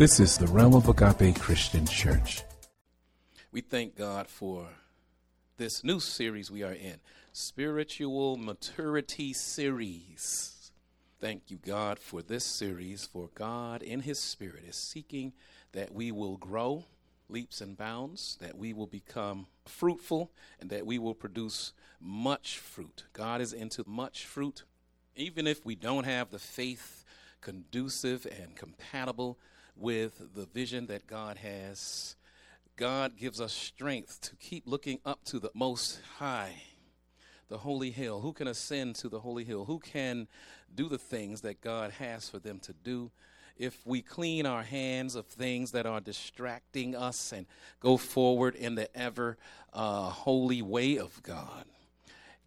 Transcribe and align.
This 0.00 0.18
is 0.18 0.38
the 0.38 0.46
Realm 0.46 0.72
of 0.74 0.88
Agape 0.88 1.38
Christian 1.38 1.84
Church. 1.84 2.42
We 3.52 3.60
thank 3.60 3.98
God 3.98 4.28
for 4.28 4.66
this 5.58 5.84
new 5.84 6.00
series 6.00 6.50
we 6.50 6.62
are 6.62 6.72
in 6.72 7.00
Spiritual 7.34 8.38
Maturity 8.38 9.34
Series. 9.34 10.72
Thank 11.20 11.50
you, 11.50 11.58
God, 11.58 11.98
for 11.98 12.22
this 12.22 12.46
series, 12.46 13.04
for 13.04 13.28
God 13.34 13.82
in 13.82 14.00
His 14.00 14.18
Spirit 14.18 14.64
is 14.66 14.76
seeking 14.76 15.34
that 15.72 15.92
we 15.92 16.10
will 16.10 16.38
grow 16.38 16.86
leaps 17.28 17.60
and 17.60 17.76
bounds, 17.76 18.38
that 18.40 18.56
we 18.56 18.72
will 18.72 18.86
become 18.86 19.48
fruitful, 19.66 20.30
and 20.60 20.70
that 20.70 20.86
we 20.86 20.98
will 20.98 21.14
produce 21.14 21.74
much 22.00 22.56
fruit. 22.56 23.04
God 23.12 23.42
is 23.42 23.52
into 23.52 23.84
much 23.86 24.24
fruit. 24.24 24.62
Even 25.14 25.46
if 25.46 25.66
we 25.66 25.74
don't 25.74 26.04
have 26.04 26.30
the 26.30 26.38
faith 26.38 27.04
conducive 27.42 28.26
and 28.26 28.56
compatible 28.56 29.38
with 29.80 30.34
the 30.34 30.46
vision 30.46 30.86
that 30.86 31.06
God 31.06 31.38
has, 31.38 32.16
God 32.76 33.16
gives 33.16 33.40
us 33.40 33.52
strength 33.52 34.20
to 34.22 34.36
keep 34.36 34.64
looking 34.66 35.00
up 35.04 35.24
to 35.24 35.38
the 35.38 35.50
Most 35.54 36.00
High, 36.18 36.62
the 37.48 37.58
holy 37.58 37.90
hill. 37.90 38.20
Who 38.20 38.32
can 38.32 38.46
ascend 38.46 38.96
to 38.96 39.08
the 39.08 39.20
holy 39.20 39.44
hill? 39.44 39.64
Who 39.64 39.78
can 39.78 40.28
do 40.74 40.88
the 40.88 40.98
things 40.98 41.40
that 41.40 41.60
God 41.60 41.92
has 41.92 42.28
for 42.28 42.38
them 42.38 42.58
to 42.60 42.74
do? 42.84 43.10
If 43.56 43.86
we 43.86 44.00
clean 44.00 44.46
our 44.46 44.62
hands 44.62 45.14
of 45.14 45.26
things 45.26 45.72
that 45.72 45.84
are 45.84 46.00
distracting 46.00 46.94
us 46.96 47.32
and 47.32 47.46
go 47.80 47.96
forward 47.96 48.54
in 48.54 48.74
the 48.74 48.94
ever 48.96 49.36
uh, 49.72 50.08
holy 50.08 50.62
way 50.62 50.98
of 50.98 51.22
God, 51.22 51.64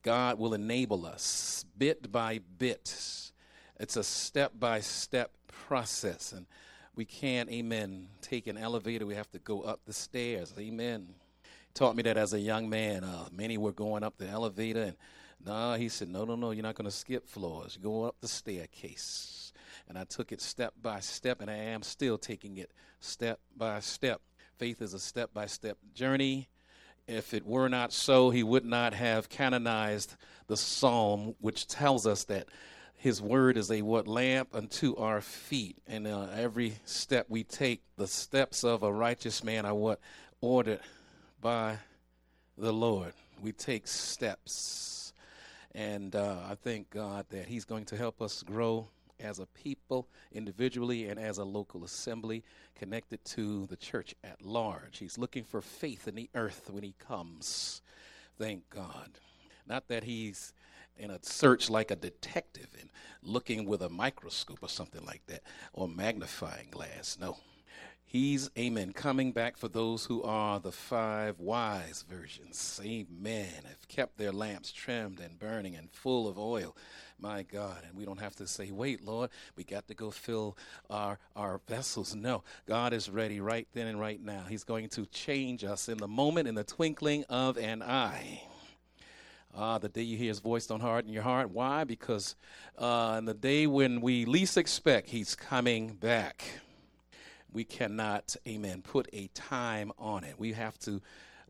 God 0.01 0.39
will 0.39 0.53
enable 0.53 1.05
us 1.05 1.65
bit 1.77 2.11
by 2.11 2.39
bit. 2.57 3.31
It's 3.79 3.95
a 3.95 4.03
step 4.03 4.53
by 4.59 4.79
step 4.81 5.31
process. 5.67 6.31
And 6.31 6.45
we 6.95 7.05
can't, 7.05 7.49
amen, 7.49 8.07
take 8.21 8.47
an 8.47 8.57
elevator. 8.57 9.05
We 9.05 9.15
have 9.15 9.31
to 9.31 9.39
go 9.39 9.61
up 9.61 9.79
the 9.85 9.93
stairs. 9.93 10.53
Amen. 10.57 11.07
Taught 11.73 11.95
me 11.95 12.03
that 12.03 12.17
as 12.17 12.33
a 12.33 12.39
young 12.39 12.69
man. 12.69 13.03
Uh, 13.03 13.25
many 13.31 13.57
were 13.57 13.71
going 13.71 14.03
up 14.03 14.17
the 14.17 14.27
elevator, 14.27 14.83
and 14.83 14.95
no, 15.45 15.73
he 15.73 15.89
said, 15.89 16.09
no, 16.09 16.23
no, 16.23 16.35
no, 16.35 16.51
you're 16.51 16.63
not 16.63 16.75
going 16.75 16.85
to 16.85 16.95
skip 16.95 17.27
floors. 17.27 17.77
You're 17.81 17.91
going 17.91 18.07
up 18.07 18.15
the 18.21 18.27
staircase. 18.27 19.51
And 19.89 19.97
I 19.97 20.03
took 20.03 20.31
it 20.31 20.39
step 20.39 20.73
by 20.81 20.99
step, 20.99 21.41
and 21.41 21.49
I 21.49 21.55
am 21.55 21.81
still 21.81 22.17
taking 22.17 22.57
it 22.57 22.71
step 22.99 23.39
by 23.57 23.79
step. 23.79 24.21
Faith 24.57 24.81
is 24.81 24.93
a 24.93 24.99
step 24.99 25.33
by 25.33 25.47
step 25.47 25.77
journey. 25.93 26.47
If 27.07 27.33
it 27.33 27.45
were 27.45 27.67
not 27.67 27.91
so, 27.91 28.29
he 28.29 28.43
would 28.43 28.65
not 28.65 28.93
have 28.93 29.27
canonized 29.27 30.15
the 30.47 30.55
psalm, 30.55 31.35
which 31.41 31.67
tells 31.67 32.07
us 32.07 32.23
that 32.25 32.47
his 33.03 33.21
word 33.21 33.57
is 33.57 33.69
a 33.69 33.81
what 33.81 34.07
lamp 34.07 34.55
unto 34.55 34.95
our 34.95 35.19
feet, 35.19 35.77
and 35.87 36.07
uh, 36.07 36.27
every 36.37 36.75
step 36.85 37.25
we 37.27 37.43
take, 37.43 37.81
the 37.97 38.07
steps 38.07 38.63
of 38.63 38.81
a 38.81 38.93
righteous 38.93 39.43
man 39.43 39.65
are 39.65 39.75
what 39.75 39.99
ordered 40.39 40.79
by 41.41 41.79
the 42.57 42.71
Lord. 42.71 43.11
We 43.41 43.51
take 43.51 43.89
steps, 43.89 45.11
and 45.75 46.15
uh, 46.15 46.37
I 46.49 46.55
thank 46.55 46.91
God 46.91 47.25
that 47.31 47.47
He's 47.47 47.65
going 47.65 47.83
to 47.87 47.97
help 47.97 48.21
us 48.21 48.41
grow 48.41 48.87
as 49.19 49.39
a 49.39 49.47
people, 49.47 50.07
individually, 50.31 51.09
and 51.09 51.19
as 51.19 51.39
a 51.39 51.43
local 51.43 51.83
assembly 51.83 52.41
connected 52.73 53.25
to 53.25 53.65
the 53.65 53.75
church 53.75 54.15
at 54.23 54.45
large. 54.45 54.99
He's 54.99 55.17
looking 55.17 55.43
for 55.43 55.59
faith 55.59 56.07
in 56.07 56.15
the 56.15 56.29
earth 56.35 56.69
when 56.71 56.83
He 56.83 56.95
comes. 57.05 57.81
Thank 58.37 58.69
God. 58.69 59.09
Not 59.67 59.89
that 59.89 60.05
He's 60.05 60.53
in 60.97 61.11
a 61.11 61.19
search 61.21 61.69
like 61.69 61.91
a 61.91 61.95
detective 61.95 62.67
and 62.79 62.89
looking 63.21 63.65
with 63.65 63.81
a 63.81 63.89
microscope 63.89 64.59
or 64.61 64.69
something 64.69 65.05
like 65.05 65.25
that 65.27 65.43
or 65.73 65.87
magnifying 65.87 66.67
glass. 66.69 67.17
No. 67.19 67.37
He's, 68.05 68.51
amen, 68.59 68.93
coming 68.93 69.31
back 69.31 69.57
for 69.57 69.67
those 69.67 70.05
who 70.05 70.21
are 70.21 70.59
the 70.59 70.71
five 70.71 71.39
wise 71.39 72.05
virgins. 72.07 72.79
Amen. 72.85 73.49
Have 73.67 73.87
kept 73.87 74.19
their 74.19 74.31
lamps 74.31 74.71
trimmed 74.71 75.19
and 75.19 75.39
burning 75.39 75.75
and 75.75 75.89
full 75.89 76.27
of 76.27 76.37
oil. 76.37 76.75
My 77.17 77.41
God. 77.41 77.81
And 77.87 77.97
we 77.97 78.05
don't 78.05 78.19
have 78.19 78.35
to 78.35 78.45
say, 78.45 78.69
wait, 78.69 79.03
Lord, 79.03 79.31
we 79.55 79.63
got 79.63 79.87
to 79.87 79.95
go 79.95 80.11
fill 80.11 80.55
our, 80.91 81.17
our 81.35 81.59
vessels. 81.67 82.13
No, 82.13 82.43
God 82.67 82.93
is 82.93 83.09
ready 83.09 83.39
right 83.39 83.67
then 83.73 83.87
and 83.87 83.99
right 83.99 84.21
now. 84.21 84.43
He's 84.47 84.63
going 84.63 84.89
to 84.89 85.07
change 85.07 85.63
us 85.63 85.89
in 85.89 85.97
the 85.97 86.07
moment, 86.07 86.47
in 86.47 86.53
the 86.53 86.63
twinkling 86.63 87.23
of 87.29 87.57
an 87.57 87.81
eye. 87.81 88.43
Ah, 89.55 89.77
the 89.77 89.89
day 89.89 90.01
you 90.01 90.17
hear 90.17 90.29
his 90.29 90.39
voice, 90.39 90.65
don't 90.65 90.79
harden 90.79 91.13
your 91.13 91.21
heart. 91.21 91.51
Why? 91.51 91.83
Because 91.83 92.35
uh, 92.77 93.15
in 93.19 93.25
the 93.25 93.35
day 93.35 93.67
when 93.67 94.01
we 94.01 94.25
least 94.25 94.57
expect, 94.57 95.09
he's 95.09 95.35
coming 95.35 95.93
back. 95.93 96.43
We 97.51 97.63
cannot, 97.63 98.35
amen, 98.47 98.81
put 98.81 99.07
a 99.13 99.27
time 99.35 99.91
on 99.99 100.23
it. 100.23 100.39
We 100.39 100.53
have 100.53 100.79
to 100.79 101.01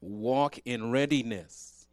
walk 0.01 0.59
in 0.65 0.91
readiness. 0.91 1.87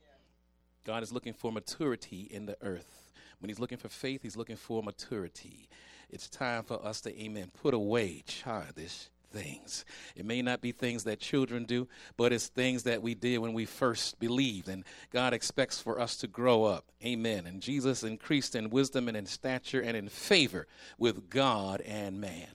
God 0.85 1.05
is 1.05 1.13
looking 1.13 1.33
for 1.33 1.53
maturity 1.53 2.27
in 2.29 2.47
the 2.47 2.57
earth. 2.61 3.13
When 3.39 3.49
he's 3.49 3.61
looking 3.61 3.79
for 3.79 3.89
faith, 3.89 4.23
he's 4.23 4.37
looking 4.37 4.57
for 4.57 4.83
maturity. 4.83 5.69
It's 6.09 6.29
time 6.29 6.65
for 6.65 6.85
us 6.85 7.01
to, 7.03 7.23
amen, 7.23 7.53
put 7.63 7.73
away 7.73 8.25
childish 8.27 9.11
things. 9.31 9.85
It 10.17 10.25
may 10.25 10.43
not 10.43 10.61
be 10.61 10.73
things 10.73 11.05
that 11.05 11.21
children 11.21 11.65
do, 11.65 11.89
but 12.17 12.33
it's 12.33 12.49
things 12.49 12.83
that 12.85 13.03
we 13.03 13.15
did 13.15 13.39
when 13.39 13.53
we 13.53 13.65
first 13.65 14.19
believed. 14.19 14.69
And 14.69 14.85
God 15.11 15.33
expects 15.33 15.81
for 15.81 16.01
us 16.01 16.17
to 16.19 16.27
grow 16.27 16.65
up. 16.65 16.85
Amen. 17.05 17.47
And 17.47 17.61
Jesus 17.61 18.03
increased 18.03 18.55
in 18.55 18.71
wisdom 18.71 19.09
and 19.09 19.17
in 19.17 19.27
stature 19.27 19.81
and 19.81 19.97
in 19.97 20.09
favor 20.09 20.67
with 20.99 21.31
God 21.31 21.81
and 21.83 22.21
man. 22.21 22.49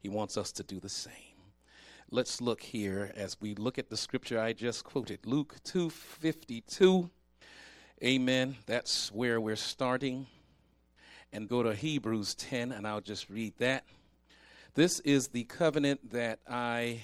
He 0.00 0.08
wants 0.08 0.36
us 0.36 0.52
to 0.52 0.62
do 0.62 0.78
the 0.78 0.88
same. 0.88 1.12
Let's 2.10 2.40
look 2.40 2.62
here 2.62 3.12
as 3.16 3.36
we 3.40 3.54
look 3.54 3.78
at 3.78 3.90
the 3.90 3.96
scripture 3.96 4.40
I 4.40 4.54
just 4.54 4.84
quoted, 4.84 5.26
Luke 5.26 5.56
2:52. 5.64 7.10
Amen. 8.02 8.56
That's 8.64 9.12
where 9.12 9.40
we're 9.40 9.56
starting. 9.56 10.26
And 11.32 11.48
go 11.48 11.62
to 11.62 11.74
Hebrews 11.74 12.34
10 12.36 12.72
and 12.72 12.86
I'll 12.86 13.02
just 13.02 13.28
read 13.28 13.58
that. 13.58 13.84
This 14.78 15.00
is 15.00 15.26
the 15.26 15.42
covenant 15.42 16.12
that 16.12 16.38
I 16.48 17.00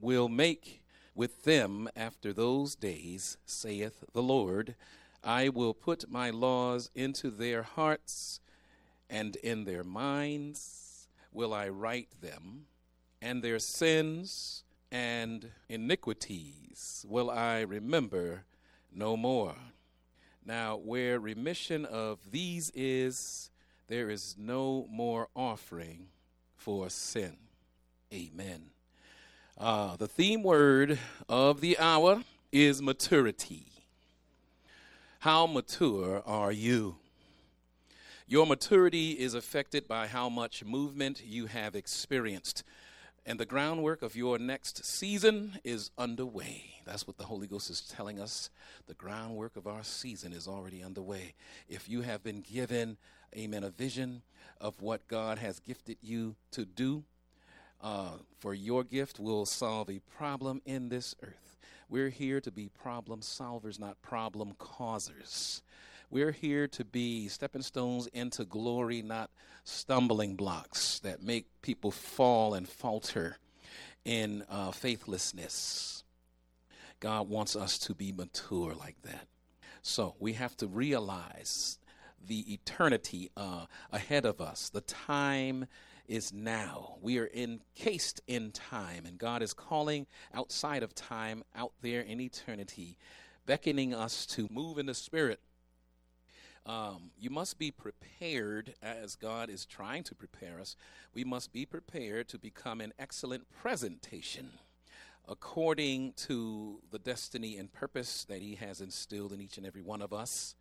will 0.00 0.28
make 0.28 0.82
with 1.14 1.44
them 1.44 1.88
after 1.94 2.32
those 2.32 2.74
days, 2.74 3.36
saith 3.46 4.02
the 4.12 4.20
Lord. 4.20 4.74
I 5.22 5.48
will 5.48 5.74
put 5.74 6.10
my 6.10 6.30
laws 6.30 6.90
into 6.92 7.30
their 7.30 7.62
hearts, 7.62 8.40
and 9.08 9.36
in 9.36 9.64
their 9.64 9.84
minds 9.84 11.06
will 11.30 11.54
I 11.54 11.68
write 11.68 12.20
them, 12.20 12.66
and 13.22 13.44
their 13.44 13.60
sins 13.60 14.64
and 14.90 15.52
iniquities 15.68 17.06
will 17.08 17.30
I 17.30 17.60
remember 17.60 18.42
no 18.92 19.16
more. 19.16 19.54
Now, 20.44 20.78
where 20.78 21.20
remission 21.20 21.84
of 21.84 22.32
these 22.32 22.72
is, 22.74 23.52
there 23.86 24.10
is 24.10 24.34
no 24.36 24.88
more 24.90 25.28
offering 25.36 26.08
for 26.64 26.88
sin. 26.88 27.36
Amen. 28.10 28.70
Uh, 29.58 29.96
the 29.96 30.08
theme 30.08 30.42
word 30.42 30.98
of 31.28 31.60
the 31.60 31.78
hour 31.78 32.24
is 32.52 32.80
maturity. 32.80 33.66
How 35.18 35.46
mature 35.46 36.22
are 36.24 36.52
you? 36.52 36.96
Your 38.26 38.46
maturity 38.46 39.10
is 39.10 39.34
affected 39.34 39.86
by 39.86 40.06
how 40.06 40.30
much 40.30 40.64
movement 40.64 41.22
you 41.22 41.44
have 41.44 41.76
experienced. 41.76 42.64
And 43.26 43.38
the 43.38 43.44
groundwork 43.44 44.00
of 44.00 44.16
your 44.16 44.38
next 44.38 44.86
season 44.86 45.58
is 45.64 45.90
underway. 45.98 46.76
That's 46.86 47.06
what 47.06 47.18
the 47.18 47.24
Holy 47.24 47.46
Ghost 47.46 47.68
is 47.68 47.82
telling 47.82 48.18
us. 48.18 48.48
The 48.86 48.94
groundwork 48.94 49.56
of 49.56 49.66
our 49.66 49.84
season 49.84 50.32
is 50.32 50.48
already 50.48 50.82
underway. 50.82 51.34
If 51.68 51.90
you 51.90 52.00
have 52.00 52.22
been 52.22 52.40
given, 52.40 52.96
amen, 53.36 53.64
a 53.64 53.70
vision, 53.70 54.22
of 54.60 54.80
what 54.80 55.06
God 55.08 55.38
has 55.38 55.60
gifted 55.60 55.98
you 56.02 56.36
to 56.52 56.64
do. 56.64 57.04
Uh, 57.80 58.12
for 58.38 58.54
your 58.54 58.82
gift 58.82 59.18
will 59.18 59.44
solve 59.44 59.90
a 59.90 60.00
problem 60.16 60.62
in 60.64 60.88
this 60.88 61.14
earth. 61.22 61.56
We're 61.88 62.08
here 62.08 62.40
to 62.40 62.50
be 62.50 62.68
problem 62.68 63.20
solvers, 63.20 63.78
not 63.78 64.00
problem 64.00 64.54
causers. 64.58 65.62
We're 66.10 66.32
here 66.32 66.66
to 66.68 66.84
be 66.84 67.28
stepping 67.28 67.62
stones 67.62 68.06
into 68.08 68.44
glory, 68.44 69.02
not 69.02 69.30
stumbling 69.64 70.36
blocks 70.36 70.98
that 71.00 71.22
make 71.22 71.46
people 71.60 71.90
fall 71.90 72.54
and 72.54 72.68
falter 72.68 73.38
in 74.04 74.44
uh, 74.48 74.70
faithlessness. 74.70 76.04
God 77.00 77.28
wants 77.28 77.56
us 77.56 77.78
to 77.80 77.94
be 77.94 78.12
mature 78.12 78.74
like 78.74 79.00
that. 79.02 79.26
So 79.82 80.14
we 80.18 80.34
have 80.34 80.56
to 80.58 80.66
realize 80.66 81.78
the 82.26 82.52
eternity 82.52 83.30
uh, 83.36 83.66
ahead 83.92 84.26
of 84.26 84.40
us. 84.40 84.70
The 84.70 84.82
time 84.82 85.66
is 86.08 86.32
now. 86.32 86.96
We 87.02 87.18
are 87.18 87.30
encased 87.34 88.20
in 88.26 88.52
time, 88.52 89.06
and 89.06 89.18
God 89.18 89.42
is 89.42 89.54
calling 89.54 90.06
outside 90.34 90.82
of 90.82 90.94
time, 90.94 91.44
out 91.56 91.72
there 91.82 92.02
in 92.02 92.20
eternity, 92.20 92.98
beckoning 93.46 93.94
us 93.94 94.26
to 94.26 94.48
move 94.50 94.78
in 94.78 94.86
the 94.86 94.94
spirit 94.94 95.40
Um, 96.66 97.10
you 97.18 97.30
must 97.30 97.58
be 97.58 97.70
prepared 97.70 98.74
as 98.82 99.16
God 99.16 99.50
is 99.50 99.66
trying 99.66 100.02
to 100.04 100.14
prepare 100.14 100.60
us. 100.60 100.76
We 101.14 101.24
must 101.24 101.52
be 101.52 101.66
prepared 101.66 102.28
to 102.28 102.38
become 102.38 102.80
an 102.80 102.92
excellent 102.98 103.50
presentation 103.50 104.52
according 105.28 106.12
to 106.14 106.80
the 106.90 106.98
destiny 106.98 107.56
and 107.58 107.72
purpose 107.72 108.24
that 108.26 108.42
He 108.42 108.56
has 108.56 108.80
instilled 108.80 109.32
in 109.32 109.40
each 109.40 109.58
and 109.58 109.66
every 109.66 109.82
one 109.82 110.02
of 110.02 110.12
us. 110.12 110.54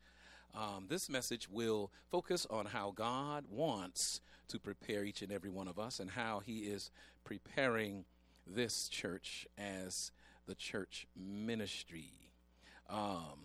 Um, 0.56 0.86
this 0.88 1.10
message 1.10 1.50
will 1.50 1.92
focus 2.12 2.46
on 2.50 2.68
how 2.68 2.92
God 2.96 3.46
wants 3.50 4.22
to 4.50 4.60
prepare 4.60 5.04
each 5.04 5.22
and 5.22 5.32
every 5.32 5.50
one 5.50 5.68
of 5.68 5.80
us 5.80 6.00
and 6.00 6.12
how 6.12 6.40
He 6.40 6.60
is 6.60 6.92
preparing 7.24 8.06
this 8.46 8.88
church 8.88 9.48
as 9.58 10.12
the 10.46 10.56
church 10.56 11.08
ministry. 11.16 12.12
Um, 12.90 13.40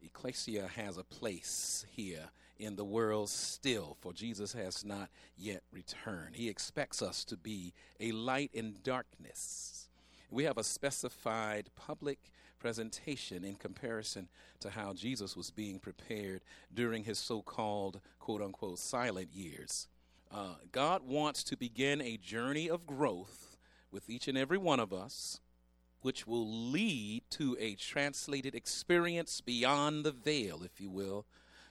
Ecclesia 0.00 0.68
has 0.76 0.96
a 0.96 1.04
place 1.04 1.86
here 1.90 2.30
in 2.58 2.76
the 2.76 2.84
world 2.84 3.28
still, 3.28 3.96
for 4.00 4.12
Jesus 4.12 4.52
has 4.52 4.84
not 4.84 5.08
yet 5.36 5.62
returned. 5.72 6.36
He 6.36 6.48
expects 6.48 7.02
us 7.02 7.24
to 7.24 7.36
be 7.36 7.72
a 7.98 8.12
light 8.12 8.50
in 8.52 8.76
darkness. 8.84 9.88
We 10.32 10.44
have 10.44 10.56
a 10.56 10.64
specified 10.64 11.68
public 11.76 12.18
presentation 12.58 13.44
in 13.44 13.56
comparison 13.56 14.28
to 14.60 14.70
how 14.70 14.94
Jesus 14.94 15.36
was 15.36 15.50
being 15.50 15.78
prepared 15.78 16.40
during 16.72 17.04
his 17.04 17.18
so 17.18 17.42
called 17.42 18.00
quote 18.18 18.40
unquote 18.40 18.78
silent 18.78 19.28
years. 19.34 19.88
Uh, 20.30 20.54
God 20.72 21.02
wants 21.02 21.44
to 21.44 21.56
begin 21.56 22.00
a 22.00 22.16
journey 22.16 22.70
of 22.70 22.86
growth 22.86 23.58
with 23.90 24.08
each 24.08 24.26
and 24.26 24.38
every 24.38 24.56
one 24.56 24.80
of 24.80 24.90
us, 24.90 25.38
which 26.00 26.26
will 26.26 26.50
lead 26.50 27.24
to 27.30 27.54
a 27.60 27.74
translated 27.74 28.54
experience 28.54 29.42
beyond 29.42 30.02
the 30.02 30.12
veil, 30.12 30.62
if 30.62 30.80
you 30.80 30.88
will. 30.88 31.26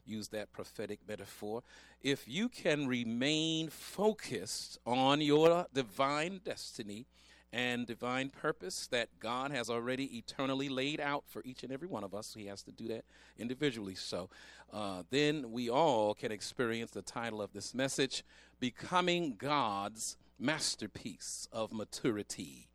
Use 0.05 0.27
that 0.27 0.53
prophetic 0.53 0.99
metaphor. 1.07 1.63
If 2.03 2.27
you 2.27 2.47
can 2.47 2.87
remain 2.87 3.69
focused 3.69 4.77
on 4.85 5.19
your 5.19 5.65
divine 5.73 6.41
destiny, 6.43 7.07
and 7.53 7.85
divine 7.85 8.29
purpose 8.29 8.87
that 8.87 9.09
God 9.19 9.51
has 9.51 9.69
already 9.69 10.17
eternally 10.17 10.69
laid 10.69 11.01
out 11.01 11.25
for 11.27 11.41
each 11.43 11.63
and 11.63 11.71
every 11.71 11.87
one 11.87 12.03
of 12.03 12.13
us. 12.13 12.33
He 12.33 12.45
has 12.45 12.63
to 12.63 12.71
do 12.71 12.87
that 12.87 13.03
individually. 13.37 13.95
So 13.95 14.29
uh, 14.71 15.03
then 15.09 15.51
we 15.51 15.69
all 15.69 16.13
can 16.13 16.31
experience 16.31 16.91
the 16.91 17.01
title 17.01 17.41
of 17.41 17.51
this 17.53 17.73
message 17.73 18.23
Becoming 18.59 19.35
God's 19.37 20.17
Masterpiece 20.39 21.47
of 21.51 21.73
Maturity. 21.73 22.69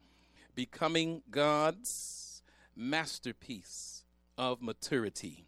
Becoming 0.55 1.23
God's 1.31 2.43
Masterpiece 2.75 4.05
of 4.37 4.61
Maturity. 4.61 5.47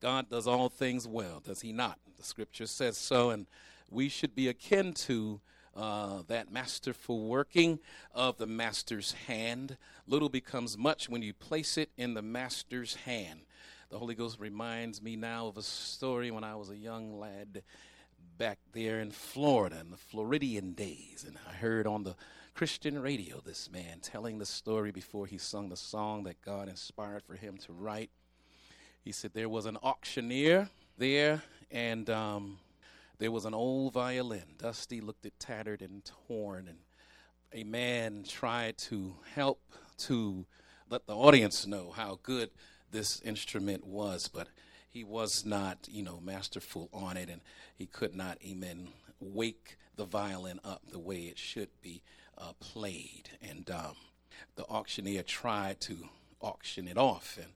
God 0.00 0.30
does 0.30 0.46
all 0.46 0.68
things 0.68 1.06
well, 1.06 1.42
does 1.44 1.60
He 1.60 1.72
not? 1.72 1.98
The 2.16 2.24
scripture 2.24 2.66
says 2.66 2.96
so, 2.96 3.30
and 3.30 3.46
we 3.90 4.08
should 4.08 4.34
be 4.34 4.48
akin 4.48 4.92
to 4.94 5.40
uh, 5.76 6.22
that 6.26 6.52
masterful 6.52 7.26
working 7.26 7.78
of 8.14 8.38
the 8.38 8.46
master's 8.46 9.12
hand. 9.12 9.76
Little 10.06 10.28
becomes 10.28 10.76
much 10.76 11.08
when 11.08 11.22
you 11.22 11.32
place 11.32 11.78
it 11.78 11.90
in 11.96 12.14
the 12.14 12.22
master's 12.22 12.94
hand. 12.94 13.40
The 13.90 13.98
Holy 13.98 14.14
Ghost 14.14 14.38
reminds 14.38 15.02
me 15.02 15.16
now 15.16 15.46
of 15.46 15.56
a 15.56 15.62
story 15.62 16.30
when 16.30 16.44
I 16.44 16.54
was 16.54 16.70
a 16.70 16.76
young 16.76 17.18
lad 17.18 17.62
back 18.38 18.58
there 18.72 19.00
in 19.00 19.10
Florida 19.10 19.80
in 19.80 19.90
the 19.90 19.96
Floridian 19.96 20.72
days. 20.72 21.24
And 21.26 21.36
I 21.48 21.52
heard 21.52 21.86
on 21.86 22.04
the 22.04 22.16
Christian 22.54 23.00
radio 23.00 23.40
this 23.44 23.70
man 23.70 24.00
telling 24.00 24.38
the 24.38 24.46
story 24.46 24.90
before 24.90 25.26
he 25.26 25.38
sung 25.38 25.68
the 25.68 25.76
song 25.76 26.24
that 26.24 26.40
God 26.42 26.68
inspired 26.68 27.22
for 27.22 27.34
him 27.34 27.56
to 27.58 27.72
write. 27.72 28.10
He 29.02 29.12
said 29.12 29.32
there 29.32 29.48
was 29.48 29.66
an 29.66 29.78
auctioneer 29.82 30.68
there, 30.98 31.42
and 31.70 32.08
um, 32.10 32.58
there 33.20 33.30
was 33.30 33.44
an 33.44 33.54
old 33.54 33.92
violin. 33.92 34.56
Dusty 34.58 35.00
looked 35.02 35.26
at 35.26 35.38
tattered 35.38 35.82
and 35.82 36.02
torn, 36.26 36.66
and 36.66 36.78
a 37.52 37.64
man 37.64 38.24
tried 38.26 38.78
to 38.78 39.14
help 39.34 39.60
to 39.98 40.46
let 40.88 41.06
the 41.06 41.14
audience 41.14 41.66
know 41.66 41.92
how 41.94 42.18
good 42.22 42.50
this 42.90 43.20
instrument 43.20 43.86
was, 43.86 44.26
but 44.26 44.48
he 44.88 45.04
was 45.04 45.44
not, 45.44 45.86
you 45.88 46.02
know, 46.02 46.18
masterful 46.18 46.88
on 46.94 47.18
it, 47.18 47.28
and 47.28 47.42
he 47.76 47.86
could 47.86 48.14
not, 48.14 48.38
amen, 48.42 48.88
wake 49.20 49.76
the 49.96 50.06
violin 50.06 50.58
up 50.64 50.82
the 50.90 50.98
way 50.98 51.18
it 51.24 51.38
should 51.38 51.68
be 51.82 52.02
uh, 52.38 52.52
played. 52.58 53.28
And 53.42 53.70
um, 53.70 53.96
the 54.56 54.64
auctioneer 54.64 55.22
tried 55.22 55.78
to 55.82 56.08
auction 56.40 56.88
it 56.88 56.96
off, 56.96 57.38
and 57.40 57.52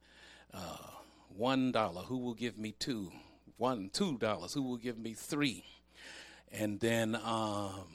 uh, 0.52 0.90
one 1.34 1.72
dollar, 1.72 2.02
who 2.02 2.18
will 2.18 2.34
give 2.34 2.58
me 2.58 2.72
two? 2.78 3.10
One, 3.56 3.90
two 3.92 4.18
dollars. 4.18 4.54
Who 4.54 4.62
will 4.62 4.76
give 4.76 4.98
me 4.98 5.14
three? 5.14 5.64
And 6.52 6.80
then 6.80 7.16
um, 7.24 7.86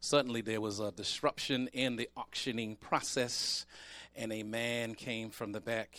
suddenly 0.00 0.40
there 0.40 0.60
was 0.60 0.80
a 0.80 0.92
disruption 0.92 1.68
in 1.72 1.96
the 1.96 2.08
auctioning 2.16 2.76
process, 2.76 3.66
and 4.14 4.32
a 4.32 4.42
man 4.42 4.94
came 4.94 5.30
from 5.30 5.52
the 5.52 5.60
back. 5.60 5.98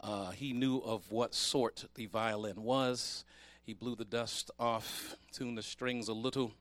Uh, 0.00 0.30
he 0.30 0.52
knew 0.52 0.78
of 0.78 1.10
what 1.10 1.34
sort 1.34 1.86
the 1.94 2.06
violin 2.06 2.62
was. 2.62 3.24
He 3.62 3.74
blew 3.74 3.94
the 3.94 4.04
dust 4.04 4.50
off, 4.58 5.14
tuned 5.30 5.56
the 5.56 5.62
strings 5.62 6.08
a 6.08 6.12
little, 6.12 6.52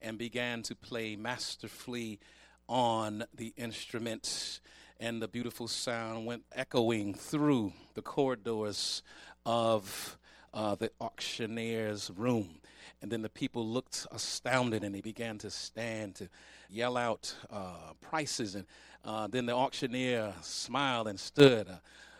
and 0.00 0.16
began 0.16 0.62
to 0.62 0.76
play 0.76 1.16
masterfully 1.16 2.20
on 2.68 3.24
the 3.34 3.52
instrument. 3.56 4.60
And 5.00 5.20
the 5.20 5.28
beautiful 5.28 5.66
sound 5.66 6.24
went 6.24 6.44
echoing 6.54 7.14
through 7.14 7.72
the 7.94 8.02
corridors 8.02 9.02
of 9.44 10.16
uh, 10.54 10.76
the 10.76 10.90
auctioneer's 11.00 12.10
room. 12.16 12.60
And 13.02 13.10
then 13.10 13.20
the 13.20 13.28
people 13.28 13.66
looked 13.66 14.06
astounded 14.12 14.82
and 14.82 14.94
they 14.94 15.02
began 15.02 15.36
to 15.38 15.50
stand 15.50 16.14
to 16.16 16.28
yell 16.70 16.96
out 16.96 17.34
uh, 17.50 17.92
prices. 18.00 18.54
And 18.54 18.64
uh, 19.04 19.26
then 19.26 19.46
the 19.46 19.54
auctioneer 19.54 20.32
smiled 20.40 21.08
and 21.08 21.20
stood. 21.20 21.68
Uh, 21.68 21.76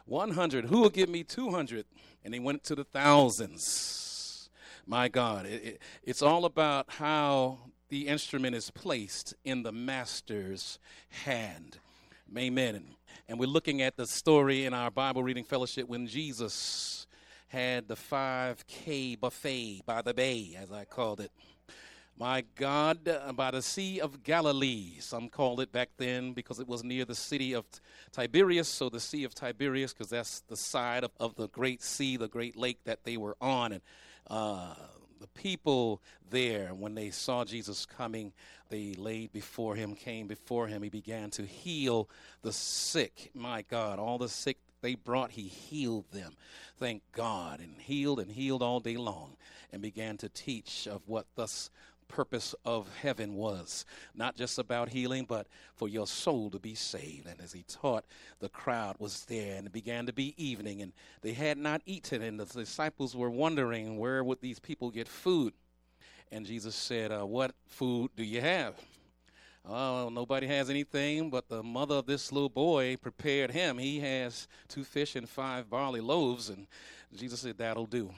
100, 0.06 0.66
who 0.66 0.81
will 0.81 0.90
give 0.90 1.08
me 1.08 1.22
200? 1.22 1.86
And 2.25 2.34
he 2.34 2.40
went 2.40 2.64
to 2.64 2.75
the 2.75 2.84
thousands. 2.84 4.50
My 4.87 5.08
God, 5.08 5.46
it, 5.46 5.64
it, 5.64 5.82
it's 6.02 6.20
all 6.20 6.44
about 6.44 6.87
how 6.90 7.58
the 7.88 8.08
instrument 8.08 8.54
is 8.54 8.70
placed 8.70 9.34
in 9.44 9.62
the 9.62 9.72
master's 9.72 10.78
hand. 11.25 11.78
Amen. 12.37 12.84
And 13.28 13.38
we're 13.38 13.46
looking 13.46 13.80
at 13.80 13.96
the 13.96 14.06
story 14.06 14.66
in 14.66 14.75
our 14.75 14.90
Bible 14.90 15.22
reading 15.22 15.44
fellowship 15.44 15.88
when 15.88 16.06
Jesus 16.06 17.06
had 17.54 17.86
the 17.86 17.94
5K 17.94 19.20
buffet 19.20 19.82
by 19.86 20.02
the 20.02 20.12
bay, 20.12 20.58
as 20.60 20.72
I 20.72 20.84
called 20.84 21.20
it. 21.20 21.30
My 22.18 22.42
God, 22.56 23.06
uh, 23.06 23.32
by 23.32 23.52
the 23.52 23.62
Sea 23.62 24.00
of 24.00 24.25
Galilee, 24.25 24.94
some 24.99 25.28
called 25.28 25.61
it 25.61 25.70
back 25.70 25.90
then 25.96 26.32
because 26.32 26.58
it 26.58 26.66
was 26.66 26.82
near 26.82 27.04
the 27.04 27.14
city 27.14 27.52
of 27.52 27.64
Tiberias. 28.11 28.66
So 28.66 28.88
the 28.88 28.99
Sea 28.99 29.23
of 29.23 29.37
Tiberias, 29.37 29.92
because 29.92 30.11
that's 30.11 30.40
the 30.40 30.56
side 30.56 31.04
of, 31.04 31.12
of 31.20 31.37
the 31.37 31.46
great 31.46 31.80
sea, 31.80 32.16
the 32.16 32.26
great 32.26 32.56
lake 32.56 32.78
that 32.87 33.04
they 33.04 33.16
were 33.16 33.37
on. 33.40 33.70
And 33.70 33.82
uh, 34.28 34.75
the 35.20 35.28
people 35.28 36.02
there, 36.28 36.75
when 36.75 36.96
they 36.96 37.11
saw 37.11 37.44
Jesus 37.44 37.87
coming, 37.87 38.32
they 38.68 38.94
laid 38.94 39.32
before 39.32 39.76
him, 39.76 39.94
came 39.94 40.26
before 40.26 40.66
him. 40.66 40.82
He 40.82 40.88
began 40.88 41.30
to 41.30 41.42
heal 41.42 42.08
the 42.42 42.52
sick. 42.52 43.30
My 43.32 43.62
God, 43.62 44.00
all 44.00 44.18
the 44.18 44.28
sick 44.28 44.58
they 44.85 44.95
brought, 44.95 45.31
he 45.31 45.49
healed 45.49 46.05
them. 46.12 46.35
Thank 46.76 47.03
God. 47.12 47.61
And 47.61 47.81
healed 47.81 48.21
and 48.21 48.31
healed 48.31 48.62
all 48.62 48.81
day 48.81 48.99
long 48.99 49.37
and 49.73 49.81
began 49.81 50.19
to 50.19 50.29
teach 50.29 50.87
of 50.87 51.00
what 51.07 51.25
thus 51.37 51.71
purpose 52.07 52.55
of 52.67 52.87
heaven 53.00 53.35
was 53.35 53.87
not 54.14 54.37
just 54.37 54.59
about 54.59 54.91
healing 54.91 55.25
but 55.26 55.47
for 55.75 55.88
your 55.88 56.07
soul 56.07 56.50
to 56.50 56.59
be 56.59 56.75
saved 56.75 57.26
and 57.26 57.41
as 57.41 57.50
he 57.50 57.64
taught 57.67 58.05
the 58.41 58.49
crowd 58.50 58.95
was 58.99 59.25
there 59.25 59.57
and 59.57 59.67
it 59.67 59.73
began 59.73 60.05
to 60.05 60.12
be 60.12 60.35
evening 60.37 60.83
and 60.83 60.93
they 61.23 61.33
had 61.33 61.57
not 61.57 61.81
eaten 61.87 62.21
and 62.21 62.38
the 62.38 62.45
disciples 62.45 63.17
were 63.17 63.31
wondering 63.31 63.99
where 63.99 64.23
would 64.23 64.41
these 64.43 64.61
people 64.61 64.91
get 64.91 65.09
food 65.09 65.55
and 66.31 66.45
jesus 66.45 66.75
said 66.75 67.11
uh, 67.11 67.25
what 67.25 67.53
food 67.67 68.11
do 68.17 68.23
you 68.23 68.43
have 68.43 68.75
Oh, 69.66 70.11
nobody 70.11 70.47
has 70.47 70.68
anything, 70.68 71.30
but 71.30 71.49
the 71.49 71.62
mother 71.62 71.94
of 71.94 72.06
this 72.06 72.30
little 72.30 72.50
boy 72.50 72.97
prepared 72.97 73.50
him. 73.50 73.78
He 73.78 73.99
has 74.00 74.47
two 74.68 74.85
fish 74.85 75.16
and 75.16 75.26
five 75.26 75.71
barley 75.71 76.02
loaves, 76.02 76.50
and 76.50 76.66
Jesus 77.16 77.40
said, 77.40 77.56
That'll 77.56 77.87
do. 77.87 78.11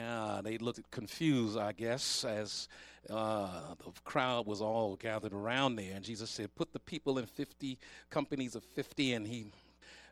Uh, 0.00 0.40
they 0.40 0.56
looked 0.56 0.90
confused, 0.90 1.58
I 1.58 1.72
guess, 1.72 2.24
as 2.24 2.68
uh, 3.10 3.74
the 3.84 3.92
crowd 4.04 4.46
was 4.46 4.62
all 4.62 4.96
gathered 4.96 5.34
around 5.34 5.76
there. 5.76 5.94
And 5.94 6.02
Jesus 6.02 6.30
said, 6.30 6.54
Put 6.54 6.72
the 6.72 6.80
people 6.80 7.18
in 7.18 7.26
50 7.26 7.78
companies 8.08 8.54
of 8.54 8.64
50, 8.64 9.12
and 9.12 9.26
he 9.26 9.46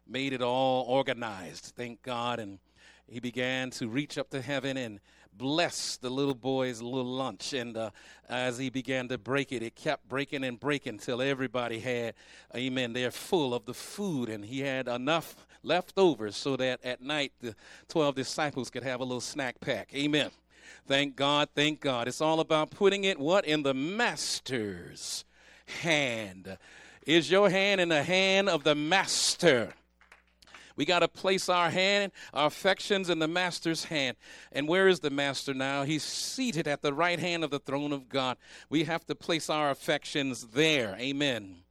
made 0.06 0.34
it 0.34 0.42
all 0.42 0.84
organized, 0.84 1.72
thank 1.76 2.02
God. 2.02 2.40
And 2.40 2.58
he 3.08 3.20
began 3.20 3.70
to 3.70 3.88
reach 3.88 4.18
up 4.18 4.28
to 4.30 4.42
heaven 4.42 4.76
and 4.76 5.00
bless 5.36 5.96
the 5.96 6.10
little 6.10 6.34
boy's 6.34 6.80
little 6.80 7.04
lunch. 7.04 7.52
And 7.52 7.76
uh, 7.76 7.90
as 8.28 8.58
he 8.58 8.70
began 8.70 9.08
to 9.08 9.18
break 9.18 9.52
it, 9.52 9.62
it 9.62 9.74
kept 9.74 10.08
breaking 10.08 10.44
and 10.44 10.58
breaking 10.58 10.98
till 10.98 11.20
everybody 11.22 11.80
had, 11.80 12.14
amen, 12.54 12.92
they're 12.92 13.10
full 13.10 13.54
of 13.54 13.66
the 13.66 13.74
food. 13.74 14.28
And 14.28 14.44
he 14.44 14.60
had 14.60 14.88
enough 14.88 15.46
left 15.62 15.94
over 15.96 16.30
so 16.30 16.56
that 16.56 16.84
at 16.84 17.00
night 17.00 17.32
the 17.40 17.54
12 17.88 18.14
disciples 18.14 18.70
could 18.70 18.82
have 18.82 19.00
a 19.00 19.04
little 19.04 19.20
snack 19.20 19.60
pack. 19.60 19.90
Amen. 19.94 20.30
Thank 20.86 21.16
God, 21.16 21.48
thank 21.54 21.80
God. 21.80 22.08
It's 22.08 22.20
all 22.20 22.40
about 22.40 22.70
putting 22.70 23.04
it 23.04 23.18
what? 23.18 23.44
In 23.44 23.62
the 23.62 23.74
master's 23.74 25.24
hand. 25.82 26.58
Is 27.06 27.30
your 27.30 27.50
hand 27.50 27.80
in 27.80 27.88
the 27.88 28.02
hand 28.02 28.48
of 28.48 28.64
the 28.64 28.74
master? 28.74 29.74
We 30.76 30.84
got 30.84 31.00
to 31.00 31.08
place 31.08 31.48
our 31.48 31.70
hand, 31.70 32.12
our 32.32 32.46
affections 32.46 33.10
in 33.10 33.18
the 33.18 33.28
master's 33.28 33.84
hand. 33.84 34.16
And 34.52 34.68
where 34.68 34.88
is 34.88 35.00
the 35.00 35.10
master 35.10 35.54
now? 35.54 35.84
He's 35.84 36.02
seated 36.02 36.68
at 36.68 36.82
the 36.82 36.92
right 36.92 37.18
hand 37.18 37.44
of 37.44 37.50
the 37.50 37.58
throne 37.58 37.92
of 37.92 38.08
God. 38.08 38.36
We 38.68 38.84
have 38.84 39.04
to 39.06 39.14
place 39.14 39.50
our 39.50 39.70
affections 39.70 40.48
there. 40.48 40.96
Amen. 40.98 41.65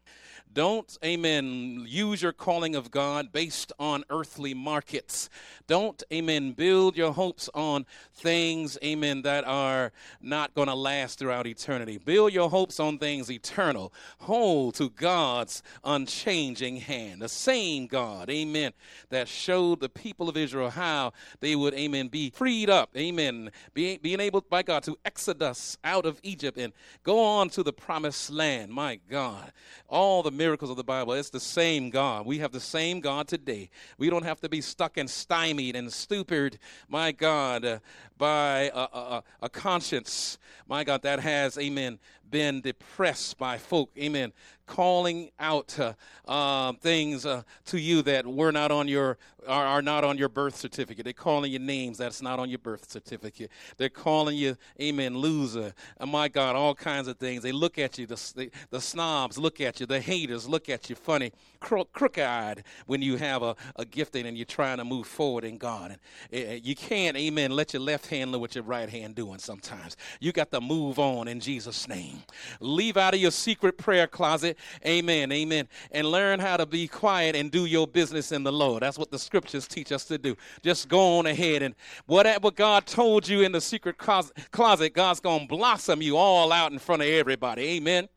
Don't, 0.53 0.97
amen, 1.03 1.85
use 1.85 2.21
your 2.21 2.31
calling 2.31 2.75
of 2.75 2.89
God 2.89 3.33
based 3.33 3.73
on 3.77 4.05
earthly 4.09 4.53
markets. 4.53 5.29
Don't, 5.67 6.01
amen, 6.13 6.53
build 6.53 6.95
your 6.95 7.11
hopes 7.11 7.49
on 7.53 7.85
things, 8.13 8.77
amen, 8.81 9.23
that 9.23 9.43
are 9.43 9.91
not 10.21 10.53
going 10.53 10.69
to 10.69 10.75
last 10.75 11.19
throughout 11.19 11.45
eternity. 11.45 11.97
Build 11.97 12.31
your 12.31 12.49
hopes 12.49 12.79
on 12.79 12.97
things 12.99 13.29
eternal. 13.29 13.91
Hold 14.19 14.75
to 14.75 14.89
God's 14.89 15.61
unchanging 15.83 16.77
hand. 16.77 17.21
The 17.21 17.27
same 17.27 17.87
God, 17.87 18.29
amen, 18.29 18.71
that 19.09 19.27
showed 19.27 19.81
the 19.81 19.89
people 19.89 20.29
of 20.29 20.37
Israel 20.37 20.69
how 20.69 21.11
they 21.41 21.57
would, 21.57 21.73
amen, 21.73 22.07
be 22.07 22.29
freed 22.29 22.69
up, 22.69 22.91
amen, 22.95 23.51
be, 23.73 23.97
being 23.97 24.21
able 24.21 24.39
by 24.41 24.63
God 24.63 24.83
to 24.83 24.97
exodus 25.03 25.77
out 25.83 26.05
of 26.05 26.19
Egypt 26.23 26.57
and 26.57 26.71
go 27.03 27.21
on 27.21 27.49
to 27.49 27.63
the 27.63 27.73
promised 27.73 28.29
land. 28.29 28.71
My 28.71 28.99
God, 29.09 29.51
all 29.89 30.23
the 30.23 30.31
miracles 30.35 30.69
of 30.69 30.77
the 30.77 30.83
Bible. 30.83 31.13
It's 31.13 31.29
the 31.29 31.39
same 31.39 31.89
God. 31.89 32.25
We 32.25 32.39
have 32.39 32.51
the 32.51 32.59
same 32.59 32.99
God 32.99 33.27
today. 33.27 33.69
We 33.97 34.09
don't 34.09 34.25
have 34.25 34.41
to 34.41 34.49
be 34.49 34.61
stuck 34.61 34.97
and 34.97 35.09
stymied 35.09 35.75
and 35.75 35.91
stupid, 35.91 36.59
my 36.89 37.11
God, 37.11 37.65
uh, 37.65 37.79
by 38.17 38.71
a, 38.73 38.79
a, 38.79 39.23
a 39.43 39.49
conscience, 39.49 40.37
my 40.67 40.83
God, 40.83 41.01
that 41.03 41.19
has, 41.19 41.57
amen, 41.57 41.99
been 42.29 42.61
depressed 42.61 43.37
by 43.37 43.57
folk, 43.57 43.91
amen, 43.97 44.33
calling 44.65 45.31
out 45.39 45.77
uh, 45.79 45.93
uh, 46.27 46.73
things 46.73 47.25
uh, 47.25 47.43
to 47.65 47.79
you 47.79 48.01
that 48.01 48.25
were 48.25 48.51
not 48.51 48.71
on 48.71 48.87
your 48.87 49.17
are, 49.47 49.65
are, 49.65 49.81
not 49.81 50.03
on 50.03 50.17
your 50.17 50.29
birth 50.29 50.55
certificate. 50.55 51.03
They're 51.03 51.13
calling 51.13 51.51
you 51.51 51.59
names 51.59 51.99
that's 51.99 52.21
not 52.21 52.39
on 52.39 52.49
your 52.49 52.57
birth 52.57 52.89
certificate. 52.89 53.51
They're 53.77 53.89
calling 53.89 54.35
you, 54.35 54.57
amen, 54.81 55.15
loser. 55.17 55.73
Oh 55.99 56.07
my 56.07 56.27
God, 56.27 56.55
all 56.55 56.73
kinds 56.73 57.07
of 57.07 57.17
things. 57.17 57.43
They 57.43 57.51
look 57.51 57.77
at 57.77 57.99
you. 57.99 58.07
The, 58.07 58.33
the, 58.35 58.51
the 58.71 58.81
snobs 58.81 59.37
look 59.37 59.61
at 59.61 59.79
you. 59.79 59.85
The 59.85 59.99
haters 59.99 60.49
look 60.49 60.67
at 60.67 60.89
you 60.89 60.95
funny, 60.95 61.31
cro- 61.59 61.85
crook-eyed 61.85 62.63
when 62.87 63.03
you 63.03 63.17
have 63.17 63.43
a, 63.43 63.55
a 63.75 63.85
gifting 63.85 64.25
and 64.25 64.35
you're 64.35 64.45
trying 64.45 64.77
to 64.77 64.85
move 64.85 65.05
forward 65.05 65.43
in 65.43 65.57
God. 65.57 65.97
And 66.31 66.49
uh, 66.49 66.53
you 66.63 66.75
can't, 66.75 67.15
amen, 67.15 67.51
let 67.51 67.73
your 67.73 67.83
left 67.83 68.07
hand 68.07 68.31
know 68.31 68.39
what 68.39 68.55
your 68.55 68.63
right 68.63 68.89
hand 68.89 69.13
doing 69.13 69.37
sometimes. 69.37 69.95
You 70.19 70.31
got 70.31 70.51
to 70.51 70.61
move 70.61 70.97
on 70.97 71.27
in 71.27 71.39
Jesus' 71.39 71.87
name. 71.87 72.14
Leave 72.59 72.97
out 72.97 73.13
of 73.13 73.19
your 73.19 73.31
secret 73.31 73.77
prayer 73.77 74.07
closet, 74.07 74.57
amen, 74.85 75.31
amen, 75.31 75.67
and 75.91 76.07
learn 76.07 76.39
how 76.39 76.57
to 76.57 76.65
be 76.65 76.87
quiet 76.87 77.35
and 77.35 77.51
do 77.51 77.65
your 77.65 77.87
business 77.87 78.31
in 78.31 78.43
the 78.43 78.51
Lord. 78.51 78.83
That's 78.83 78.97
what 78.97 79.11
the 79.11 79.19
scriptures 79.19 79.67
teach 79.67 79.91
us 79.91 80.05
to 80.05 80.17
do. 80.17 80.35
Just 80.63 80.89
go 80.89 81.19
on 81.19 81.25
ahead 81.25 81.61
and 81.61 81.75
whatever 82.05 82.51
God 82.51 82.85
told 82.85 83.27
you 83.27 83.41
in 83.41 83.51
the 83.51 83.61
secret 83.61 83.97
closet, 83.97 84.93
God's 84.93 85.19
going 85.19 85.41
to 85.41 85.47
blossom 85.47 86.01
you 86.01 86.17
all 86.17 86.51
out 86.51 86.71
in 86.71 86.79
front 86.79 87.01
of 87.01 87.07
everybody. 87.07 87.63
Amen. 87.77 88.09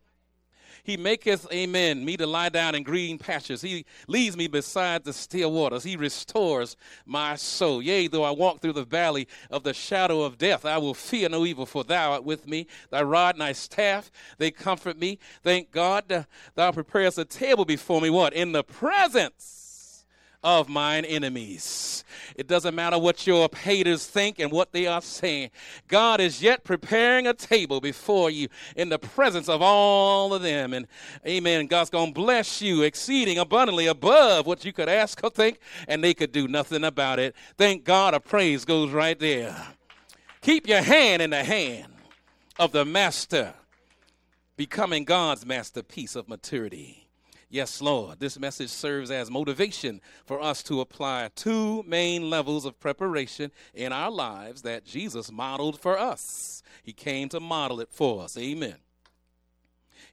He 0.88 0.97
maketh, 0.97 1.47
amen, 1.52 2.02
me 2.02 2.16
to 2.16 2.26
lie 2.26 2.49
down 2.49 2.75
in 2.75 2.83
green 2.83 3.18
pastures. 3.18 3.61
He 3.61 3.85
leads 4.07 4.38
me 4.38 4.49
beside 4.49 5.04
the 5.04 5.12
still 5.12 5.52
waters. 5.52 5.85
He 5.85 5.97
restores 5.97 6.78
my 7.04 7.37
soul. 7.37 7.83
Yea, 7.83 8.09
though 8.09 8.25
I 8.25 8.30
walk 8.30 8.62
through 8.62 8.73
the 8.73 8.87
valley 8.87 9.28
of 9.50 9.64
the 9.64 9.75
shadow 9.75 10.23
of 10.23 10.38
death, 10.38 10.64
I 10.64 10.78
will 10.78 10.95
fear 10.95 11.28
no 11.28 11.45
evil, 11.45 11.66
for 11.66 11.85
thou 11.85 12.12
art 12.12 12.25
with 12.25 12.49
me. 12.49 12.66
Thy 12.88 13.02
rod 13.02 13.35
and 13.35 13.42
thy 13.42 13.52
staff, 13.52 14.11
they 14.38 14.50
comfort 14.50 14.99
me. 14.99 15.18
Thank 15.42 15.73
God, 15.73 16.11
uh, 16.11 16.23
thou 16.54 16.73
preparest 16.73 17.18
a 17.18 17.26
table 17.26 17.66
before 17.66 18.00
me, 18.00 18.09
what? 18.09 18.33
In 18.33 18.52
the 18.52 18.64
presence 18.64 19.68
of 20.45 20.68
mine 20.68 21.04
enemies. 21.04 22.04
It 22.37 22.47
doesn't 22.47 22.75
matter 22.75 22.99
what 22.99 23.26
your 23.26 23.49
haters 23.52 24.07
think 24.07 24.38
and 24.38 24.52
what 24.52 24.73
they 24.73 24.87
are 24.87 25.02
saying. 25.02 25.50
God 25.88 26.21
is 26.21 26.40
yet 26.40 26.62
preparing 26.62 27.26
a 27.26 27.35
table 27.35 27.80
before 27.80 28.30
you 28.30 28.49
in 28.76 28.88
the 28.88 28.99
presence 28.99 29.49
of 29.49 29.61
all 29.61 30.33
of 30.33 30.42
them. 30.42 30.73
And 30.73 30.87
amen. 31.26 31.66
God's 31.66 31.90
going 31.90 32.14
to 32.14 32.21
bless 32.21 32.62
you 32.62 32.83
exceeding 32.83 33.38
abundantly 33.38 33.87
above 33.87 34.47
what 34.47 34.64
you 34.64 34.73
could 34.73 34.88
ask 34.88 35.23
or 35.25 35.30
think, 35.30 35.59
and 35.88 36.02
they 36.02 36.14
could 36.14 36.30
do 36.30 36.47
nothing 36.47 36.85
about 36.85 37.18
it. 37.18 37.35
Thank 37.57 37.85
God 37.85 38.14
a 38.14 38.21
praise 38.21 38.64
goes 38.64 38.92
right 38.92 39.18
there. 39.18 39.57
Keep 40.40 40.68
your 40.68 40.83
hand 40.83 41.21
in 41.21 41.30
the 41.30 41.42
hand 41.42 41.92
of 42.59 42.71
the 42.71 42.85
master, 42.85 43.54
becoming 44.57 45.04
God's 45.04 45.45
masterpiece 45.45 46.14
of 46.14 46.28
maturity. 46.28 47.08
Yes, 47.50 47.81
Lord. 47.81 48.21
This 48.21 48.38
message 48.38 48.69
serves 48.69 49.11
as 49.11 49.31
motivation 49.31 50.02
for 50.26 50.40
us 50.40 50.62
to 50.64 50.83
apply 50.83 51.31
two 51.35 51.83
main 51.85 52.28
levels 52.28 52.67
of 52.67 52.78
preparation 52.78 53.50
in 53.73 53.90
our 53.90 54.11
lives 54.11 54.62
that 54.62 54.85
Jesus 54.85 55.33
modeled 55.33 55.81
for 55.81 55.99
us. 55.99 56.62
He 56.83 56.93
came 56.93 57.31
to 57.31 57.40
model 57.40 57.81
it 57.81 57.88
for 57.90 58.23
us. 58.23 58.37
Amen. 58.37 58.76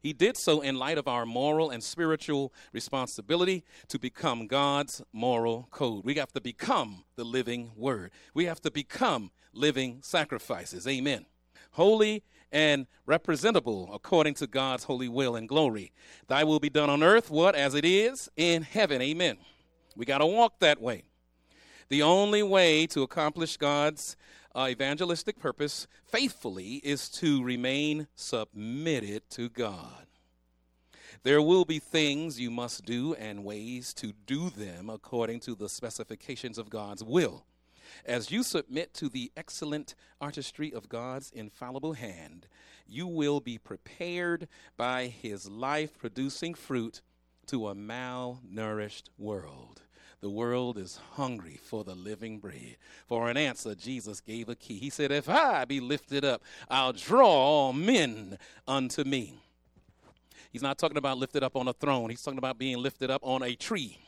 He 0.02 0.14
did 0.14 0.38
so 0.38 0.62
in 0.62 0.76
light 0.76 0.98
of 0.98 1.08
our 1.10 1.26
moral 1.26 1.72
and 1.72 1.84
spiritual 1.84 2.54
responsibility 2.72 3.66
to 3.90 4.00
become 4.00 4.48
God's 4.48 5.02
moral 5.12 5.68
code. 5.72 6.06
We 6.06 6.16
have 6.16 6.32
to 6.34 6.42
become 6.42 7.04
the 7.16 7.26
living 7.26 7.72
word. 7.76 8.12
We 8.34 8.46
have 8.46 8.62
to 8.62 8.72
become 8.72 9.32
living 9.52 10.00
sacrifices. 10.04 10.88
Amen. 10.88 11.26
Holy 11.72 12.24
and 12.56 12.88
representable 13.06 13.90
according 13.94 14.34
to 14.36 14.48
God's 14.48 14.86
holy 14.86 15.10
will 15.10 15.36
and 15.36 15.48
glory. 15.48 15.92
Thy 16.30 16.46
will 16.46 16.62
be 16.62 16.70
done 16.70 16.90
on 16.90 17.04
earth, 17.04 17.30
what? 17.30 17.54
As 17.54 17.76
it 17.76 17.84
is 17.84 18.30
in 18.38 18.62
heaven. 18.64 19.02
Amen. 19.02 19.38
We 19.98 20.06
got 20.06 20.20
to 20.20 20.26
walk 20.26 20.60
that 20.60 20.82
way. 20.82 21.04
The 21.90 22.02
only 22.02 22.42
way 22.44 22.88
to 22.88 23.04
accomplish 23.04 23.58
God's 23.58 24.16
uh, 24.56 24.68
evangelistic 24.70 25.38
purpose 25.38 25.86
faithfully 26.06 26.76
is 26.76 27.10
to 27.10 27.44
remain 27.44 28.08
submitted 28.16 29.30
to 29.32 29.50
God. 29.50 30.08
There 31.24 31.42
will 31.42 31.66
be 31.66 31.80
things 31.80 32.40
you 32.40 32.52
must 32.52 32.86
do 32.86 33.16
and 33.16 33.44
ways 33.44 33.94
to 33.96 34.14
do 34.26 34.50
them 34.50 34.90
according 34.90 35.42
to 35.42 35.56
the 35.56 35.68
specifications 35.68 36.58
of 36.58 36.70
God's 36.70 37.04
will. 37.04 37.46
As 38.06 38.32
you 38.32 38.44
submit 38.44 38.94
to 38.96 39.10
the 39.10 39.32
excellent 39.38 39.96
artistry 40.20 40.74
of 40.74 40.90
God's 40.90 41.32
infallible 41.32 41.94
hand, 41.94 42.48
you 42.88 43.08
will 43.08 43.40
be 43.40 43.58
prepared 43.58 44.48
by 44.78 45.08
his 45.08 45.50
life 45.50 45.98
producing 45.98 46.54
fruit 46.54 47.02
to 47.48 47.68
a 47.68 47.76
malnourished 47.76 49.10
world. 49.18 49.82
The 50.22 50.30
world 50.30 50.78
is 50.78 51.00
hungry 51.14 51.60
for 51.62 51.84
the 51.84 51.94
living 51.94 52.40
bread. 52.40 52.78
For 53.06 53.30
an 53.30 53.38
answer, 53.38 53.76
Jesus 53.76 54.22
gave 54.22 54.50
a 54.50 54.56
key. 54.56 54.80
He 54.80 54.90
said, 54.90 55.12
If 55.12 55.30
I 55.30 55.66
be 55.66 55.80
lifted 55.80 56.26
up, 56.26 56.42
I'll 56.70 56.94
draw 56.94 57.28
all 57.28 57.74
men 57.74 58.38
unto 58.68 59.04
me. 59.04 59.40
He's 60.52 60.64
not 60.64 60.78
talking 60.78 60.98
about 60.98 61.18
lifted 61.18 61.44
up 61.44 61.56
on 61.56 61.68
a 61.68 61.74
throne, 61.74 62.10
he's 62.10 62.24
talking 62.24 62.38
about 62.38 62.58
being 62.58 62.78
lifted 62.78 63.12
up 63.12 63.22
on 63.24 63.44
a 63.44 63.56
tree. 63.56 64.00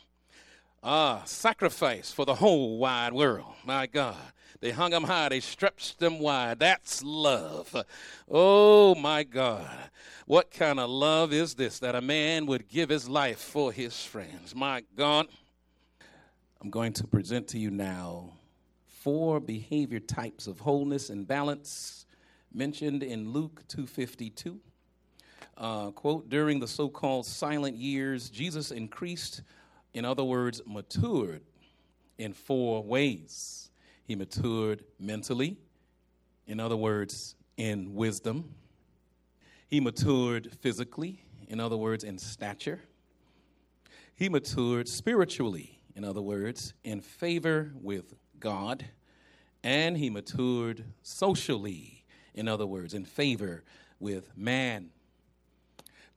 Ah, 0.83 1.23
sacrifice 1.25 2.11
for 2.11 2.25
the 2.25 2.35
whole 2.35 2.77
wide 2.77 3.13
world. 3.13 3.53
My 3.65 3.87
God. 3.87 4.17
They 4.59 4.71
hung 4.71 4.91
them 4.91 5.03
high, 5.03 5.29
they 5.29 5.39
stretched 5.39 5.99
them 5.99 6.19
wide. 6.19 6.59
That's 6.59 7.03
love. 7.03 7.75
Oh, 8.29 8.95
my 8.95 9.23
God. 9.23 9.69
What 10.25 10.51
kind 10.51 10.79
of 10.79 10.89
love 10.89 11.31
is 11.31 11.53
this 11.53 11.79
that 11.79 11.95
a 11.95 12.01
man 12.01 12.47
would 12.47 12.67
give 12.67 12.89
his 12.89 13.07
life 13.07 13.39
for 13.39 13.71
his 13.71 14.03
friends? 14.03 14.55
My 14.55 14.83
God. 14.95 15.27
I'm 16.59 16.71
going 16.71 16.93
to 16.93 17.05
present 17.05 17.49
to 17.49 17.59
you 17.59 17.69
now 17.69 18.31
four 18.87 19.39
behavior 19.39 19.99
types 19.99 20.47
of 20.47 20.59
wholeness 20.59 21.09
and 21.09 21.27
balance 21.27 22.05
mentioned 22.51 23.03
in 23.03 23.31
Luke 23.31 23.63
252. 23.67 24.59
Uh, 25.55 25.91
quote, 25.91 26.29
during 26.29 26.59
the 26.59 26.67
so 26.67 26.89
called 26.89 27.25
silent 27.25 27.77
years, 27.77 28.29
Jesus 28.29 28.71
increased 28.71 29.43
in 29.97 30.05
other 30.05 30.23
words, 30.23 30.61
matured 30.67 31.41
in 32.19 32.31
four 32.31 32.83
ways. 32.83 33.71
He 34.03 34.15
matured 34.15 34.83
mentally, 34.99 35.57
in 36.45 36.59
other 36.59 36.77
words, 36.77 37.35
in 37.57 37.95
wisdom. 37.95 38.53
He 39.67 39.79
matured 39.79 40.55
physically, 40.61 41.23
in 41.47 41.59
other 41.59 41.77
words, 41.77 42.03
in 42.03 42.19
stature. 42.19 42.79
He 44.13 44.29
matured 44.29 44.87
spiritually, 44.87 45.79
in 45.95 46.03
other 46.03 46.21
words, 46.21 46.75
in 46.83 47.01
favor 47.01 47.71
with 47.81 48.13
God, 48.39 48.85
and 49.63 49.97
he 49.97 50.11
matured 50.11 50.85
socially, 51.01 52.05
in 52.35 52.47
other 52.47 52.67
words, 52.67 52.93
in 52.93 53.03
favor 53.03 53.63
with 53.99 54.29
man. 54.37 54.91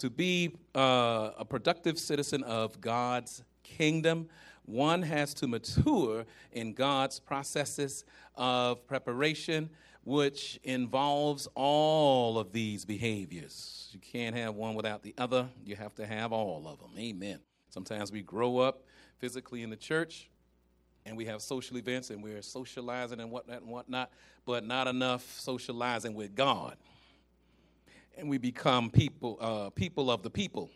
To 0.00 0.10
be 0.10 0.54
uh, 0.74 1.30
a 1.38 1.46
productive 1.46 1.98
citizen 1.98 2.42
of 2.42 2.78
God's 2.82 3.42
kingdom, 3.78 4.28
one 4.64 5.02
has 5.02 5.34
to 5.34 5.46
mature 5.46 6.24
in 6.52 6.74
God's 6.74 7.18
processes 7.18 8.04
of 8.36 8.86
preparation, 8.86 9.70
which 10.04 10.60
involves 10.62 11.48
all 11.54 12.38
of 12.38 12.52
these 12.52 12.84
behaviors. 12.84 13.88
You 13.92 14.00
can't 14.00 14.36
have 14.36 14.54
one 14.54 14.74
without 14.74 15.02
the 15.02 15.14
other, 15.18 15.48
you 15.64 15.76
have 15.76 15.94
to 15.96 16.06
have 16.06 16.32
all 16.32 16.68
of 16.68 16.78
them. 16.78 16.90
Amen. 16.98 17.40
Sometimes 17.68 18.10
we 18.12 18.22
grow 18.22 18.58
up 18.58 18.82
physically 19.18 19.62
in 19.62 19.70
the 19.70 19.76
church 19.76 20.30
and 21.06 21.16
we 21.16 21.24
have 21.26 21.42
social 21.42 21.76
events 21.76 22.10
and 22.10 22.22
we're 22.22 22.42
socializing 22.42 23.20
and 23.20 23.30
whatnot 23.30 23.62
and 23.62 23.70
whatnot, 23.70 24.10
but 24.44 24.64
not 24.64 24.86
enough 24.86 25.38
socializing 25.38 26.14
with 26.14 26.34
God. 26.34 26.76
And 28.18 28.28
we 28.28 28.38
become 28.38 28.90
people, 28.90 29.38
uh, 29.40 29.70
people 29.70 30.10
of 30.10 30.22
the 30.22 30.30
people, 30.30 30.70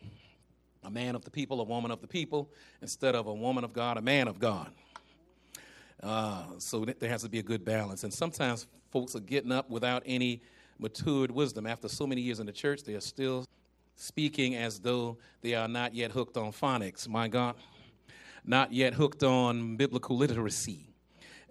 a 0.85 0.91
man 0.91 1.15
of 1.15 1.25
the 1.25 1.31
people, 1.31 1.61
a 1.61 1.65
woman 1.65 1.91
of 1.91 2.01
the 2.01 2.07
people, 2.07 2.51
instead 2.83 3.15
of 3.15 3.27
a 3.27 3.35
woman 3.35 3.65
of 3.65 3.73
God, 3.73 3.97
a 3.97 4.03
man 4.03 4.29
of 4.29 4.39
God. 4.39 4.71
Uh, 6.03 6.45
so 6.59 6.85
there 6.85 7.09
has 7.09 7.23
to 7.23 7.29
be 7.29 7.39
a 7.39 7.43
good 7.43 7.65
balance. 7.65 8.05
And 8.05 8.13
sometimes 8.13 8.67
folks 8.91 9.17
are 9.17 9.21
getting 9.21 9.53
up 9.53 9.71
without 9.71 10.03
any 10.05 10.43
matured 10.79 11.31
wisdom. 11.31 11.67
After 11.67 11.89
so 11.89 12.07
many 12.07 12.21
years 12.21 12.41
in 12.41 12.47
the 12.47 12.53
church, 12.53 12.85
they 12.85 12.95
are 12.95 13.01
still 13.01 13.45
speaking 13.97 14.57
as 14.57 14.81
though 14.81 15.17
they 15.41 15.55
are 15.55 15.69
not 15.69 15.95
yet 15.95 16.11
hooked 16.11 16.37
on 16.37 16.53
phonics. 16.53 17.09
My 17.09 17.29
God 17.29 17.55
not 18.45 18.73
yet 18.73 18.95
hooked 18.95 19.23
on 19.23 19.77
biblical 19.77 20.17
literacy. 20.17 20.91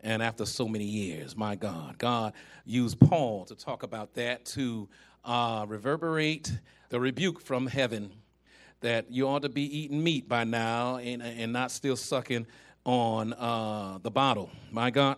And 0.04 0.22
after 0.22 0.46
so 0.46 0.68
many 0.68 0.84
years, 0.84 1.36
my 1.36 1.56
God, 1.56 1.98
God 1.98 2.34
used 2.66 3.00
Paul 3.00 3.46
to 3.46 3.56
talk 3.56 3.84
about 3.84 4.13
that 4.16 4.46
to 4.48 4.88
uh, 5.24 5.66
reverberate 5.68 6.52
the 6.90 7.00
rebuke 7.00 7.42
from 7.42 7.68
heaven 7.68 8.12
that 8.84 9.12
you 9.12 9.28
ought 9.28 9.42
to 9.42 9.50
be 9.50 9.63
eating 9.80 10.04
meat 10.04 10.30
by 10.30 10.44
now 10.44 10.98
and, 10.98 11.22
and 11.22 11.52
not 11.52 11.72
still 11.72 11.96
sucking 11.96 12.46
on 12.86 13.34
uh, 13.34 13.98
the 14.02 14.12
bottle. 14.12 14.52
My 14.72 14.92
God. 14.92 15.18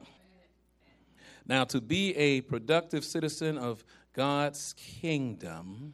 Now, 1.47 1.63
to 1.65 1.81
be 1.81 2.15
a 2.15 2.41
productive 2.41 3.03
citizen 3.03 3.57
of 3.57 3.83
God's 4.13 4.73
kingdom, 4.77 5.93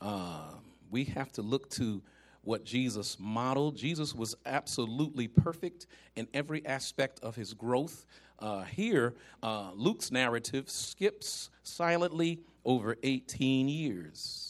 uh, 0.00 0.50
we 0.90 1.04
have 1.04 1.32
to 1.32 1.42
look 1.42 1.70
to 1.70 2.02
what 2.42 2.64
Jesus 2.64 3.16
modeled. 3.18 3.76
Jesus 3.76 4.14
was 4.14 4.36
absolutely 4.46 5.26
perfect 5.26 5.86
in 6.14 6.28
every 6.32 6.64
aspect 6.64 7.18
of 7.20 7.34
his 7.34 7.54
growth. 7.54 8.06
Uh, 8.38 8.62
here, 8.62 9.14
uh, 9.42 9.70
Luke's 9.74 10.12
narrative 10.12 10.70
skips 10.70 11.50
silently 11.64 12.40
over 12.64 12.96
18 13.02 13.68
years, 13.68 14.45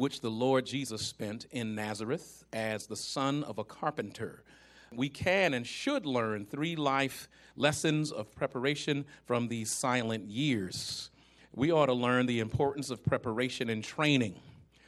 which 0.00 0.22
the 0.22 0.30
Lord 0.30 0.64
Jesus 0.64 1.02
spent 1.02 1.46
in 1.50 1.74
Nazareth 1.74 2.42
as 2.54 2.86
the 2.86 2.96
son 2.96 3.44
of 3.44 3.58
a 3.58 3.64
carpenter. 3.64 4.42
We 4.90 5.10
can 5.10 5.52
and 5.52 5.66
should 5.66 6.06
learn 6.06 6.46
three 6.46 6.74
life 6.74 7.28
lessons 7.54 8.10
of 8.10 8.34
preparation 8.34 9.04
from 9.26 9.48
these 9.48 9.70
silent 9.70 10.24
years. 10.24 11.10
We 11.54 11.70
ought 11.70 11.86
to 11.86 11.92
learn 11.92 12.24
the 12.24 12.40
importance 12.40 12.88
of 12.88 13.04
preparation 13.04 13.68
and 13.68 13.84
training. 13.84 14.36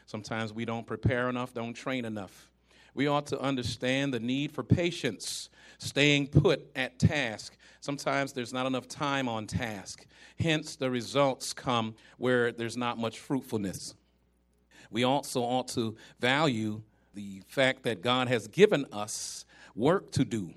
Sometimes 0.07 0.55
we 0.55 0.65
don't 0.65 0.87
prepare 0.87 1.29
enough, 1.29 1.53
don't 1.53 1.75
train 1.75 2.07
enough. 2.07 2.51
We 2.95 3.07
ought 3.07 3.27
to 3.27 3.39
understand 3.39 4.15
the 4.15 4.21
need 4.21 4.51
for 4.51 4.63
patience, 4.63 5.51
staying 5.77 6.29
put 6.29 6.71
at 6.75 6.99
task. 6.99 7.59
Sometimes 7.81 8.33
there's 8.33 8.55
not 8.55 8.65
enough 8.65 8.89
time 8.89 9.29
on 9.29 9.47
task. 9.47 10.07
Hence, 10.41 10.75
the 10.75 10.91
results 10.91 11.53
come 11.53 11.97
where 12.17 12.51
there's 12.51 12.79
not 12.79 12.97
much 12.97 13.19
fruitfulness. 13.19 13.95
We 14.93 15.05
also 15.05 15.43
ought 15.43 15.69
to 15.69 15.97
value 16.21 16.83
the 17.15 17.43
fact 17.49 17.83
that 17.85 18.03
God 18.03 18.29
has 18.29 18.47
given 18.47 18.87
us 18.93 19.45
work 19.75 20.13
to 20.13 20.25
do. 20.25 20.53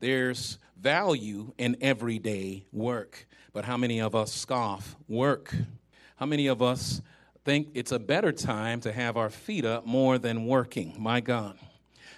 There's 0.00 0.58
value 0.80 1.52
in 1.58 1.76
everyday 1.80 2.64
work. 2.72 3.26
But 3.52 3.64
how 3.64 3.76
many 3.76 4.00
of 4.00 4.14
us 4.14 4.32
scoff 4.32 4.96
work? 5.08 5.54
How 6.16 6.26
many 6.26 6.46
of 6.46 6.62
us 6.62 7.02
think 7.48 7.68
it's 7.72 7.92
a 7.92 7.98
better 7.98 8.30
time 8.30 8.78
to 8.78 8.92
have 8.92 9.16
our 9.16 9.30
feet 9.30 9.64
up 9.64 9.86
more 9.86 10.18
than 10.18 10.44
working. 10.44 10.94
My 10.98 11.18
God. 11.18 11.58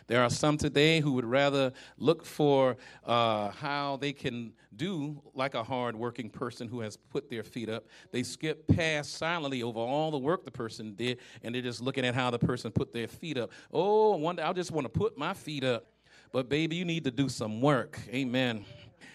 There 0.08 0.20
are 0.20 0.28
some 0.28 0.58
today 0.58 0.98
who 0.98 1.12
would 1.12 1.24
rather 1.24 1.72
look 1.98 2.24
for 2.24 2.76
uh, 3.06 3.50
how 3.50 3.96
they 3.98 4.12
can 4.12 4.52
do 4.76 5.20
like 5.34 5.54
a 5.54 5.62
hard 5.62 5.96
working 5.96 6.30
person 6.30 6.68
who 6.68 6.80
has 6.80 6.96
put 6.96 7.28
their 7.28 7.42
feet 7.42 7.68
up. 7.68 7.86
They 8.12 8.22
skip 8.22 8.66
past 8.68 9.14
silently 9.14 9.62
over 9.62 9.78
all 9.80 10.10
the 10.10 10.18
work 10.18 10.44
the 10.44 10.50
person 10.50 10.94
did, 10.94 11.18
and 11.42 11.54
they're 11.54 11.62
just 11.62 11.80
looking 11.80 12.04
at 12.04 12.14
how 12.14 12.30
the 12.30 12.38
person 12.38 12.70
put 12.70 12.92
their 12.92 13.08
feet 13.08 13.36
up. 13.38 13.50
Oh, 13.72 14.16
one 14.16 14.36
day 14.36 14.42
I 14.42 14.52
just 14.52 14.70
want 14.70 14.84
to 14.84 14.88
put 14.88 15.18
my 15.18 15.34
feet 15.34 15.64
up. 15.64 15.86
But, 16.32 16.48
baby, 16.48 16.76
you 16.76 16.84
need 16.84 17.04
to 17.04 17.10
do 17.10 17.28
some 17.28 17.60
work. 17.60 17.98
Amen. 18.08 18.64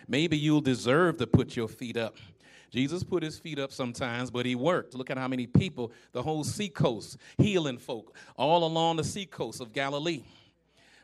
Maybe 0.08 0.38
you'll 0.38 0.62
deserve 0.62 1.18
to 1.18 1.28
put 1.28 1.56
your 1.56 1.68
feet 1.68 1.98
up. 1.98 2.16
Jesus 2.70 3.04
put 3.04 3.24
his 3.24 3.40
feet 3.40 3.58
up 3.58 3.72
sometimes, 3.72 4.30
but 4.30 4.46
he 4.46 4.54
worked. 4.54 4.96
Look 4.96 5.10
at 5.10 5.18
how 5.18 5.30
many 5.30 5.48
people, 5.48 5.94
the 6.12 6.22
whole 6.22 6.44
seacoast, 6.44 7.18
healing 7.38 7.78
folk, 7.78 8.16
all 8.36 8.66
along 8.66 8.98
the 8.98 9.04
seacoast 9.04 9.62
of 9.62 9.72
Galilee. 9.72 10.24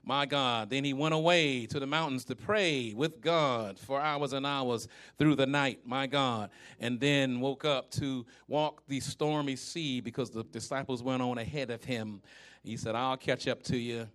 My 0.03 0.25
God. 0.25 0.69
Then 0.69 0.83
he 0.83 0.93
went 0.93 1.13
away 1.13 1.67
to 1.67 1.79
the 1.79 1.85
mountains 1.85 2.25
to 2.25 2.35
pray 2.35 2.93
with 2.95 3.21
God 3.21 3.77
for 3.77 4.01
hours 4.01 4.33
and 4.33 4.45
hours 4.45 4.87
through 5.17 5.35
the 5.35 5.45
night, 5.45 5.81
my 5.85 6.07
God. 6.07 6.49
And 6.79 6.99
then 6.99 7.39
woke 7.39 7.65
up 7.65 7.91
to 7.91 8.25
walk 8.47 8.81
the 8.87 8.99
stormy 8.99 9.55
sea 9.55 10.01
because 10.01 10.31
the 10.31 10.43
disciples 10.43 11.03
went 11.03 11.21
on 11.21 11.37
ahead 11.37 11.69
of 11.69 11.83
him. 11.83 12.21
He 12.63 12.77
said, 12.77 12.95
I'll 12.95 13.17
catch 13.17 13.47
up 13.47 13.61
to 13.63 13.77
you. 13.77 14.07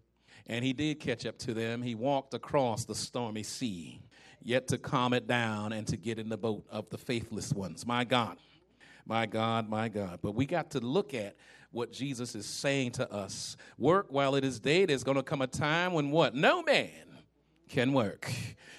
And 0.48 0.64
he 0.64 0.72
did 0.72 1.00
catch 1.00 1.24
up 1.26 1.38
to 1.38 1.54
them. 1.54 1.82
He 1.82 1.94
walked 1.94 2.34
across 2.34 2.84
the 2.84 2.94
stormy 2.94 3.42
sea 3.42 4.00
yet 4.42 4.68
to 4.68 4.78
calm 4.78 5.12
it 5.12 5.26
down 5.26 5.72
and 5.72 5.86
to 5.88 5.96
get 5.96 6.18
in 6.18 6.28
the 6.28 6.36
boat 6.36 6.64
of 6.70 6.88
the 6.90 6.98
faithless 6.98 7.52
ones. 7.52 7.84
My 7.84 8.04
God, 8.04 8.36
my 9.04 9.26
God, 9.26 9.68
my 9.68 9.88
God. 9.88 10.20
But 10.22 10.34
we 10.36 10.46
got 10.46 10.70
to 10.70 10.80
look 10.80 11.14
at 11.14 11.36
what 11.76 11.92
Jesus 11.92 12.34
is 12.34 12.46
saying 12.46 12.92
to 12.92 13.12
us. 13.12 13.56
Work 13.78 14.06
while 14.08 14.34
it 14.34 14.44
is 14.44 14.58
day. 14.58 14.86
There's 14.86 15.04
going 15.04 15.18
to 15.18 15.22
come 15.22 15.42
a 15.42 15.46
time 15.46 15.92
when 15.92 16.10
what? 16.10 16.34
No 16.34 16.62
man 16.62 16.90
can 17.68 17.92
work. 17.92 18.32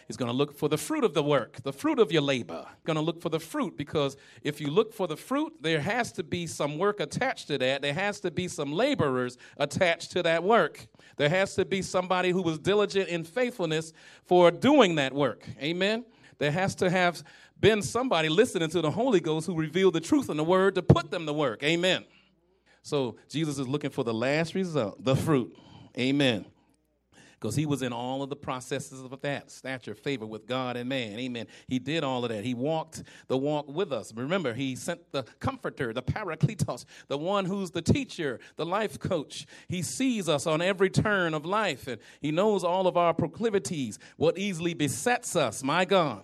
He's 0.08 0.18
going 0.18 0.32
to 0.32 0.36
look 0.36 0.58
for 0.58 0.70
the 0.70 0.78
fruit 0.78 1.04
of 1.04 1.14
the 1.14 1.22
work, 1.22 1.62
the 1.64 1.74
fruit 1.74 2.00
of 2.00 2.12
your 2.12 2.22
labor. 2.22 2.66
Going 2.86 2.96
to 2.96 3.02
look 3.02 3.22
for 3.22 3.30
the 3.30 3.40
fruit 3.40 3.78
because 3.78 4.16
if 4.42 4.62
you 4.62 4.70
look 4.72 4.94
for 4.94 5.06
the 5.06 5.18
fruit, 5.18 5.54
there 5.62 5.82
has 5.82 6.14
to 6.14 6.24
be 6.24 6.48
some 6.48 6.78
work 6.78 7.00
attached 7.00 7.48
to 7.50 7.58
that. 7.58 7.82
There 7.82 7.94
has 7.94 8.22
to 8.22 8.32
be 8.32 8.48
some 8.48 8.72
laborers 8.72 9.38
attached 9.58 10.12
to 10.12 10.24
that 10.24 10.44
work. 10.44 10.88
There 11.18 11.30
has 11.30 11.56
to 11.56 11.66
be 11.66 11.82
somebody 11.82 12.32
who 12.32 12.42
was 12.42 12.58
diligent 12.58 13.10
in 13.10 13.26
faithfulness 13.26 13.92
for 14.26 14.50
doing 14.50 14.96
that 14.96 15.14
work. 15.14 15.46
Amen. 15.62 16.06
There 16.40 16.52
has 16.52 16.74
to 16.76 16.90
have 16.90 17.22
been 17.60 17.82
somebody 17.82 18.30
listening 18.30 18.70
to 18.70 18.82
the 18.82 18.92
Holy 18.92 19.20
Ghost 19.20 19.46
who 19.46 19.56
revealed 19.56 19.94
the 19.94 20.02
truth 20.02 20.30
in 20.30 20.38
the 20.38 20.44
word 20.44 20.76
to 20.76 20.82
put 20.82 21.12
them 21.12 21.26
to 21.26 21.34
work. 21.34 21.64
Amen. 21.64 22.06
So 22.88 23.17
Jesus 23.28 23.60
is 23.60 23.67
looking 23.67 23.89
for 23.89 24.06
the 24.06 24.13
last 24.13 24.56
result, 24.56 25.04
the 25.04 25.13
fruit. 25.13 25.54
Amen 26.00 26.45
because 27.39 27.56
he 27.56 27.67
was 27.67 27.84
in 27.84 27.93
all 27.93 28.23
of 28.23 28.32
the 28.32 28.36
processes 28.36 29.00
of 29.04 29.15
that 29.21 29.52
stature, 29.52 29.93
favor 29.93 30.26
with 30.26 30.47
God 30.47 30.76
and 30.76 30.89
man. 30.89 31.19
Amen. 31.19 31.45
He 31.67 31.78
did 31.78 32.04
all 32.04 32.26
of 32.26 32.32
that. 32.32 32.43
He 32.43 32.56
walked 32.56 33.04
the 33.28 33.38
walk 33.38 33.67
with 33.67 33.93
us. 33.93 34.12
Remember, 34.15 34.56
he 34.56 34.76
sent 34.76 35.12
the 35.12 35.21
comforter, 35.39 35.93
the 35.93 36.02
parakletos, 36.02 36.86
the 37.10 37.17
one 37.17 37.45
who's 37.45 37.69
the 37.69 37.82
teacher, 37.84 38.39
the 38.56 38.65
life 38.65 38.97
coach. 38.97 39.45
He 39.67 39.84
sees 39.84 40.28
us 40.28 40.47
on 40.47 40.63
every 40.63 40.89
turn 40.89 41.36
of 41.36 41.45
life, 41.45 41.86
and 41.86 42.02
he 42.21 42.32
knows 42.32 42.63
all 42.63 42.88
of 42.88 42.97
our 42.97 43.13
proclivities, 43.13 44.00
what 44.15 44.39
easily 44.39 44.73
besets 44.73 45.36
us. 45.36 45.63
My 45.63 45.86
God. 45.86 46.23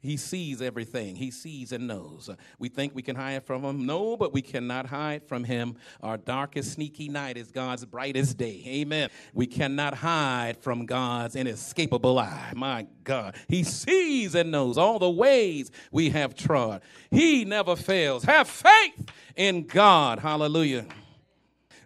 He 0.00 0.16
sees 0.16 0.62
everything. 0.62 1.16
He 1.16 1.30
sees 1.30 1.72
and 1.72 1.86
knows. 1.86 2.30
We 2.58 2.68
think 2.68 2.94
we 2.94 3.02
can 3.02 3.16
hide 3.16 3.44
from 3.44 3.64
him. 3.64 3.86
No, 3.86 4.16
but 4.16 4.32
we 4.32 4.42
cannot 4.42 4.86
hide 4.86 5.22
from 5.26 5.44
him. 5.44 5.76
Our 6.02 6.16
darkest, 6.16 6.72
sneaky 6.72 7.08
night 7.08 7.36
is 7.36 7.50
God's 7.50 7.84
brightest 7.84 8.36
day. 8.36 8.62
Amen. 8.66 9.10
We 9.34 9.46
cannot 9.46 9.94
hide 9.94 10.58
from 10.58 10.86
God's 10.86 11.36
inescapable 11.36 12.18
eye. 12.18 12.52
My 12.54 12.86
God. 13.04 13.36
He 13.48 13.62
sees 13.64 14.34
and 14.34 14.50
knows 14.50 14.78
all 14.78 14.98
the 14.98 15.10
ways 15.10 15.70
we 15.90 16.10
have 16.10 16.34
trod. 16.34 16.82
He 17.10 17.44
never 17.44 17.76
fails. 17.76 18.24
Have 18.24 18.48
faith 18.48 19.10
in 19.36 19.66
God. 19.66 20.18
Hallelujah. 20.18 20.86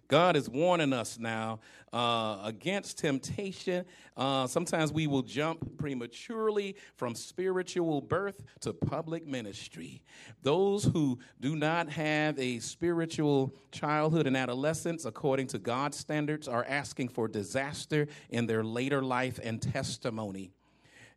God 0.09 0.35
is 0.35 0.49
warning 0.49 0.92
us 0.92 1.18
now 1.20 1.61
uh, 1.92 2.38
against 2.44 2.98
temptation. 2.98 3.85
Uh, 4.16 4.46
sometimes 4.46 4.92
we 4.92 5.07
will 5.07 5.22
jump 5.22 5.76
prematurely 5.79 6.76
from 6.96 7.14
spiritual 7.14 8.00
birth 8.00 8.42
to 8.61 8.72
public 8.72 9.26
ministry. 9.26 10.03
Those 10.42 10.85
who 10.85 11.18
do 11.40 11.57
not 11.57 11.88
have 11.90 12.38
a 12.38 12.59
spiritual 12.61 13.55
childhood 13.72 14.26
and 14.26 14.37
adolescence, 14.37 15.05
according 15.05 15.48
to 15.48 15.59
God's 15.59 15.96
standards, 15.96 16.48
are 16.48 16.64
asking 16.68 17.09
for 17.09 17.29
disaster 17.29 18.07
in 18.31 18.46
their 18.46 18.62
later 18.62 19.03
life 19.03 19.40
and 19.42 19.61
testimony. 19.61 20.53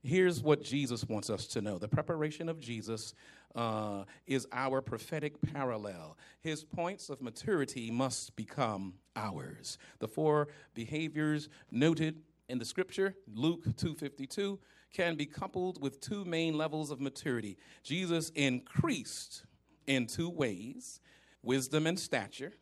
here's 0.04 0.42
what 0.44 0.62
Jesus 0.62 1.06
wants 1.08 1.30
us 1.30 1.48
to 1.48 1.62
know 1.62 1.78
the 1.78 1.88
preparation 1.88 2.50
of 2.50 2.60
Jesus 2.60 3.14
uh, 3.56 4.04
is 4.26 4.48
our 4.52 4.82
prophetic 4.82 5.42
parallel. 5.42 6.18
His 6.42 6.64
points 6.64 7.10
of 7.10 7.22
maturity 7.22 7.92
must 7.92 8.36
become 8.36 8.96
ours. 9.16 9.78
The 10.00 10.08
four 10.08 10.48
behaviors 10.74 11.50
noted 11.72 12.22
in 12.50 12.60
the 12.60 12.66
scripture, 12.66 13.16
Luke 13.34 13.64
252, 13.64 14.60
can 14.94 15.16
be 15.16 15.26
coupled 15.26 15.82
with 15.82 16.00
two 16.02 16.24
main 16.26 16.58
levels 16.58 16.92
of 16.92 17.00
maturity. 17.00 17.58
Jesus 17.84 18.30
increased 18.36 19.46
in 19.88 20.08
two 20.08 20.30
ways 20.30 21.00
wisdom 21.42 21.86
and 21.86 22.00
stature, 22.00 22.54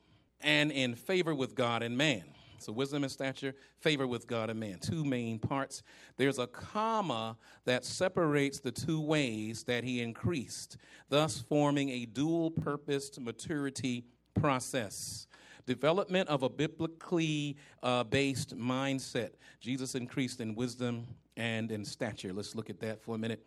and 0.42 0.72
in 0.72 0.96
favor 0.96 1.36
with 1.36 1.56
God 1.56 1.84
and 1.84 1.96
man. 1.96 2.24
So, 2.62 2.72
wisdom 2.72 3.04
and 3.04 3.12
stature, 3.12 3.56
favor 3.80 4.08
with 4.08 4.28
God 4.28 4.50
and 4.50 4.60
man. 4.60 4.80
Two 4.80 5.04
main 5.04 5.40
parts. 5.40 5.84
There's 6.18 6.40
a 6.40 6.48
comma 6.48 7.38
that 7.66 7.86
separates 7.86 8.60
the 8.60 8.72
two 8.72 9.02
ways 9.02 9.64
that 9.64 9.84
he 9.84 10.02
increased, 10.02 10.78
thus 11.10 11.40
forming 11.40 11.90
a 11.90 12.06
dual 12.06 12.52
purposed 12.52 13.20
maturity 13.20 14.06
process. 14.34 15.28
Development 15.66 16.28
of 16.30 16.44
a 16.44 16.50
biblically 16.50 17.58
uh, 17.84 18.04
based 18.04 18.58
mindset. 18.58 19.32
Jesus 19.60 19.96
increased 19.96 20.42
in 20.42 20.56
wisdom 20.56 21.08
and 21.38 21.72
in 21.72 21.86
stature. 21.86 22.34
Let's 22.34 22.56
look 22.56 22.70
at 22.70 22.80
that 22.82 23.02
for 23.02 23.16
a 23.16 23.18
minute. 23.18 23.46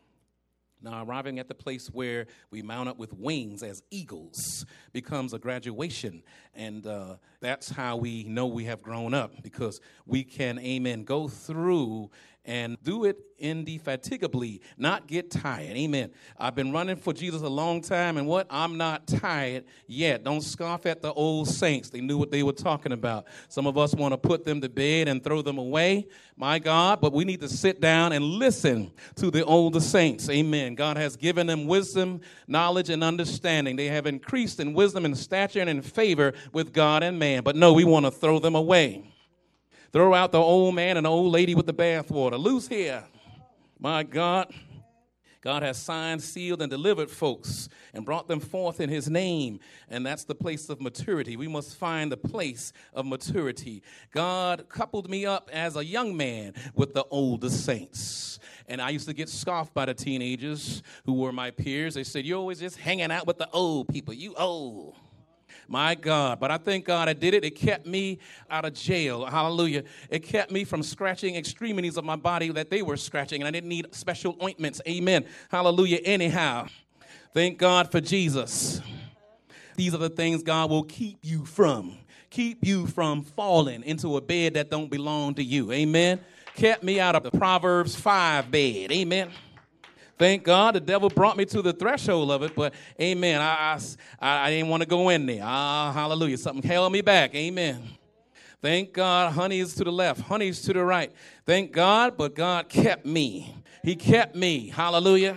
Now, 0.85 1.03
arriving 1.03 1.39
at 1.39 1.49
the 1.49 1.55
place 1.55 1.89
where 1.89 2.27
we 2.51 2.61
mount 2.61 2.91
up 2.91 2.99
with 2.99 3.15
wings 3.15 3.63
as 3.63 3.83
eagles 3.91 4.67
becomes 4.93 5.33
a 5.33 5.39
graduation. 5.39 6.23
And 6.55 6.87
uh, 6.87 7.17
that's 7.41 7.71
how 7.71 7.97
we 7.97 8.25
know 8.25 8.47
we 8.47 8.65
have 8.65 8.83
grown 8.83 9.15
up 9.15 9.43
because 9.43 9.81
we 10.05 10.25
can, 10.25 10.59
amen, 10.59 11.05
go 11.05 11.27
through 11.27 12.11
and 12.45 12.77
do 12.83 13.05
it 13.05 13.19
indefatigably, 13.39 14.61
not 14.77 15.07
get 15.07 15.31
tired. 15.31 15.77
Amen. 15.77 16.11
I've 16.39 16.55
been 16.55 16.73
running 16.73 16.97
for 16.97 17.13
Jesus 17.13 17.43
a 17.43 17.49
long 17.49 17.81
time, 17.81 18.17
and 18.17 18.27
what? 18.27 18.47
I'm 18.51 18.77
not 18.77 19.07
tired 19.07 19.65
yet. 19.87 20.25
Don't 20.25 20.43
scoff 20.43 20.87
at 20.87 21.03
the 21.03 21.13
old 21.13 21.49
saints. 21.49 21.91
They 21.91 22.01
knew 22.01 22.19
what 22.19 22.31
they 22.31 22.43
were 22.43 22.53
talking 22.53 22.93
about. 22.93 23.27
Some 23.49 23.67
of 23.67 23.79
us 23.79 23.95
want 23.95 24.13
to 24.13 24.19
put 24.19 24.45
them 24.45 24.61
to 24.61 24.69
bed 24.69 25.09
and 25.09 25.23
throw 25.23 25.43
them 25.43 25.59
away, 25.59 26.07
my 26.37 26.59
God, 26.59 27.01
but 27.01 27.13
we 27.13 27.25
need 27.25 27.41
to 27.41 27.49
sit 27.49 27.81
down 27.81 28.13
and 28.13 28.25
listen 28.25 28.93
to 29.17 29.31
the 29.31 29.45
older 29.45 29.81
saints. 29.81 30.29
Amen. 30.29 30.75
God 30.75 30.97
has 30.97 31.17
given 31.17 31.47
them 31.47 31.67
wisdom, 31.67 32.21
knowledge, 32.47 32.91
and 32.91 33.03
understanding. 33.03 33.77
They 33.77 33.87
have 33.87 34.07
increased 34.07 34.61
in 34.61 34.75
wisdom 34.75 35.05
and 35.05 35.17
stature 35.17 35.61
and 35.61 35.71
in 35.71 35.83
favor 35.83 36.35
with 36.53 36.73
God 36.73 37.03
and 37.03 37.19
man. 37.19 37.43
But 37.43 37.57
no, 37.57 37.73
we 37.73 37.85
want 37.85 38.07
to 38.07 38.11
throw 38.11 38.39
them 38.39 38.55
away. 38.55 39.14
Throw 39.95 40.13
out 40.13 40.33
the 40.33 40.41
old 40.41 40.75
man 40.75 40.97
and 40.97 41.07
the 41.07 41.11
old 41.11 41.31
lady 41.31 41.55
with 41.55 41.67
the 41.67 41.73
bathwater. 41.73 42.37
Loose 42.37 42.67
here. 42.67 43.05
My 43.79 44.03
God. 44.03 44.53
God 45.41 45.63
has 45.63 45.77
signed, 45.77 46.21
sealed, 46.21 46.63
and 46.63 46.69
delivered 46.69 47.09
folks 47.09 47.69
and 47.93 48.05
brought 48.05 48.27
them 48.27 48.41
forth 48.41 48.81
in 48.81 48.91
His 48.91 49.09
name. 49.09 49.61
And 49.89 50.05
that's 50.05 50.25
the 50.25 50.35
place 50.35 50.69
of 50.69 50.81
maturity. 50.81 51.37
We 51.37 51.47
must 51.47 51.77
find 51.77 52.11
the 52.11 52.17
place 52.17 52.73
of 52.93 53.07
maturity. 53.07 53.85
God 54.11 54.69
coupled 54.69 55.09
me 55.09 55.27
up 55.27 55.49
as 55.53 55.77
a 55.77 55.85
young 55.85 56.17
man 56.17 56.55
with 56.75 56.93
the 56.93 57.05
older 57.05 57.49
saints. 57.49 58.41
And 58.67 58.83
I 58.83 58.91
used 58.91 59.07
to 59.07 59.15
get 59.15 59.29
scoffed 59.29 59.75
by 59.75 59.85
the 59.85 59.95
teenagers 59.95 60.83
who 61.07 61.13
were 61.13 61.31
my 61.31 61.53
peers. 61.53 61.95
They 61.95 62.03
said, 62.03 62.25
You're 62.25 62.39
always 62.39 62.59
just 62.59 62.79
hanging 62.79 63.13
out 63.13 63.29
with 63.29 63.39
the 63.39 63.49
old 63.53 63.87
people. 63.87 64.13
You 64.13 64.35
old. 64.35 64.97
My 65.69 65.95
God. 65.95 66.41
But 66.41 66.51
I 66.51 66.59
thank 66.59 66.85
God 66.85 67.09
I 67.09 67.13
did 67.13 67.35
it. 67.35 67.45
It 67.45 67.53
kept 67.53 67.87
me 67.87 68.19
out 68.51 68.65
of 68.65 68.75
jail. 68.75 69.25
Hallelujah. 69.25 69.85
It 70.11 70.21
kept 70.21 70.51
me 70.51 70.65
from 70.65 70.83
scratching 70.83 71.37
extremities 71.37 71.97
of 71.97 72.05
my 72.05 72.17
body 72.17 72.51
that 72.51 72.71
they 72.71 72.83
were 72.83 72.97
scratching, 72.97 73.41
and 73.41 73.49
I 73.49 73.51
didn't 73.51 73.69
need 73.69 73.95
special 73.95 74.37
ointments. 74.43 74.81
Amen. 74.87 75.25
Hallelujah. 75.51 76.01
Anyhow, 76.05 76.67
thank 77.33 77.59
God 77.59 77.91
for 77.91 78.01
Jesus. 78.01 78.81
These 79.77 79.95
are 79.95 79.99
the 79.99 80.11
things 80.11 80.43
God 80.43 80.71
will 80.71 80.85
keep 80.85 81.19
you 81.23 81.45
from. 81.45 81.99
Keep 82.31 82.65
you 82.65 82.87
from 82.87 83.23
falling 83.23 83.83
into 83.85 84.17
a 84.17 84.21
bed 84.21 84.55
that 84.55 84.71
don't 84.71 84.91
belong 84.91 85.35
to 85.35 85.43
you. 85.43 85.71
Amen. 85.73 86.21
Kept 86.57 86.83
me 86.83 87.01
out 87.01 87.17
of 87.17 87.23
the 87.23 87.31
Proverbs 87.31 87.97
5 87.97 88.51
bed. 88.51 88.93
Amen. 88.93 89.31
Thank 90.17 90.45
God 90.45 90.77
the 90.77 90.81
devil 90.81 91.09
brought 91.09 91.37
me 91.37 91.45
to 91.47 91.61
the 91.61 91.73
threshold 91.73 92.31
of 92.31 92.43
it, 92.43 92.55
but 92.55 92.73
amen. 93.01 93.41
I, 93.41 93.79
I, 94.21 94.47
I 94.47 94.51
didn't 94.51 94.69
want 94.69 94.83
to 94.83 94.89
go 94.89 95.09
in 95.09 95.27
there. 95.27 95.43
Ah, 95.43 95.93
hallelujah. 95.93 96.39
Something 96.39 96.69
held 96.69 96.93
me 96.93 97.01
back. 97.01 97.35
Amen. 97.35 97.83
Thank 98.63 98.93
God, 98.93 99.33
honey 99.33 99.61
is 99.61 99.75
to 99.75 99.85
the 99.85 99.93
left, 99.93 100.23
honey 100.23 100.49
is 100.49 100.63
to 100.63 100.73
the 100.73 100.83
right. 100.83 101.13
Thank 101.45 101.73
God, 101.73 102.17
but 102.17 102.35
God 102.35 102.69
kept 102.69 103.05
me. 103.05 103.55
He 103.83 103.97
kept 103.97 104.35
me. 104.35 104.69
Hallelujah. 104.69 105.37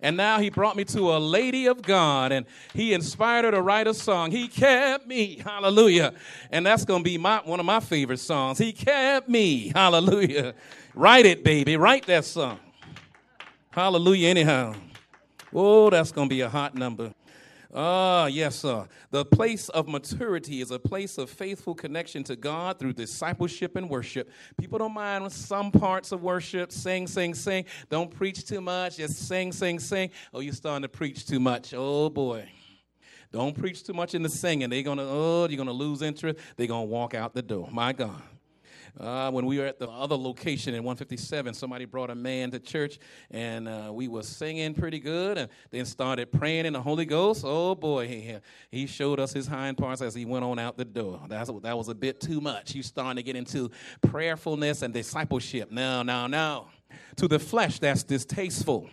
And 0.00 0.16
now 0.16 0.40
he 0.40 0.50
brought 0.50 0.74
me 0.74 0.84
to 0.86 1.12
a 1.12 1.18
lady 1.18 1.66
of 1.66 1.82
God 1.82 2.32
and 2.32 2.44
he 2.74 2.92
inspired 2.92 3.44
her 3.44 3.50
to 3.52 3.62
write 3.62 3.86
a 3.86 3.94
song. 3.94 4.30
He 4.30 4.48
kept 4.48 5.06
me. 5.06 5.36
Hallelujah. 5.44 6.14
And 6.50 6.66
that's 6.66 6.84
going 6.84 7.00
to 7.00 7.04
be 7.04 7.18
my, 7.18 7.40
one 7.44 7.60
of 7.60 7.66
my 7.66 7.78
favorite 7.78 8.18
songs. 8.18 8.58
He 8.58 8.72
kept 8.72 9.28
me. 9.28 9.70
Hallelujah. 9.74 10.54
Write 10.94 11.26
it, 11.26 11.44
baby. 11.44 11.76
Write 11.76 12.06
that 12.06 12.24
song. 12.24 12.58
Hallelujah, 13.72 14.28
anyhow. 14.28 14.74
Oh, 15.50 15.88
that's 15.88 16.12
going 16.12 16.28
to 16.28 16.34
be 16.34 16.42
a 16.42 16.48
hot 16.48 16.74
number. 16.74 17.14
Ah, 17.72 18.26
yes, 18.26 18.56
sir. 18.56 18.86
The 19.10 19.24
place 19.24 19.70
of 19.70 19.88
maturity 19.88 20.60
is 20.60 20.70
a 20.70 20.78
place 20.78 21.16
of 21.16 21.30
faithful 21.30 21.74
connection 21.74 22.22
to 22.24 22.36
God 22.36 22.78
through 22.78 22.92
discipleship 22.92 23.76
and 23.76 23.88
worship. 23.88 24.30
People 24.58 24.78
don't 24.78 24.92
mind 24.92 25.32
some 25.32 25.72
parts 25.72 26.12
of 26.12 26.22
worship. 26.22 26.70
Sing, 26.70 27.06
sing, 27.06 27.32
sing. 27.32 27.64
Don't 27.88 28.10
preach 28.10 28.44
too 28.44 28.60
much. 28.60 28.98
Just 28.98 29.26
sing, 29.26 29.52
sing, 29.52 29.80
sing. 29.80 30.10
Oh, 30.34 30.40
you're 30.40 30.52
starting 30.52 30.82
to 30.82 30.90
preach 30.90 31.26
too 31.26 31.40
much. 31.40 31.72
Oh, 31.74 32.10
boy. 32.10 32.46
Don't 33.32 33.56
preach 33.56 33.84
too 33.84 33.94
much 33.94 34.14
in 34.14 34.22
the 34.22 34.28
singing. 34.28 34.68
They're 34.68 34.82
going 34.82 34.98
to, 34.98 35.04
oh, 35.08 35.46
you're 35.48 35.56
going 35.56 35.66
to 35.66 35.72
lose 35.72 36.02
interest. 36.02 36.38
They're 36.56 36.66
going 36.66 36.88
to 36.88 36.92
walk 36.92 37.14
out 37.14 37.32
the 37.32 37.40
door. 37.40 37.70
My 37.72 37.94
God. 37.94 38.20
Uh, 38.98 39.30
when 39.30 39.46
we 39.46 39.58
were 39.58 39.64
at 39.64 39.78
the 39.78 39.88
other 39.88 40.16
location 40.16 40.74
in 40.74 40.82
157, 40.84 41.54
somebody 41.54 41.86
brought 41.86 42.10
a 42.10 42.14
man 42.14 42.50
to 42.50 42.58
church, 42.58 42.98
and 43.30 43.66
uh, 43.66 43.90
we 43.92 44.06
were 44.06 44.22
singing 44.22 44.74
pretty 44.74 44.98
good, 44.98 45.38
and 45.38 45.48
then 45.70 45.86
started 45.86 46.30
praying 46.30 46.66
in 46.66 46.74
the 46.74 46.80
Holy 46.80 47.06
Ghost. 47.06 47.42
Oh 47.46 47.74
boy, 47.74 48.06
he, 48.06 48.36
he 48.70 48.86
showed 48.86 49.18
us 49.18 49.32
his 49.32 49.46
hind 49.46 49.78
parts 49.78 50.02
as 50.02 50.14
he 50.14 50.26
went 50.26 50.44
on 50.44 50.58
out 50.58 50.76
the 50.76 50.84
door. 50.84 51.22
That's, 51.28 51.50
that 51.62 51.76
was 51.76 51.88
a 51.88 51.94
bit 51.94 52.20
too 52.20 52.40
much. 52.40 52.74
You 52.74 52.82
starting 52.82 53.16
to 53.16 53.22
get 53.22 53.34
into 53.34 53.70
prayerfulness 54.02 54.82
and 54.82 54.92
discipleship. 54.92 55.72
No, 55.72 56.02
no, 56.02 56.26
no. 56.26 56.66
To 57.16 57.28
the 57.28 57.38
flesh, 57.38 57.78
that's 57.78 58.02
distasteful. 58.02 58.90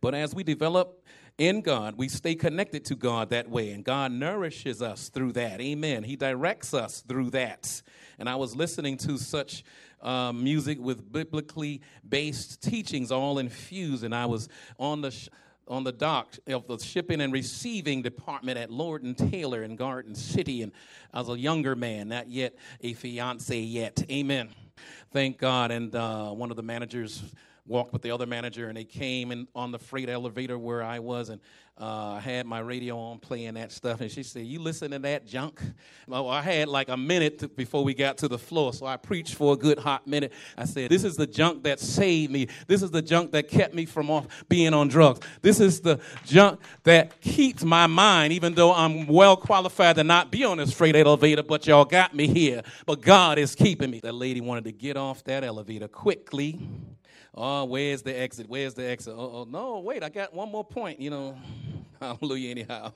But 0.00 0.14
as 0.14 0.32
we 0.32 0.44
develop 0.44 1.04
in 1.38 1.60
God, 1.60 1.96
we 1.96 2.08
stay 2.08 2.36
connected 2.36 2.84
to 2.86 2.94
God 2.94 3.30
that 3.30 3.50
way, 3.50 3.72
and 3.72 3.84
God 3.84 4.12
nourishes 4.12 4.80
us 4.80 5.08
through 5.08 5.32
that. 5.32 5.60
Amen. 5.60 6.04
He 6.04 6.14
directs 6.14 6.72
us 6.72 7.02
through 7.06 7.30
that 7.30 7.82
and 8.18 8.28
I 8.28 8.36
was 8.36 8.54
listening 8.54 8.96
to 8.98 9.18
such 9.18 9.64
uh, 10.02 10.32
music 10.32 10.78
with 10.80 11.10
biblically 11.12 11.80
based 12.08 12.62
teachings 12.62 13.10
all 13.10 13.38
infused, 13.38 14.04
and 14.04 14.14
I 14.14 14.26
was 14.26 14.48
on 14.78 15.00
the 15.00 15.10
sh- 15.10 15.28
on 15.68 15.82
the 15.82 15.92
dock 15.92 16.36
of 16.46 16.66
the 16.68 16.78
shipping 16.78 17.20
and 17.20 17.32
receiving 17.32 18.00
department 18.00 18.56
at 18.56 18.70
Lord 18.70 19.02
and 19.02 19.18
Taylor 19.18 19.64
in 19.64 19.74
Garden 19.74 20.14
City, 20.14 20.62
and 20.62 20.72
I 21.12 21.18
was 21.18 21.28
a 21.28 21.38
younger 21.38 21.74
man, 21.74 22.08
not 22.08 22.28
yet 22.28 22.54
a 22.80 22.94
fiance 22.94 23.58
yet. 23.58 24.04
Amen. 24.10 24.50
Thank 25.10 25.38
God. 25.38 25.70
And 25.70 25.94
uh, 25.94 26.30
one 26.30 26.50
of 26.50 26.56
the 26.56 26.62
managers 26.62 27.22
walked 27.66 27.92
with 27.92 28.02
the 28.02 28.10
other 28.10 28.26
manager, 28.26 28.68
and 28.68 28.76
they 28.76 28.84
came 28.84 29.32
in 29.32 29.48
on 29.54 29.72
the 29.72 29.78
freight 29.78 30.08
elevator 30.08 30.58
where 30.58 30.82
I 30.82 30.98
was, 30.98 31.28
and 31.28 31.40
uh, 31.78 32.12
I 32.12 32.20
had 32.20 32.46
my 32.46 32.60
radio 32.60 32.98
on 32.98 33.18
playing 33.18 33.54
that 33.54 33.70
stuff, 33.70 34.00
and 34.00 34.10
she 34.10 34.22
said, 34.22 34.46
"You 34.46 34.60
listen 34.60 34.92
to 34.92 34.98
that 35.00 35.26
junk?" 35.26 35.60
Well, 36.06 36.28
I 36.28 36.40
had 36.40 36.68
like 36.68 36.88
a 36.88 36.96
minute 36.96 37.40
to, 37.40 37.48
before 37.48 37.84
we 37.84 37.92
got 37.92 38.16
to 38.18 38.28
the 38.28 38.38
floor, 38.38 38.72
so 38.72 38.86
I 38.86 38.96
preached 38.96 39.34
for 39.34 39.52
a 39.52 39.56
good 39.56 39.78
hot 39.78 40.06
minute. 40.06 40.32
I 40.56 40.64
said, 40.64 40.90
"This 40.90 41.04
is 41.04 41.16
the 41.16 41.26
junk 41.26 41.64
that 41.64 41.78
saved 41.78 42.32
me. 42.32 42.48
This 42.66 42.82
is 42.82 42.90
the 42.90 43.02
junk 43.02 43.32
that 43.32 43.48
kept 43.48 43.74
me 43.74 43.84
from 43.84 44.10
off 44.10 44.26
being 44.48 44.72
on 44.72 44.88
drugs. 44.88 45.20
This 45.42 45.60
is 45.60 45.80
the 45.80 46.00
junk 46.24 46.60
that 46.84 47.20
keeps 47.20 47.62
my 47.62 47.86
mind, 47.86 48.32
even 48.32 48.54
though 48.54 48.72
I'm 48.72 49.06
well 49.06 49.36
qualified 49.36 49.96
to 49.96 50.04
not 50.04 50.30
be 50.30 50.44
on 50.44 50.56
this 50.56 50.72
freight 50.72 50.96
elevator, 50.96 51.42
but 51.42 51.66
y'all 51.66 51.84
got 51.84 52.14
me 52.14 52.26
here. 52.26 52.62
But 52.86 53.02
God 53.02 53.38
is 53.38 53.54
keeping 53.54 53.90
me." 53.90 54.00
That 54.00 54.14
lady 54.14 54.40
wanted 54.40 54.64
to 54.64 54.72
get 54.72 54.96
off 54.96 55.24
that 55.24 55.44
elevator 55.44 55.88
quickly. 55.88 56.58
Oh, 57.36 57.64
where's 57.64 58.00
the 58.02 58.18
exit? 58.18 58.48
Where's 58.48 58.72
the 58.74 58.88
exit? 58.88 59.14
Oh, 59.14 59.46
no, 59.48 59.80
wait, 59.80 60.02
I 60.02 60.08
got 60.08 60.32
one 60.32 60.50
more 60.50 60.64
point, 60.64 61.00
you 61.00 61.10
know. 61.10 61.36
Hallelujah, 62.00 62.50
anyhow. 62.50 62.92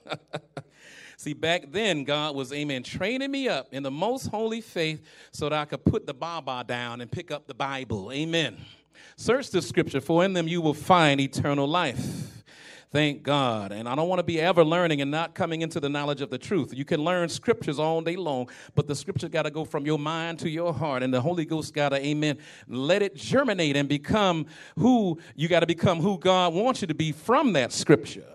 See, 1.17 1.33
back 1.33 1.71
then, 1.71 2.03
God 2.03 2.35
was, 2.35 2.51
amen, 2.51 2.81
training 2.81 3.29
me 3.29 3.47
up 3.47 3.67
in 3.71 3.83
the 3.83 3.91
most 3.91 4.27
holy 4.27 4.61
faith 4.61 5.03
so 5.31 5.49
that 5.49 5.53
I 5.53 5.65
could 5.65 5.85
put 5.85 6.07
the 6.07 6.13
Baba 6.15 6.63
down 6.67 7.01
and 7.01 7.11
pick 7.11 7.29
up 7.29 7.45
the 7.45 7.53
Bible. 7.53 8.11
Amen. 8.11 8.57
Search 9.15 9.51
the 9.51 9.61
scripture, 9.61 10.01
for 10.01 10.25
in 10.25 10.33
them 10.33 10.47
you 10.47 10.61
will 10.61 10.73
find 10.73 11.21
eternal 11.21 11.67
life. 11.67 12.40
Thank 12.91 13.23
God. 13.23 13.71
And 13.71 13.87
I 13.87 13.95
don't 13.95 14.09
want 14.09 14.19
to 14.19 14.23
be 14.23 14.41
ever 14.41 14.65
learning 14.65 14.99
and 14.99 15.09
not 15.09 15.33
coming 15.33 15.61
into 15.61 15.79
the 15.79 15.87
knowledge 15.87 16.19
of 16.19 16.29
the 16.29 16.37
truth. 16.37 16.73
You 16.73 16.83
can 16.83 17.01
learn 17.01 17.29
scriptures 17.29 17.79
all 17.79 18.01
day 18.01 18.17
long, 18.17 18.49
but 18.75 18.85
the 18.85 18.95
scripture 18.95 19.29
got 19.29 19.43
to 19.43 19.49
go 19.49 19.63
from 19.63 19.85
your 19.85 19.97
mind 19.97 20.39
to 20.39 20.49
your 20.49 20.73
heart, 20.73 21.01
and 21.01 21.13
the 21.13 21.21
Holy 21.21 21.45
Ghost 21.45 21.73
got 21.73 21.89
to, 21.89 22.05
amen, 22.05 22.37
let 22.67 23.01
it 23.01 23.15
germinate 23.15 23.77
and 23.77 23.87
become 23.87 24.45
who 24.77 25.17
you 25.35 25.47
got 25.47 25.61
to 25.61 25.67
become 25.67 26.01
who 26.01 26.17
God 26.17 26.53
wants 26.53 26.81
you 26.81 26.87
to 26.87 26.93
be 26.93 27.13
from 27.13 27.53
that 27.53 27.71
scripture. 27.71 28.27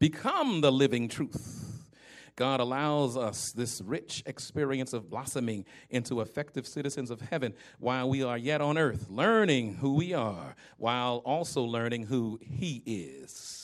Become 0.00 0.60
the 0.60 0.72
living 0.72 1.08
truth. 1.08 1.86
God 2.34 2.58
allows 2.58 3.16
us 3.16 3.52
this 3.52 3.80
rich 3.80 4.24
experience 4.26 4.92
of 4.92 5.08
blossoming 5.08 5.66
into 5.90 6.20
effective 6.20 6.66
citizens 6.66 7.10
of 7.10 7.20
heaven 7.20 7.54
while 7.78 8.08
we 8.08 8.24
are 8.24 8.38
yet 8.38 8.60
on 8.60 8.76
earth, 8.76 9.06
learning 9.08 9.74
who 9.74 9.94
we 9.94 10.14
are 10.14 10.56
while 10.78 11.18
also 11.18 11.62
learning 11.62 12.06
who 12.06 12.40
He 12.42 12.82
is. 12.86 13.59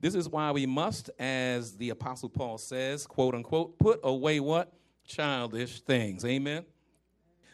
This 0.00 0.14
is 0.14 0.28
why 0.28 0.50
we 0.52 0.66
must, 0.66 1.10
as 1.18 1.76
the 1.76 1.90
Apostle 1.90 2.28
Paul 2.28 2.58
says, 2.58 3.06
quote 3.06 3.34
unquote, 3.34 3.78
put 3.78 4.00
away 4.02 4.40
what? 4.40 4.72
Childish 5.06 5.80
things. 5.80 6.24
Amen. 6.24 6.64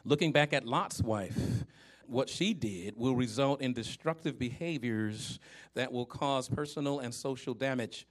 Looking 0.04 0.32
back 0.32 0.52
at 0.52 0.66
Lot's 0.66 1.00
wife, 1.00 1.38
what 2.06 2.28
she 2.28 2.52
did 2.54 2.96
will 2.96 3.14
result 3.14 3.60
in 3.60 3.72
destructive 3.72 4.38
behaviors 4.38 5.38
that 5.74 5.92
will 5.92 6.06
cause 6.06 6.48
personal 6.48 6.98
and 7.00 7.14
social 7.14 7.54
damage 7.54 8.06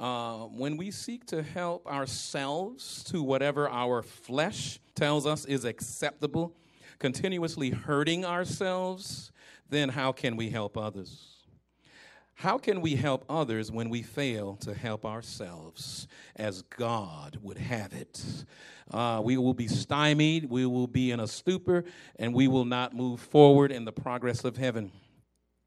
uh, 0.00 0.44
when 0.46 0.78
we 0.78 0.90
seek 0.90 1.26
to 1.26 1.42
help 1.42 1.86
ourselves 1.86 3.04
to 3.04 3.22
whatever 3.22 3.68
our 3.68 4.02
flesh 4.02 4.80
tells 4.94 5.26
us 5.26 5.44
is 5.44 5.64
acceptable, 5.64 6.56
continuously 6.98 7.70
hurting 7.70 8.24
ourselves, 8.24 9.30
then 9.68 9.90
how 9.90 10.10
can 10.10 10.36
we 10.36 10.48
help 10.48 10.78
others? 10.78 11.39
How 12.40 12.56
can 12.56 12.80
we 12.80 12.94
help 12.94 13.26
others 13.28 13.70
when 13.70 13.90
we 13.90 14.00
fail 14.00 14.56
to 14.62 14.72
help 14.72 15.04
ourselves 15.04 16.08
as 16.36 16.62
God 16.62 17.36
would 17.42 17.58
have 17.58 17.92
it? 17.92 18.46
Uh, 18.90 19.20
we 19.22 19.36
will 19.36 19.52
be 19.52 19.68
stymied, 19.68 20.48
we 20.48 20.64
will 20.64 20.86
be 20.86 21.10
in 21.10 21.20
a 21.20 21.26
stupor, 21.26 21.84
and 22.16 22.32
we 22.32 22.48
will 22.48 22.64
not 22.64 22.96
move 22.96 23.20
forward 23.20 23.70
in 23.70 23.84
the 23.84 23.92
progress 23.92 24.42
of 24.42 24.56
heaven. 24.56 24.90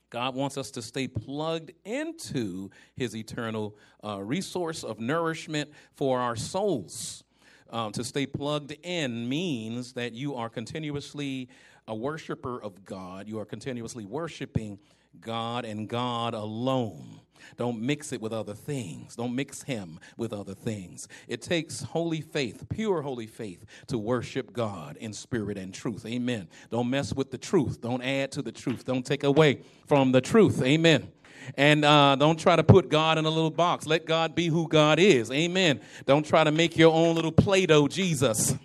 God 0.10 0.34
wants 0.34 0.58
us 0.58 0.72
to 0.72 0.82
stay 0.82 1.08
plugged 1.08 1.74
into 1.86 2.72
his 2.96 3.16
eternal 3.16 3.78
uh, 4.04 4.20
resource 4.24 4.84
of 4.84 5.00
nourishment 5.00 5.70
for 5.94 6.20
our 6.20 6.36
souls. 6.36 7.24
Um, 7.70 7.92
to 7.92 8.04
stay 8.04 8.26
plugged 8.26 8.72
in 8.82 9.30
means 9.30 9.94
that 9.94 10.14
you 10.14 10.34
are 10.34 10.50
continuously 10.50 11.50
a 11.88 11.94
worshiper 11.94 12.60
of 12.64 12.84
God, 12.84 13.28
you 13.28 13.38
are 13.38 13.46
continuously 13.46 14.06
worshiping 14.06 14.80
God 15.20 15.66
and 15.66 15.88
God 15.88 16.34
alone. 16.34 17.22
Don't 17.58 17.82
mix 17.82 18.12
it 18.14 18.22
with 18.22 18.34
other 18.34 18.54
things. 18.54 19.16
Don't 19.16 19.36
mix 19.36 19.64
him 19.64 20.00
with 20.18 20.34
other 20.34 20.54
things. 20.54 21.08
It 21.28 21.42
takes 21.42 21.82
holy 21.82 22.22
faith, 22.22 22.66
pure 22.70 23.02
holy 23.02 23.28
faith, 23.28 23.66
to 23.88 23.98
worship 23.98 24.54
God 24.54 24.98
in 24.98 25.14
spirit 25.14 25.58
and 25.58 25.74
truth. 25.74 26.06
Amen. 26.06 26.48
Don't 26.70 26.90
mess 26.90 27.14
with 27.14 27.32
the 27.32 27.38
truth. 27.38 27.82
Don't 27.82 28.02
add 28.02 28.32
to 28.34 28.42
the 28.42 28.52
truth. 28.52 28.86
Don't 28.86 29.06
take 29.06 29.24
away 29.24 29.62
from 29.88 30.12
the 30.12 30.22
truth. 30.22 30.62
Amen. 30.62 31.12
And 31.58 31.84
uh, 31.84 32.16
don't 32.16 32.40
try 32.40 32.56
to 32.56 32.64
put 32.64 32.90
God 32.90 33.18
in 33.18 33.26
a 33.26 33.30
little 33.30 33.52
box. 33.52 33.86
Let 33.86 34.06
God 34.06 34.34
be 34.34 34.48
who 34.48 34.68
God 34.68 34.98
is. 35.00 35.30
Amen. 35.30 35.82
Don't 36.06 36.26
try 36.26 36.44
to 36.44 36.52
make 36.52 36.78
your 36.78 36.94
own 36.94 37.16
little 37.16 37.32
Play 37.32 37.66
Doh 37.66 37.88
Jesus. 37.88 38.56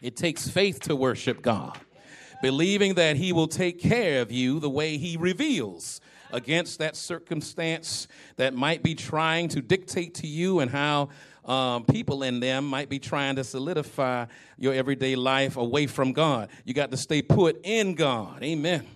It 0.00 0.14
takes 0.14 0.46
faith 0.46 0.80
to 0.82 0.94
worship 0.94 1.42
God, 1.42 1.76
believing 2.46 2.94
that 2.94 3.16
He 3.16 3.32
will 3.32 3.48
take 3.48 3.80
care 3.80 4.22
of 4.22 4.30
you 4.30 4.60
the 4.60 4.70
way 4.70 4.98
He 4.98 5.16
reveals 5.16 6.00
against 6.30 6.78
that 6.78 6.94
circumstance 6.94 8.06
that 8.36 8.54
might 8.54 8.84
be 8.84 8.94
trying 8.94 9.48
to 9.48 9.60
dictate 9.60 10.14
to 10.14 10.28
you 10.28 10.60
and 10.60 10.70
how 10.70 11.08
um, 11.44 11.84
people 11.84 12.22
in 12.22 12.38
them 12.38 12.64
might 12.64 12.88
be 12.88 13.00
trying 13.00 13.34
to 13.34 13.42
solidify 13.42 14.26
your 14.58 14.74
everyday 14.74 15.16
life 15.16 15.56
away 15.56 15.88
from 15.88 16.12
God. 16.12 16.48
You 16.64 16.72
got 16.72 16.92
to 16.92 16.96
stay 16.96 17.20
put 17.20 17.58
in 17.64 17.96
God. 17.96 18.44
Amen. 18.44 18.86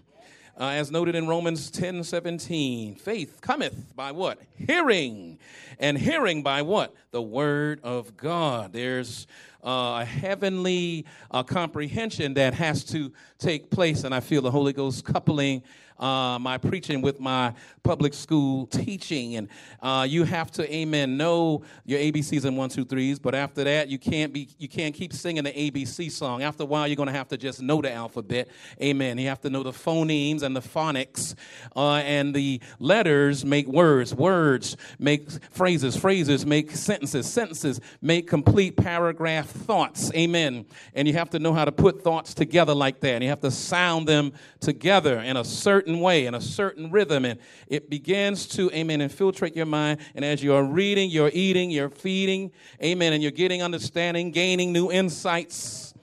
Uh, 0.56 0.68
as 0.74 0.92
noted 0.92 1.16
in 1.16 1.26
Romans 1.26 1.72
10 1.72 2.04
17, 2.04 2.94
faith 2.94 3.40
cometh 3.40 3.96
by 3.96 4.12
what? 4.12 4.38
Hearing. 4.54 5.40
And 5.80 5.98
hearing 5.98 6.44
by 6.44 6.62
what? 6.62 6.94
The 7.10 7.22
word 7.22 7.80
of 7.82 8.16
God. 8.16 8.72
There's 8.72 9.26
uh, 9.64 10.00
a 10.00 10.04
heavenly 10.04 11.04
uh, 11.30 11.42
comprehension 11.42 12.34
that 12.34 12.54
has 12.54 12.84
to 12.84 13.12
take 13.38 13.70
place, 13.70 14.04
and 14.04 14.14
I 14.14 14.20
feel 14.20 14.42
the 14.42 14.50
Holy 14.50 14.72
Ghost 14.72 15.04
coupling 15.04 15.62
uh, 16.00 16.38
my 16.40 16.58
preaching 16.58 17.02
with 17.02 17.20
my 17.20 17.54
public 17.82 18.14
school 18.14 18.66
teaching. 18.66 19.36
And 19.36 19.48
uh, 19.82 20.06
you 20.08 20.24
have 20.24 20.50
to, 20.52 20.74
amen, 20.74 21.16
know 21.16 21.62
your 21.84 22.00
ABCs 22.00 22.44
and 22.44 22.56
one, 22.56 22.70
two, 22.70 22.84
threes. 22.84 23.18
But 23.18 23.34
after 23.34 23.62
that, 23.64 23.88
you 23.88 23.98
can't 23.98 24.32
be, 24.32 24.48
you 24.58 24.68
can't 24.68 24.94
keep 24.94 25.12
singing 25.12 25.44
the 25.44 25.52
ABC 25.52 26.10
song. 26.10 26.42
After 26.42 26.62
a 26.62 26.66
while, 26.66 26.88
you're 26.88 26.96
going 26.96 27.08
to 27.08 27.12
have 27.12 27.28
to 27.28 27.36
just 27.36 27.60
know 27.60 27.82
the 27.82 27.92
alphabet. 27.92 28.48
Amen. 28.82 29.18
You 29.18 29.28
have 29.28 29.40
to 29.42 29.50
know 29.50 29.62
the 29.62 29.72
phonemes 29.72 30.42
and 30.42 30.56
the 30.56 30.60
phonics, 30.60 31.34
uh, 31.76 31.96
and 31.96 32.34
the 32.34 32.60
letters 32.78 33.44
make 33.44 33.66
words. 33.66 34.14
Words 34.14 34.76
make 34.98 35.30
phrases. 35.50 35.96
Phrases 35.96 36.46
make 36.46 36.70
sentences. 36.70 37.30
Sentences 37.30 37.80
make 38.00 38.26
complete 38.26 38.76
paragraph 38.76 39.48
thoughts. 39.48 40.10
Amen. 40.14 40.64
And 40.94 41.06
you 41.06 41.14
have 41.14 41.30
to 41.30 41.38
know 41.38 41.52
how 41.52 41.64
to 41.64 41.72
put 41.72 42.02
thoughts 42.02 42.32
together 42.32 42.74
like 42.74 43.00
that. 43.00 43.14
And 43.14 43.24
you 43.24 43.30
have 43.30 43.40
to 43.40 43.50
sound 43.50 44.08
them 44.08 44.32
together 44.60 45.20
in 45.20 45.36
a 45.36 45.44
certain 45.44 45.89
certain 45.90 46.00
way, 46.00 46.26
in 46.26 46.34
a 46.34 46.40
certain 46.40 46.90
rhythm, 46.90 47.24
and 47.24 47.40
it 47.66 47.90
begins 47.90 48.46
to, 48.46 48.70
amen, 48.70 49.00
infiltrate 49.00 49.56
your 49.56 49.66
mind. 49.66 50.00
And 50.14 50.24
as 50.24 50.42
you 50.42 50.54
are 50.54 50.62
reading, 50.62 51.10
you're 51.10 51.30
eating, 51.32 51.70
you're 51.70 51.90
feeding, 51.90 52.52
amen, 52.82 53.12
and 53.12 53.22
you're 53.22 53.32
getting 53.32 53.62
understanding, 53.62 54.30
gaining 54.30 54.72
new 54.72 54.90
insights. 54.90 55.94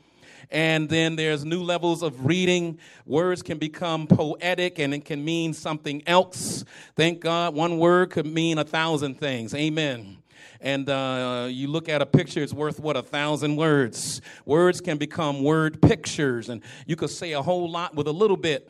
And 0.52 0.90
then 0.90 1.16
there's 1.16 1.46
new 1.46 1.64
levels 1.64 2.04
of 2.04 2.26
reading. 2.26 2.80
Words 3.06 3.42
can 3.42 3.58
become 3.58 4.08
poetic 4.08 4.80
and 4.80 4.94
it 4.94 5.06
can 5.06 5.24
mean 5.24 5.54
something 5.54 6.04
else. 6.08 6.64
Thank 6.96 7.22
God, 7.22 7.54
one 7.54 7.78
word 7.78 8.12
could 8.12 8.26
mean 8.26 8.58
a 8.58 8.64
thousand 8.64 9.20
things. 9.20 9.54
Amen 9.54 10.18
and 10.62 10.90
uh, 10.90 11.48
you 11.50 11.68
look 11.68 11.90
at 11.90 12.02
a 12.02 12.06
picture, 12.06 12.42
it's 12.42 12.54
worth 12.54 12.80
what? 12.80 12.98
A 12.98 13.04
thousand 13.04 13.56
words. 13.56 14.22
Words 14.46 14.82
can 14.82 14.98
become 14.98 15.44
word 15.44 15.82
pictures, 15.82 16.50
and 16.50 16.62
you 16.86 16.96
could 16.96 17.10
say 17.10 17.34
a 17.34 17.42
whole 17.42 17.70
lot 17.70 17.96
with 17.96 18.08
a 18.08 18.12
little 18.12 18.38
bit 18.38 18.70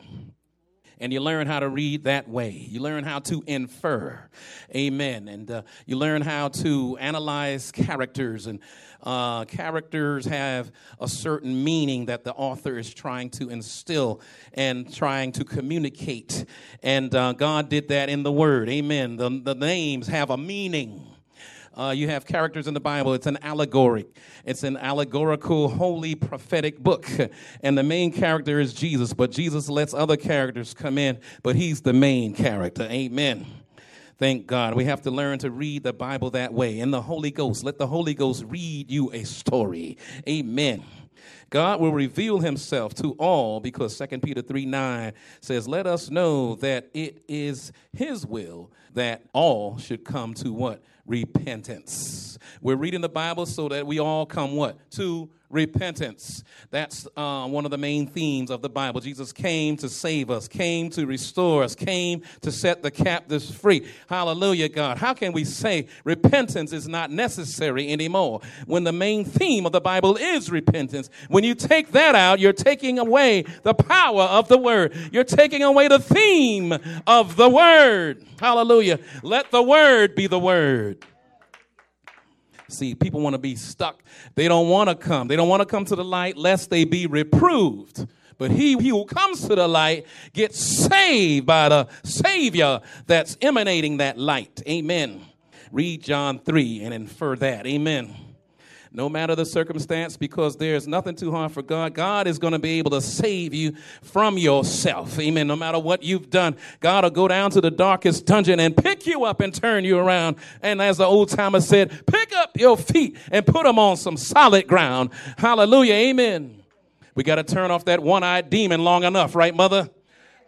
and 1.00 1.12
you 1.12 1.20
learn 1.20 1.46
how 1.46 1.60
to 1.60 1.68
read 1.68 2.04
that 2.04 2.28
way. 2.28 2.50
You 2.50 2.80
learn 2.80 3.04
how 3.04 3.20
to 3.20 3.42
infer. 3.46 4.28
Amen. 4.74 5.28
And 5.28 5.50
uh, 5.50 5.62
you 5.86 5.96
learn 5.96 6.22
how 6.22 6.48
to 6.48 6.96
analyze 6.98 7.70
characters, 7.70 8.46
and 8.46 8.60
uh, 9.02 9.44
characters 9.44 10.24
have 10.26 10.72
a 11.00 11.08
certain 11.08 11.62
meaning 11.62 12.06
that 12.06 12.24
the 12.24 12.32
author 12.32 12.78
is 12.78 12.92
trying 12.92 13.30
to 13.30 13.48
instill 13.50 14.20
and 14.54 14.92
trying 14.92 15.32
to 15.32 15.44
communicate. 15.44 16.44
And 16.82 17.14
uh, 17.14 17.32
God 17.32 17.68
did 17.68 17.88
that 17.88 18.08
in 18.08 18.22
the 18.22 18.32
Word. 18.32 18.68
Amen. 18.68 19.16
The, 19.16 19.40
the 19.42 19.54
names 19.54 20.08
have 20.08 20.30
a 20.30 20.36
meaning. 20.36 21.14
Uh, 21.78 21.90
you 21.90 22.08
have 22.08 22.26
characters 22.26 22.66
in 22.66 22.74
the 22.74 22.80
Bible. 22.80 23.14
It's 23.14 23.28
an 23.28 23.38
allegory. 23.40 24.04
It's 24.44 24.64
an 24.64 24.76
allegorical, 24.76 25.68
holy, 25.68 26.16
prophetic 26.16 26.80
book. 26.80 27.08
And 27.62 27.76
the 27.78 27.82
main 27.82 28.12
character 28.12 28.58
is 28.58 28.74
Jesus, 28.74 29.12
but 29.12 29.30
Jesus 29.30 29.68
lets 29.68 29.94
other 29.94 30.16
characters 30.16 30.74
come 30.74 30.98
in, 30.98 31.18
but 31.42 31.54
he's 31.54 31.80
the 31.80 31.92
main 31.92 32.34
character. 32.34 32.84
Amen. 32.84 33.46
Thank 34.18 34.46
God. 34.46 34.74
We 34.74 34.84
have 34.84 35.02
to 35.02 35.10
learn 35.10 35.38
to 35.40 35.50
read 35.50 35.84
the 35.84 35.92
Bible 35.92 36.30
that 36.30 36.52
way. 36.52 36.80
In 36.80 36.90
the 36.90 37.02
Holy 37.02 37.30
Ghost, 37.30 37.62
let 37.62 37.78
the 37.78 37.86
Holy 37.86 38.14
Ghost 38.14 38.44
read 38.48 38.90
you 38.90 39.12
a 39.12 39.24
story. 39.24 39.98
Amen. 40.28 40.82
God 41.50 41.80
will 41.80 41.92
reveal 41.92 42.40
himself 42.40 42.94
to 42.96 43.12
all 43.12 43.60
because 43.60 43.96
2 43.96 44.18
Peter 44.18 44.42
3 44.42 44.66
9 44.66 45.12
says, 45.40 45.68
Let 45.68 45.86
us 45.86 46.10
know 46.10 46.56
that 46.56 46.90
it 46.94 47.22
is 47.28 47.72
his 47.92 48.26
will 48.26 48.70
that 48.94 49.22
all 49.32 49.78
should 49.78 50.04
come 50.04 50.34
to 50.34 50.52
what? 50.52 50.82
Repentance. 51.08 52.38
We're 52.60 52.76
reading 52.76 53.00
the 53.00 53.08
Bible 53.08 53.46
so 53.46 53.68
that 53.68 53.86
we 53.86 53.98
all 53.98 54.26
come 54.26 54.54
what? 54.54 54.78
To 54.92 55.30
repentance. 55.50 56.44
That's 56.70 57.08
uh, 57.16 57.46
one 57.48 57.64
of 57.64 57.70
the 57.70 57.78
main 57.78 58.06
themes 58.06 58.50
of 58.50 58.60
the 58.60 58.68
Bible. 58.68 59.00
Jesus 59.00 59.32
came 59.32 59.76
to 59.78 59.88
save 59.88 60.30
us, 60.30 60.46
came 60.46 60.90
to 60.90 61.06
restore 61.06 61.62
us, 61.62 61.74
came 61.74 62.22
to 62.42 62.52
set 62.52 62.82
the 62.82 62.90
captives 62.90 63.50
free. 63.50 63.88
Hallelujah, 64.08 64.68
God. 64.68 64.98
How 64.98 65.14
can 65.14 65.32
we 65.32 65.44
say 65.44 65.86
repentance 66.04 66.72
is 66.72 66.86
not 66.86 67.10
necessary 67.10 67.90
anymore 67.90 68.40
when 68.66 68.84
the 68.84 68.92
main 68.92 69.24
theme 69.24 69.64
of 69.64 69.72
the 69.72 69.80
Bible 69.80 70.16
is 70.16 70.50
repentance? 70.50 71.08
When 71.28 71.44
you 71.44 71.54
take 71.54 71.92
that 71.92 72.14
out, 72.14 72.40
you're 72.40 72.52
taking 72.52 72.98
away 72.98 73.44
the 73.62 73.74
power 73.74 74.22
of 74.22 74.48
the 74.48 74.58
Word, 74.58 74.94
you're 75.12 75.24
taking 75.24 75.62
away 75.62 75.88
the 75.88 75.98
theme 75.98 76.74
of 77.06 77.36
the 77.36 77.48
Word. 77.48 78.24
Hallelujah. 78.38 78.98
Let 79.22 79.50
the 79.50 79.62
Word 79.62 80.14
be 80.14 80.26
the 80.26 80.38
Word. 80.38 81.04
See, 82.68 82.94
people 82.94 83.20
want 83.20 83.34
to 83.34 83.38
be 83.38 83.56
stuck. 83.56 84.02
They 84.34 84.46
don't 84.46 84.68
want 84.68 84.90
to 84.90 84.94
come. 84.94 85.28
They 85.28 85.36
don't 85.36 85.48
want 85.48 85.60
to 85.60 85.66
come 85.66 85.84
to 85.86 85.96
the 85.96 86.04
light 86.04 86.36
lest 86.36 86.70
they 86.70 86.84
be 86.84 87.06
reproved. 87.06 88.06
But 88.36 88.50
he, 88.50 88.76
he 88.78 88.90
who 88.90 89.04
comes 89.04 89.48
to 89.48 89.54
the 89.54 89.66
light 89.66 90.06
gets 90.32 90.58
saved 90.58 91.46
by 91.46 91.70
the 91.70 91.88
Savior 92.04 92.80
that's 93.06 93.36
emanating 93.40 93.96
that 93.96 94.18
light. 94.18 94.62
Amen. 94.68 95.22
Read 95.72 96.02
John 96.02 96.38
3 96.38 96.82
and 96.82 96.94
infer 96.94 97.36
that. 97.36 97.66
Amen 97.66 98.27
no 98.98 99.08
matter 99.08 99.36
the 99.36 99.46
circumstance, 99.46 100.16
because 100.16 100.56
there's 100.56 100.88
nothing 100.88 101.14
too 101.14 101.30
hard 101.30 101.52
for 101.52 101.62
God. 101.62 101.94
God 101.94 102.26
is 102.26 102.36
going 102.36 102.52
to 102.52 102.58
be 102.58 102.80
able 102.80 102.90
to 102.90 103.00
save 103.00 103.54
you 103.54 103.76
from 104.02 104.36
yourself. 104.36 105.16
Amen. 105.20 105.46
No 105.46 105.54
matter 105.54 105.78
what 105.78 106.02
you've 106.02 106.30
done, 106.30 106.56
God 106.80 107.04
will 107.04 107.10
go 107.10 107.28
down 107.28 107.52
to 107.52 107.60
the 107.60 107.70
darkest 107.70 108.26
dungeon 108.26 108.58
and 108.58 108.76
pick 108.76 109.06
you 109.06 109.22
up 109.24 109.40
and 109.40 109.54
turn 109.54 109.84
you 109.84 109.98
around. 109.98 110.34
And 110.62 110.82
as 110.82 110.96
the 110.96 111.04
old 111.04 111.28
timer 111.28 111.60
said, 111.60 112.06
pick 112.08 112.34
up 112.34 112.58
your 112.58 112.76
feet 112.76 113.16
and 113.30 113.46
put 113.46 113.62
them 113.62 113.78
on 113.78 113.96
some 113.96 114.16
solid 114.16 114.66
ground. 114.66 115.10
Hallelujah. 115.36 115.94
Amen. 115.94 116.60
We 117.14 117.22
got 117.22 117.36
to 117.36 117.44
turn 117.44 117.70
off 117.70 117.84
that 117.84 118.02
one 118.02 118.24
eyed 118.24 118.50
demon 118.50 118.82
long 118.82 119.04
enough, 119.04 119.36
right, 119.36 119.54
mother? 119.54 119.90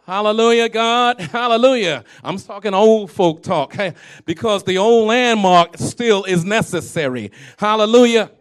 Hallelujah, 0.07 0.69
God. 0.69 1.21
Hallelujah. 1.21 2.03
I'm 2.25 2.37
talking 2.37 2.75
old 2.75 3.13
folk 3.13 3.45
talk 3.45 3.77
because 4.25 4.65
the 4.65 4.77
old 4.79 5.07
landmark 5.07 5.79
still 5.79 6.25
is 6.25 6.45
necessary. 6.45 7.31
Hallelujah. 7.57 8.33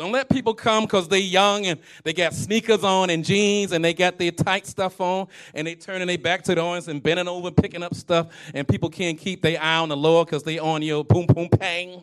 Don't 0.00 0.12
let 0.12 0.30
people 0.30 0.54
come 0.54 0.84
because 0.84 1.08
they're 1.08 1.18
young 1.18 1.66
and 1.66 1.78
they 2.04 2.14
got 2.14 2.32
sneakers 2.32 2.84
on 2.84 3.10
and 3.10 3.22
jeans 3.22 3.72
and 3.72 3.84
they 3.84 3.92
got 3.92 4.16
their 4.16 4.30
tight 4.30 4.66
stuff 4.66 4.98
on 4.98 5.28
and 5.52 5.66
they 5.66 5.74
turning 5.74 6.08
their 6.08 6.16
back 6.16 6.42
to 6.44 6.54
the 6.54 6.60
audience 6.62 6.88
and 6.88 7.02
bending 7.02 7.28
over 7.28 7.50
picking 7.50 7.82
up 7.82 7.94
stuff 7.94 8.28
and 8.54 8.66
people 8.66 8.88
can't 8.88 9.18
keep 9.18 9.42
their 9.42 9.62
eye 9.62 9.76
on 9.76 9.90
the 9.90 9.96
Lord 9.98 10.26
because 10.26 10.42
they 10.42 10.58
on 10.58 10.80
your 10.80 11.04
boom 11.04 11.26
boom 11.26 11.50
pang. 11.50 12.02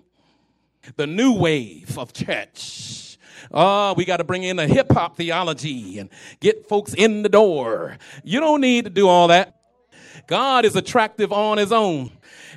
The 0.95 1.07
new 1.07 1.33
wave 1.33 1.97
of 1.97 2.13
church 2.13 3.17
Oh, 3.51 3.95
we 3.97 4.05
got 4.05 4.17
to 4.17 4.23
bring 4.23 4.43
in 4.43 4.59
a 4.59 4.67
hip 4.67 4.91
hop 4.91 5.17
theology 5.17 5.97
and 5.97 6.11
get 6.39 6.69
folks 6.69 6.93
in 6.93 7.23
the 7.23 7.29
door. 7.29 7.97
You 8.23 8.39
don't 8.39 8.61
need 8.61 8.83
to 8.83 8.91
do 8.91 9.07
all 9.07 9.29
that. 9.29 9.55
God 10.27 10.65
is 10.65 10.75
attractive 10.75 11.33
on 11.33 11.57
his 11.57 11.71
own. 11.71 12.11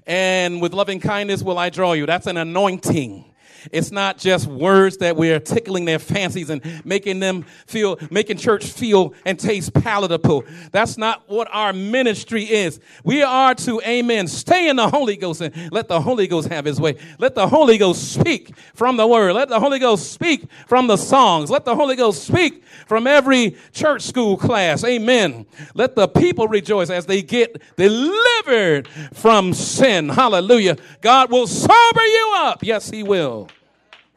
And 0.06 0.60
with 0.60 0.74
loving 0.74 1.00
kindness 1.00 1.42
will 1.42 1.56
I 1.56 1.70
draw 1.70 1.94
you. 1.94 2.04
That's 2.04 2.26
an 2.26 2.36
anointing. 2.36 3.29
It's 3.72 3.90
not 3.90 4.18
just 4.18 4.46
words 4.46 4.98
that 4.98 5.16
we're 5.16 5.40
tickling 5.40 5.84
their 5.84 5.98
fancies 5.98 6.50
and 6.50 6.62
making 6.84 7.20
them 7.20 7.44
feel, 7.66 7.98
making 8.10 8.38
church 8.38 8.66
feel 8.66 9.14
and 9.24 9.38
taste 9.38 9.74
palatable. 9.74 10.44
That's 10.72 10.96
not 10.96 11.28
what 11.28 11.48
our 11.52 11.72
ministry 11.72 12.44
is. 12.44 12.80
We 13.04 13.22
are 13.22 13.54
to, 13.56 13.80
amen, 13.82 14.28
stay 14.28 14.68
in 14.68 14.76
the 14.76 14.88
Holy 14.88 15.16
Ghost 15.16 15.40
and 15.40 15.72
let 15.72 15.88
the 15.88 16.00
Holy 16.00 16.26
Ghost 16.26 16.48
have 16.48 16.64
his 16.64 16.80
way. 16.80 16.96
Let 17.18 17.34
the 17.34 17.48
Holy 17.48 17.78
Ghost 17.78 18.12
speak 18.12 18.56
from 18.74 18.96
the 18.96 19.06
word. 19.06 19.34
Let 19.34 19.48
the 19.48 19.60
Holy 19.60 19.78
Ghost 19.78 20.12
speak 20.12 20.44
from 20.66 20.86
the 20.86 20.96
songs. 20.96 21.50
Let 21.50 21.64
the 21.64 21.74
Holy 21.74 21.96
Ghost 21.96 22.24
speak 22.24 22.64
from 22.86 23.06
every 23.06 23.56
church 23.72 24.02
school 24.02 24.36
class. 24.36 24.84
Amen. 24.84 25.46
Let 25.74 25.94
the 25.96 26.08
people 26.08 26.48
rejoice 26.48 26.90
as 26.90 27.06
they 27.06 27.22
get 27.22 27.60
delivered 27.76 28.88
from 29.12 29.52
sin. 29.52 30.08
Hallelujah. 30.08 30.76
God 31.00 31.30
will 31.30 31.46
sober 31.46 32.04
you 32.04 32.32
up. 32.36 32.62
Yes, 32.62 32.90
he 32.90 33.02
will. 33.02 33.49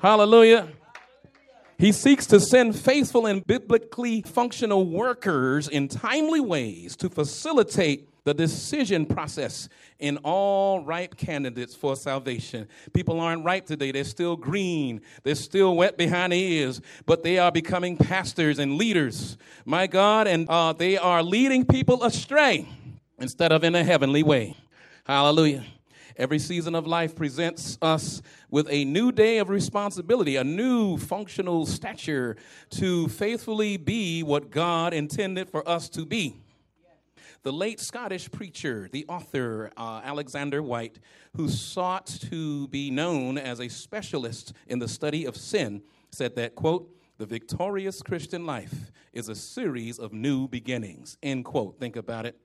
Hallelujah. 0.04 0.68
He 1.78 1.94
seeks 1.94 2.26
to 2.26 2.42
send 2.42 2.78
faithful 2.78 3.26
and 3.26 3.48
biblically 3.48 4.22
functional 4.22 4.86
workers 4.86 5.70
in 5.70 5.88
timely 5.88 6.42
ways 6.42 6.98
to 6.98 7.10
facilitate 7.10 8.10
the 8.26 8.34
decision 8.34 9.06
process 9.06 9.70
in 10.00 10.18
all 10.18 10.84
ripe 10.84 11.16
candidates 11.16 11.74
for 11.74 11.96
salvation. 11.96 12.68
People 12.92 13.22
aren't 13.22 13.46
ripe 13.46 13.66
today. 13.66 13.94
They're 13.94 14.04
still 14.04 14.36
green. 14.36 15.00
They're 15.24 15.36
still 15.36 15.78
wet 15.78 15.98
behind 15.98 16.34
the 16.34 16.38
ears, 16.38 16.82
but 17.06 17.24
they 17.24 17.40
are 17.40 17.52
becoming 17.54 17.96
pastors 17.96 18.60
and 18.60 18.76
leaders. 18.76 19.38
My 19.64 19.88
God, 19.88 20.28
and 20.28 20.50
uh, 20.50 20.74
they 20.74 20.98
are 20.98 21.24
leading 21.24 21.66
people 21.66 22.04
astray 22.04 22.68
instead 23.20 23.54
of 23.54 23.64
in 23.64 23.74
a 23.74 23.86
heavenly 23.86 24.24
way. 24.24 24.58
Hallelujah. 25.06 25.64
Every 26.16 26.38
season 26.38 26.76
of 26.76 26.86
life 26.86 27.16
presents 27.16 27.78
us 27.82 28.22
with 28.52 28.68
a 28.70 28.86
new 28.86 29.12
day 29.12 29.40
of 29.40 29.50
responsibility, 29.50 30.36
a 30.36 30.44
new 30.44 30.98
functional 30.98 31.66
stature 31.66 32.36
to 32.72 33.08
faithfully 33.08 33.78
be 33.78 34.22
what 34.22 34.52
God 34.52 34.94
intended 34.94 35.50
for 35.50 35.68
us 35.68 35.90
to 35.90 36.06
be. 36.06 36.36
The 37.42 37.52
late 37.52 37.80
Scottish 37.80 38.32
preacher, 38.32 38.88
the 38.92 39.06
author 39.10 39.72
uh, 39.76 40.02
Alexander 40.04 40.62
Whyte, 40.62 41.00
who 41.36 41.50
sought 41.50 42.06
to 42.30 42.68
be 42.70 42.92
known 42.92 43.38
as 43.38 43.60
a 43.60 43.68
specialist 43.68 44.54
in 44.68 44.80
the 44.80 44.88
study 44.88 45.26
of 45.26 45.36
sin, 45.36 45.82
said 46.12 46.36
that, 46.36 46.56
quote, 46.56 46.90
the 47.18 47.26
victorious 47.26 48.02
Christian 48.02 48.46
life 48.46 48.92
is 49.12 49.30
a 49.30 49.36
series 49.36 50.00
of 50.00 50.14
new 50.14 50.48
beginnings, 50.48 51.18
end 51.22 51.44
quote. 51.44 51.80
Think 51.80 51.96
about 51.96 52.26
it. 52.26 52.38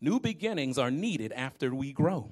New 0.00 0.20
beginnings 0.20 0.78
are 0.78 0.90
needed 0.90 1.32
after 1.32 1.74
we 1.74 1.92
grow 1.92 2.30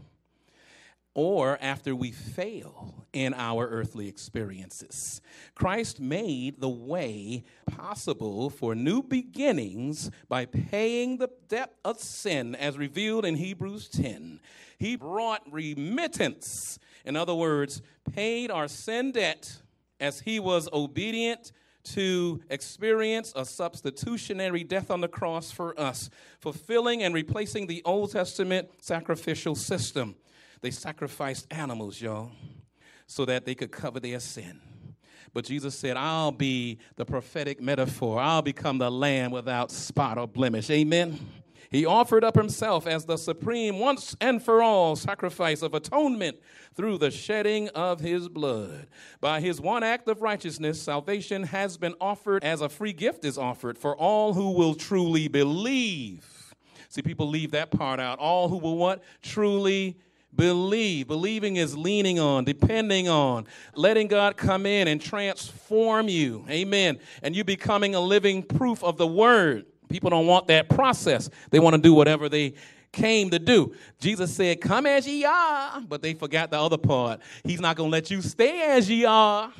or 1.18 1.58
after 1.60 1.96
we 1.96 2.12
fail 2.12 2.94
in 3.12 3.34
our 3.34 3.66
earthly 3.66 4.06
experiences. 4.06 5.20
Christ 5.56 5.98
made 5.98 6.60
the 6.60 6.68
way 6.68 7.42
possible 7.68 8.50
for 8.50 8.76
new 8.76 9.02
beginnings 9.02 10.12
by 10.28 10.46
paying 10.46 11.18
the 11.18 11.28
debt 11.48 11.74
of 11.84 11.98
sin 11.98 12.54
as 12.54 12.78
revealed 12.78 13.24
in 13.24 13.34
Hebrews 13.34 13.88
10. 13.88 14.38
He 14.78 14.94
brought 14.94 15.42
remittance, 15.52 16.78
in 17.04 17.16
other 17.16 17.34
words, 17.34 17.82
paid 18.12 18.52
our 18.52 18.68
sin 18.68 19.10
debt 19.10 19.60
as 19.98 20.20
he 20.20 20.38
was 20.38 20.68
obedient 20.72 21.50
to 21.82 22.40
experience 22.48 23.32
a 23.34 23.44
substitutionary 23.44 24.62
death 24.62 24.88
on 24.88 25.00
the 25.00 25.08
cross 25.08 25.50
for 25.50 25.78
us, 25.80 26.10
fulfilling 26.38 27.02
and 27.02 27.12
replacing 27.12 27.66
the 27.66 27.82
Old 27.84 28.12
Testament 28.12 28.68
sacrificial 28.80 29.56
system. 29.56 30.14
They 30.60 30.70
sacrificed 30.70 31.46
animals, 31.50 32.00
y'all, 32.00 32.32
so 33.06 33.24
that 33.24 33.44
they 33.44 33.54
could 33.54 33.70
cover 33.70 34.00
their 34.00 34.20
sin. 34.20 34.60
But 35.32 35.44
Jesus 35.44 35.74
said, 35.74 35.96
I'll 35.96 36.32
be 36.32 36.78
the 36.96 37.04
prophetic 37.04 37.60
metaphor. 37.60 38.20
I'll 38.20 38.42
become 38.42 38.78
the 38.78 38.90
lamb 38.90 39.30
without 39.30 39.70
spot 39.70 40.18
or 40.18 40.26
blemish. 40.26 40.70
Amen. 40.70 41.18
He 41.70 41.84
offered 41.84 42.24
up 42.24 42.34
himself 42.34 42.86
as 42.86 43.04
the 43.04 43.18
supreme, 43.18 43.78
once 43.78 44.16
and 44.22 44.42
for 44.42 44.62
all 44.62 44.96
sacrifice 44.96 45.60
of 45.60 45.74
atonement 45.74 46.38
through 46.74 46.96
the 46.96 47.10
shedding 47.10 47.68
of 47.70 48.00
his 48.00 48.28
blood. 48.28 48.86
By 49.20 49.40
his 49.40 49.60
one 49.60 49.82
act 49.82 50.08
of 50.08 50.22
righteousness, 50.22 50.80
salvation 50.80 51.42
has 51.42 51.76
been 51.76 51.94
offered 52.00 52.42
as 52.42 52.62
a 52.62 52.70
free 52.70 52.94
gift 52.94 53.24
is 53.24 53.36
offered 53.36 53.76
for 53.76 53.94
all 53.94 54.32
who 54.32 54.52
will 54.52 54.74
truly 54.74 55.28
believe. 55.28 56.54
See, 56.88 57.02
people 57.02 57.28
leave 57.28 57.50
that 57.50 57.70
part 57.70 58.00
out. 58.00 58.18
All 58.18 58.48
who 58.48 58.56
will 58.56 58.78
what? 58.78 59.02
Truly 59.20 59.98
Believe. 60.34 61.08
Believing 61.08 61.56
is 61.56 61.76
leaning 61.76 62.20
on, 62.20 62.44
depending 62.44 63.08
on, 63.08 63.46
letting 63.74 64.06
God 64.08 64.36
come 64.36 64.66
in 64.66 64.88
and 64.88 65.00
transform 65.00 66.08
you. 66.08 66.44
Amen. 66.48 66.98
And 67.22 67.34
you 67.34 67.44
becoming 67.44 67.94
a 67.94 68.00
living 68.00 68.42
proof 68.42 68.84
of 68.84 68.96
the 68.98 69.06
word. 69.06 69.66
People 69.88 70.10
don't 70.10 70.26
want 70.26 70.46
that 70.48 70.68
process. 70.68 71.30
They 71.50 71.58
want 71.58 71.74
to 71.76 71.82
do 71.82 71.94
whatever 71.94 72.28
they 72.28 72.54
came 72.92 73.30
to 73.30 73.38
do. 73.38 73.74
Jesus 74.00 74.34
said, 74.34 74.60
Come 74.60 74.86
as 74.86 75.06
ye 75.06 75.24
are, 75.24 75.80
but 75.80 76.02
they 76.02 76.14
forgot 76.14 76.50
the 76.50 76.60
other 76.60 76.78
part. 76.78 77.20
He's 77.44 77.60
not 77.60 77.76
going 77.76 77.90
to 77.90 77.92
let 77.92 78.10
you 78.10 78.22
stay 78.22 78.76
as 78.76 78.88
ye 78.88 79.04
are. 79.04 79.52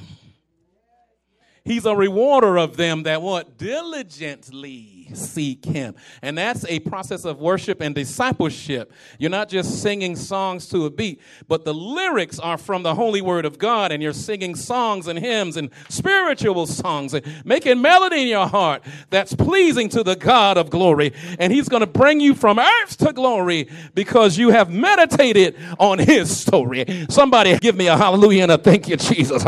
He's 1.65 1.85
a 1.85 1.95
rewarder 1.95 2.57
of 2.57 2.77
them 2.77 3.03
that 3.03 3.21
what? 3.21 3.59
Diligently 3.59 4.98
seek 5.15 5.65
him. 5.65 5.95
And 6.23 6.37
that's 6.37 6.65
a 6.67 6.81
process 6.81 7.25
of 7.25 7.39
worship 7.39 7.81
and 7.81 7.95
discipleship. 7.95 8.93
You're 9.19 9.31
not 9.31 9.49
just 9.49 9.83
singing 9.83 10.17
songs 10.17 10.69
to 10.69 10.87
a 10.87 10.91
beat, 10.91 11.21
but 11.47 11.65
the 11.65 11.75
lyrics 11.75 12.39
are 12.39 12.59
from 12.59 12.83
the 12.83 12.95
holy 12.95 13.21
word 13.21 13.45
of 13.45 13.59
God, 13.59 13.93
and 13.93 14.03
you're 14.03 14.13
singing 14.13 14.55
songs 14.55 15.07
and 15.07 15.19
hymns 15.19 15.57
and 15.57 15.71
spiritual 15.89 16.67
songs 16.67 17.15
and 17.15 17.25
making 17.45 17.81
melody 17.81 18.23
in 18.23 18.29
your 18.29 18.47
heart 18.47 18.83
that's 19.11 19.35
pleasing 19.35 19.89
to 19.91 20.03
the 20.03 20.17
God 20.17 20.57
of 20.57 20.71
glory. 20.71 21.13
And 21.39 21.53
he's 21.53 21.69
going 21.69 21.81
to 21.81 21.87
bring 21.87 22.21
you 22.21 22.35
from 22.35 22.59
earth 22.59 22.97
to 22.99 23.13
glory 23.13 23.69
because 23.95 24.39
you 24.39 24.51
have 24.51 24.71
meditated 24.71 25.57
on 25.79 25.99
his 25.99 26.37
story. 26.37 27.07
Somebody 27.09 27.59
give 27.59 27.77
me 27.77 27.89
a 27.89 27.97
hallelujah 27.97 28.45
and 28.45 28.53
a 28.53 28.59
thank 28.59 28.89
you, 28.89 28.97
Jesus. 28.97 29.45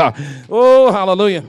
Oh, 0.49 0.91
hallelujah. 0.91 1.43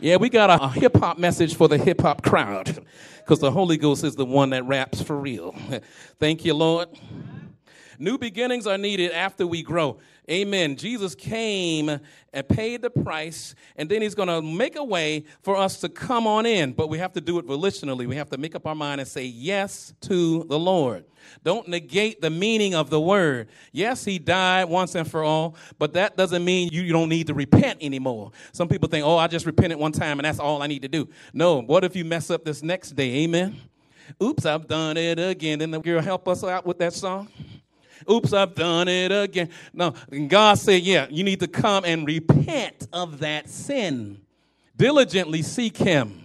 Yeah, 0.00 0.16
we 0.16 0.28
got 0.28 0.50
a, 0.50 0.54
uh-huh. 0.54 0.72
a 0.76 0.80
hip 0.80 0.96
hop 0.96 1.18
message 1.18 1.54
for 1.54 1.68
the 1.68 1.78
hip 1.78 2.00
hop 2.00 2.22
crowd 2.22 2.84
because 3.18 3.38
the 3.38 3.50
Holy 3.50 3.76
Ghost 3.76 4.02
is 4.02 4.16
the 4.16 4.24
one 4.24 4.50
that 4.50 4.64
raps 4.64 5.00
for 5.00 5.16
real. 5.16 5.54
Thank 6.18 6.44
you, 6.44 6.54
Lord. 6.54 6.88
New 7.98 8.18
beginnings 8.18 8.66
are 8.66 8.76
needed 8.76 9.12
after 9.12 9.46
we 9.46 9.62
grow. 9.62 9.98
Amen. 10.28 10.74
Jesus 10.76 11.14
came 11.14 12.00
and 12.32 12.48
paid 12.48 12.82
the 12.82 12.90
price, 12.90 13.54
and 13.76 13.88
then 13.88 14.02
he's 14.02 14.16
going 14.16 14.28
to 14.28 14.42
make 14.42 14.74
a 14.74 14.82
way 14.82 15.26
for 15.42 15.56
us 15.56 15.78
to 15.80 15.88
come 15.88 16.26
on 16.26 16.44
in. 16.44 16.72
But 16.72 16.88
we 16.88 16.98
have 16.98 17.12
to 17.12 17.20
do 17.20 17.38
it 17.38 17.46
volitionally. 17.46 18.06
We 18.06 18.16
have 18.16 18.30
to 18.30 18.38
make 18.38 18.56
up 18.56 18.66
our 18.66 18.74
mind 18.74 19.00
and 19.00 19.08
say 19.08 19.24
yes 19.24 19.92
to 20.02 20.44
the 20.44 20.58
Lord. 20.58 21.04
Don't 21.42 21.68
negate 21.68 22.20
the 22.20 22.30
meaning 22.30 22.74
of 22.74 22.90
the 22.90 23.00
word. 23.00 23.48
Yes, 23.72 24.04
he 24.04 24.18
died 24.18 24.64
once 24.64 24.94
and 24.94 25.10
for 25.10 25.22
all, 25.22 25.56
but 25.78 25.92
that 25.94 26.16
doesn't 26.16 26.44
mean 26.44 26.70
you, 26.72 26.92
don't 26.92 27.08
need 27.08 27.26
to 27.26 27.34
repent 27.34 27.82
anymore. 27.82 28.32
Some 28.52 28.68
people 28.68 28.88
think, 28.88 29.04
oh, 29.04 29.16
I 29.16 29.26
just 29.26 29.46
repented 29.46 29.78
one 29.78 29.92
time 29.92 30.18
and 30.18 30.26
that's 30.26 30.38
all 30.38 30.62
I 30.62 30.66
need 30.66 30.82
to 30.82 30.88
do. 30.88 31.08
No, 31.32 31.60
what 31.60 31.84
if 31.84 31.96
you 31.96 32.04
mess 32.04 32.30
up 32.30 32.44
this 32.44 32.62
next 32.62 32.92
day? 32.92 33.24
Amen. 33.24 33.56
Oops, 34.22 34.44
I've 34.44 34.66
done 34.66 34.96
it 34.96 35.18
again. 35.18 35.58
Then 35.58 35.70
the 35.70 35.80
girl 35.80 36.00
help 36.00 36.28
us 36.28 36.44
out 36.44 36.66
with 36.66 36.78
that 36.78 36.92
song. 36.92 37.28
Oops, 38.10 38.32
I've 38.32 38.54
done 38.54 38.88
it 38.88 39.10
again. 39.10 39.48
No, 39.72 39.94
God 40.28 40.58
said, 40.58 40.82
yeah, 40.82 41.06
you 41.10 41.24
need 41.24 41.40
to 41.40 41.48
come 41.48 41.84
and 41.84 42.06
repent 42.06 42.86
of 42.92 43.20
that 43.20 43.48
sin. 43.48 44.20
Diligently 44.76 45.42
seek 45.42 45.76
Him. 45.76 46.23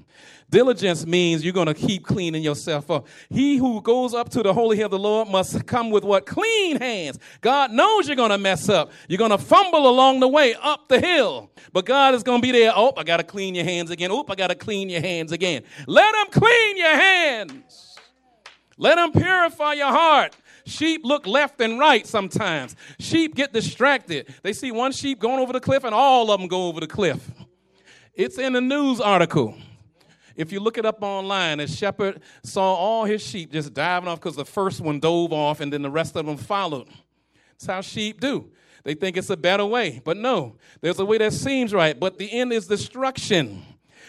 Diligence 0.49 1.05
means 1.05 1.43
you're 1.43 1.53
going 1.53 1.67
to 1.67 1.75
keep 1.75 2.03
cleaning 2.05 2.41
yourself 2.41 2.89
up. 2.89 3.07
He 3.29 3.57
who 3.57 3.81
goes 3.81 4.15
up 4.15 4.29
to 4.29 4.41
the 4.41 4.53
holy 4.53 4.77
hill 4.77 4.87
of 4.87 4.91
the 4.91 4.99
Lord 4.99 5.29
must 5.29 5.65
come 5.67 5.91
with 5.91 6.03
what? 6.03 6.25
Clean 6.25 6.77
hands. 6.77 7.19
God 7.41 7.71
knows 7.71 8.07
you're 8.07 8.15
going 8.15 8.31
to 8.31 8.37
mess 8.37 8.67
up. 8.67 8.91
You're 9.07 9.19
going 9.19 9.29
to 9.31 9.37
fumble 9.37 9.87
along 9.87 10.21
the 10.21 10.27
way 10.27 10.55
up 10.59 10.87
the 10.87 10.99
hill. 10.99 11.51
But 11.71 11.85
God 11.85 12.15
is 12.15 12.23
going 12.23 12.41
to 12.41 12.47
be 12.47 12.51
there. 12.51 12.71
Oh, 12.75 12.93
I 12.97 13.03
got 13.03 13.17
to 13.17 13.23
clean 13.23 13.53
your 13.53 13.65
hands 13.65 13.91
again. 13.91 14.09
Oh, 14.11 14.25
I 14.27 14.35
got 14.35 14.47
to 14.47 14.55
clean 14.55 14.89
your 14.89 15.01
hands 15.01 15.31
again. 15.31 15.63
Let 15.85 16.15
him 16.15 16.31
clean 16.31 16.77
your 16.77 16.95
hands. 16.95 17.97
Let 18.77 18.97
him 18.97 19.11
purify 19.11 19.73
your 19.73 19.91
heart. 19.91 20.35
Sheep 20.65 21.01
look 21.03 21.27
left 21.27 21.61
and 21.61 21.77
right 21.77 22.07
sometimes. 22.07 22.75
Sheep 22.99 23.35
get 23.35 23.53
distracted. 23.53 24.33
They 24.41 24.53
see 24.53 24.71
one 24.71 24.93
sheep 24.93 25.19
going 25.19 25.39
over 25.39 25.53
the 25.53 25.59
cliff 25.59 25.83
and 25.83 25.93
all 25.93 26.31
of 26.31 26.39
them 26.39 26.47
go 26.47 26.67
over 26.67 26.79
the 26.79 26.87
cliff. 26.87 27.29
It's 28.13 28.37
in 28.37 28.55
a 28.55 28.61
news 28.61 28.99
article. 28.99 29.55
If 30.39 30.53
you 30.53 30.61
look 30.61 30.77
it 30.77 30.85
up 30.85 31.03
online, 31.03 31.59
a 31.59 31.67
shepherd 31.67 32.21
saw 32.43 32.73
all 32.73 33.03
his 33.03 33.21
sheep 33.21 33.51
just 33.51 33.73
diving 33.73 34.07
off 34.07 34.21
because 34.21 34.37
the 34.37 34.45
first 34.45 34.79
one 34.79 35.01
dove 35.01 35.33
off 35.33 35.59
and 35.59 35.71
then 35.71 35.81
the 35.81 35.89
rest 35.89 36.15
of 36.15 36.25
them 36.25 36.37
followed. 36.37 36.87
That's 37.51 37.65
how 37.65 37.81
sheep 37.81 38.21
do. 38.21 38.49
They 38.85 38.93
think 38.93 39.17
it's 39.17 39.29
a 39.29 39.35
better 39.35 39.65
way. 39.65 39.99
But 40.01 40.15
no, 40.15 40.55
there's 40.79 40.97
a 40.97 41.03
way 41.03 41.17
that 41.17 41.33
seems 41.33 41.73
right, 41.73 41.99
but 41.99 42.17
the 42.17 42.31
end 42.31 42.53
is 42.53 42.67
destruction. 42.67 43.63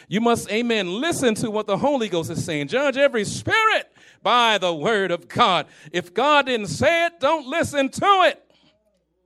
You 0.07 0.21
must, 0.21 0.49
amen, 0.53 1.01
listen 1.01 1.35
to 1.35 1.51
what 1.51 1.67
the 1.67 1.77
Holy 1.77 2.09
Ghost 2.09 2.31
is 2.31 2.45
saying. 2.45 2.69
Judge 2.69 2.97
every 2.97 3.25
spirit 3.25 3.93
by 4.23 4.57
the 4.57 4.73
word 4.73 5.11
of 5.11 5.27
God. 5.27 5.67
If 5.91 6.15
God 6.15 6.47
didn't 6.47 6.69
say 6.69 7.07
it, 7.07 7.19
don't 7.19 7.49
listen 7.49 7.89
to 7.89 8.07
it. 8.29 8.41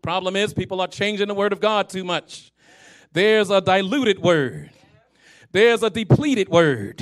Problem 0.01 0.37
is, 0.37 0.55
people 0.55 0.81
are 0.81 0.89
changing 0.89 1.29
the 1.29 1.35
word 1.35 1.53
of 1.53 1.61
God 1.61 1.91
too 1.91 2.03
much. 2.03 2.51
There's 3.13 3.51
a 3.51 3.61
diluted 3.61 4.21
word, 4.21 4.71
there's 5.55 5.85
a 5.85 5.89
depleted 5.89 6.49
word, 6.49 7.01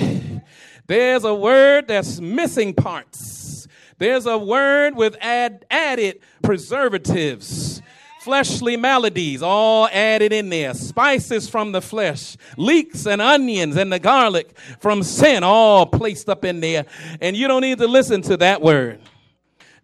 there's 0.85 1.23
a 1.23 1.33
word 1.33 1.87
that's 1.87 2.21
missing 2.21 2.73
parts, 2.73 3.67
there's 3.97 4.27
a 4.27 4.37
word 4.37 4.95
with 4.95 5.17
add, 5.19 5.65
added 5.71 6.19
preservatives 6.43 7.81
fleshly 8.23 8.77
maladies 8.77 9.41
all 9.43 9.89
added 9.89 10.31
in 10.31 10.49
there, 10.49 10.73
spices 10.73 11.49
from 11.49 11.73
the 11.73 11.81
flesh, 11.81 12.37
leeks 12.55 13.05
and 13.05 13.21
onions 13.21 13.75
and 13.75 13.91
the 13.91 13.99
garlic 13.99 14.57
from 14.79 15.03
sin 15.03 15.43
all 15.43 15.85
placed 15.85 16.29
up 16.29 16.45
in 16.45 16.61
there. 16.61 16.85
And 17.19 17.35
you 17.35 17.49
don't 17.49 17.61
need 17.61 17.79
to 17.79 17.87
listen 17.87 18.21
to 18.23 18.37
that 18.37 18.61
word. 18.61 19.01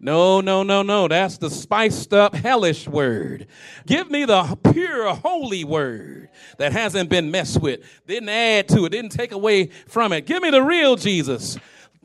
No, 0.02 0.40
no, 0.40 0.62
no, 0.62 0.82
no. 0.82 1.08
That's 1.08 1.36
the 1.36 1.50
spiced 1.50 2.14
up, 2.14 2.34
hellish 2.34 2.88
word. 2.88 3.46
Give 3.86 4.10
me 4.10 4.24
the 4.24 4.58
pure, 4.72 5.14
holy 5.14 5.62
word 5.62 6.30
that 6.56 6.72
hasn't 6.72 7.10
been 7.10 7.30
messed 7.30 7.60
with, 7.60 7.80
didn't 8.06 8.30
add 8.30 8.66
to 8.70 8.86
it, 8.86 8.88
didn't 8.88 9.12
take 9.12 9.32
away 9.32 9.66
from 9.88 10.14
it. 10.14 10.24
Give 10.24 10.42
me 10.42 10.50
the 10.50 10.62
real 10.62 10.96
Jesus. 10.96 11.58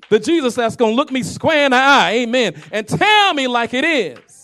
The 0.10 0.20
Jesus 0.20 0.56
that's 0.56 0.76
going 0.76 0.92
to 0.92 0.96
look 0.96 1.10
me 1.10 1.24
square 1.24 1.66
in 1.66 1.72
the 1.72 1.78
eye, 1.78 2.12
amen, 2.24 2.62
and 2.70 2.86
tell 2.86 3.34
me 3.34 3.48
like 3.48 3.74
it 3.74 3.86
is. 3.86 4.35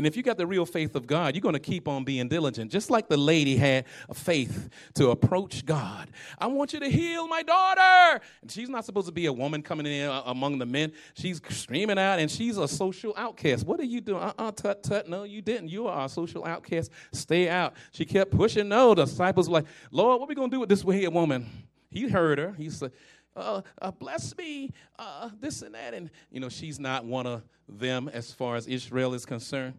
And 0.00 0.06
if 0.06 0.16
you 0.16 0.22
got 0.22 0.38
the 0.38 0.46
real 0.46 0.64
faith 0.64 0.94
of 0.94 1.06
God, 1.06 1.34
you're 1.34 1.42
going 1.42 1.52
to 1.52 1.58
keep 1.58 1.86
on 1.86 2.04
being 2.04 2.26
diligent, 2.26 2.72
just 2.72 2.88
like 2.88 3.10
the 3.10 3.18
lady 3.18 3.54
had 3.54 3.84
a 4.08 4.14
faith 4.14 4.70
to 4.94 5.10
approach 5.10 5.66
God. 5.66 6.10
I 6.38 6.46
want 6.46 6.72
you 6.72 6.80
to 6.80 6.88
heal 6.88 7.28
my 7.28 7.42
daughter. 7.42 8.22
And 8.40 8.50
she's 8.50 8.70
not 8.70 8.86
supposed 8.86 9.08
to 9.08 9.12
be 9.12 9.26
a 9.26 9.32
woman 9.34 9.60
coming 9.60 9.84
in 9.84 10.08
uh, 10.08 10.22
among 10.24 10.56
the 10.56 10.64
men. 10.64 10.92
She's 11.12 11.38
screaming 11.50 11.98
out, 11.98 12.18
and 12.18 12.30
she's 12.30 12.56
a 12.56 12.66
social 12.66 13.12
outcast. 13.14 13.66
What 13.66 13.78
are 13.78 13.84
you 13.84 14.00
doing? 14.00 14.22
Uh 14.22 14.32
uh, 14.38 14.52
tut, 14.52 14.82
tut. 14.82 15.06
No, 15.06 15.24
you 15.24 15.42
didn't. 15.42 15.68
You 15.68 15.86
are 15.86 16.06
a 16.06 16.08
social 16.08 16.46
outcast. 16.46 16.90
Stay 17.12 17.50
out. 17.50 17.74
She 17.92 18.06
kept 18.06 18.30
pushing. 18.30 18.70
No, 18.70 18.94
the 18.94 19.04
disciples 19.04 19.50
were 19.50 19.56
like, 19.56 19.66
Lord, 19.90 20.18
what 20.18 20.28
are 20.28 20.28
we 20.30 20.34
going 20.34 20.48
to 20.48 20.54
do 20.56 20.60
with 20.60 20.70
this 20.70 20.80
here 20.80 21.10
woman? 21.10 21.44
He 21.90 22.08
heard 22.08 22.38
her. 22.38 22.52
He 22.52 22.70
said, 22.70 22.92
uh, 23.36 23.60
uh, 23.82 23.90
bless 23.90 24.34
me, 24.38 24.72
uh, 24.98 25.28
this 25.40 25.60
and 25.60 25.74
that. 25.74 25.92
And, 25.92 26.08
you 26.30 26.40
know, 26.40 26.48
she's 26.48 26.80
not 26.80 27.04
one 27.04 27.26
of 27.26 27.42
them 27.68 28.08
as 28.12 28.32
far 28.32 28.56
as 28.56 28.66
Israel 28.66 29.12
is 29.12 29.26
concerned. 29.26 29.74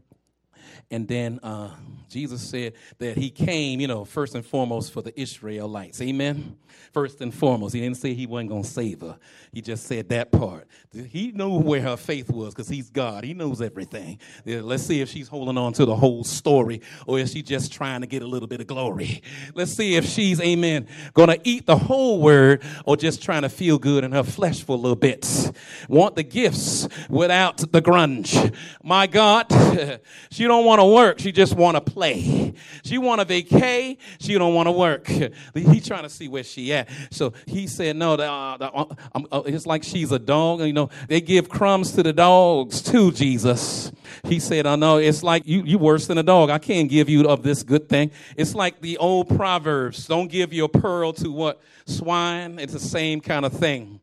And 0.90 1.08
then 1.08 1.40
uh, 1.42 1.72
Jesus 2.10 2.42
said 2.42 2.74
that 3.00 3.18
he 3.18 3.30
came, 3.30 3.80
you 3.80 3.88
know, 3.88 4.04
first 4.04 4.36
and 4.36 4.46
foremost 4.46 4.92
for 4.92 5.02
the 5.02 5.20
Israelites. 5.20 6.02
Amen. 6.02 6.58
First 6.92 7.22
and 7.22 7.34
foremost, 7.34 7.74
he 7.74 7.80
didn't 7.80 7.98
say 7.98 8.14
he 8.14 8.26
wasn't 8.26 8.50
going 8.50 8.64
to 8.64 8.70
save 8.70 9.02
her. 9.02 9.18
He 9.54 9.62
just 9.62 9.86
said 9.86 10.10
that 10.10 10.32
part. 10.32 10.68
He 10.94 11.32
knew 11.32 11.60
where 11.60 11.82
her 11.82 11.96
faith 11.96 12.30
was 12.30 12.54
because 12.54 12.68
he's 12.68 12.90
God. 12.90 13.24
He 13.24 13.34
knows 13.34 13.62
everything. 13.62 14.20
Let's 14.46 14.84
see 14.84 15.00
if 15.00 15.10
she's 15.10 15.30
holding 15.30 15.58
on 15.58 15.72
to 15.74 15.86
the 15.86 15.96
whole 15.96 16.26
story 16.26 16.82
or 17.08 17.20
is 17.20 17.32
she 17.32 17.42
just 17.42 17.72
trying 17.72 18.02
to 18.02 18.08
get 18.08 18.22
a 18.22 18.28
little 18.28 18.48
bit 18.48 18.60
of 18.60 18.68
glory. 18.68 19.22
Let's 19.56 19.72
see 19.72 19.96
if 19.96 20.06
she's, 20.06 20.42
amen, 20.42 20.88
going 21.14 21.30
to 21.30 21.40
eat 21.44 21.66
the 21.66 21.78
whole 21.78 22.22
word 22.22 22.64
or 22.86 22.98
just 22.98 23.24
trying 23.24 23.44
to 23.44 23.50
feel 23.50 23.80
good 23.80 24.04
in 24.04 24.12
her 24.12 24.24
flesh 24.24 24.64
for 24.64 24.74
a 24.74 24.80
little 24.80 24.98
bit. 24.98 25.52
Want 25.88 26.16
the 26.16 26.24
gifts 26.24 26.88
without 27.10 27.58
the 27.58 27.82
grunge. 27.82 28.54
My 28.84 29.08
God, 29.08 29.48
she 30.32 30.41
don't 30.48 30.66
want 30.66 30.80
to 30.80 30.86
work. 30.86 31.20
She 31.20 31.32
just 31.32 31.56
want 31.56 31.76
to 31.76 31.82
play. 31.82 32.54
She 32.84 32.98
want 32.98 33.22
to 33.22 33.28
vacay. 33.28 33.98
She 34.20 34.34
don't 34.34 34.54
want 34.54 34.68
to 34.68 34.72
work. 34.72 35.08
He's 35.54 35.88
trying 35.88 36.04
to 36.04 36.10
see 36.10 36.28
where 36.28 36.44
she 36.44 36.74
at. 36.74 36.90
So 37.12 37.34
he 37.46 37.68
said, 37.68 37.96
no, 37.96 38.14
uh, 38.14 38.58
uh, 38.60 38.86
uh, 39.32 39.42
it's 39.46 39.66
like 39.66 39.84
she's 39.84 40.12
a 40.12 40.20
dog. 40.20 40.62
You 40.62 40.74
know, 40.74 40.90
they 41.08 41.22
give 41.22 41.50
crumbs 41.50 41.94
to 41.94 42.04
the 42.04 42.14
dogs 42.14 42.82
too, 42.82 43.12
Jesus. 43.12 43.92
He 44.26 44.40
said, 44.40 44.68
I 44.68 44.76
know 44.76 44.98
it's 44.98 45.24
like 45.24 45.48
you, 45.48 45.64
you 45.64 45.78
worse 45.78 46.08
than 46.08 46.18
a 46.18 46.24
dog. 46.24 46.50
I 46.50 46.60
can't 46.60 46.90
give 46.90 47.10
you 47.10 47.28
of 47.28 47.44
this 47.44 47.64
good 47.64 47.88
thing. 47.88 48.12
It's 48.36 48.54
like 48.54 48.82
the 48.82 48.98
old 48.98 49.36
proverbs. 49.36 50.08
Don't 50.08 50.28
give 50.28 50.54
your 50.54 50.70
pearl 50.70 51.14
to 51.14 51.32
what? 51.32 51.62
Swine. 51.86 52.60
It's 52.60 52.74
the 52.74 52.80
same 52.80 53.22
kind 53.22 53.46
of 53.46 53.54
thing. 53.54 54.01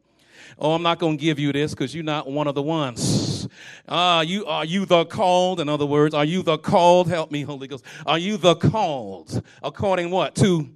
Oh, 0.58 0.72
I'm 0.72 0.82
not 0.82 0.98
going 0.98 1.16
to 1.16 1.22
give 1.22 1.38
you 1.38 1.52
this 1.52 1.70
because 1.70 1.94
you're 1.94 2.02
not 2.02 2.28
one 2.28 2.48
of 2.48 2.56
the 2.56 2.62
ones. 2.62 3.48
Uh, 3.86 4.24
you, 4.26 4.44
are 4.46 4.64
you 4.64 4.86
the 4.86 5.04
called? 5.04 5.60
In 5.60 5.68
other 5.68 5.86
words, 5.86 6.14
are 6.14 6.24
you 6.24 6.42
the 6.42 6.58
called? 6.58 7.08
Help 7.08 7.30
me, 7.30 7.42
Holy 7.42 7.68
Ghost. 7.68 7.84
Are 8.04 8.18
you 8.18 8.36
the 8.36 8.56
called? 8.56 9.42
According 9.62 10.10
what? 10.10 10.34
To 10.36 10.68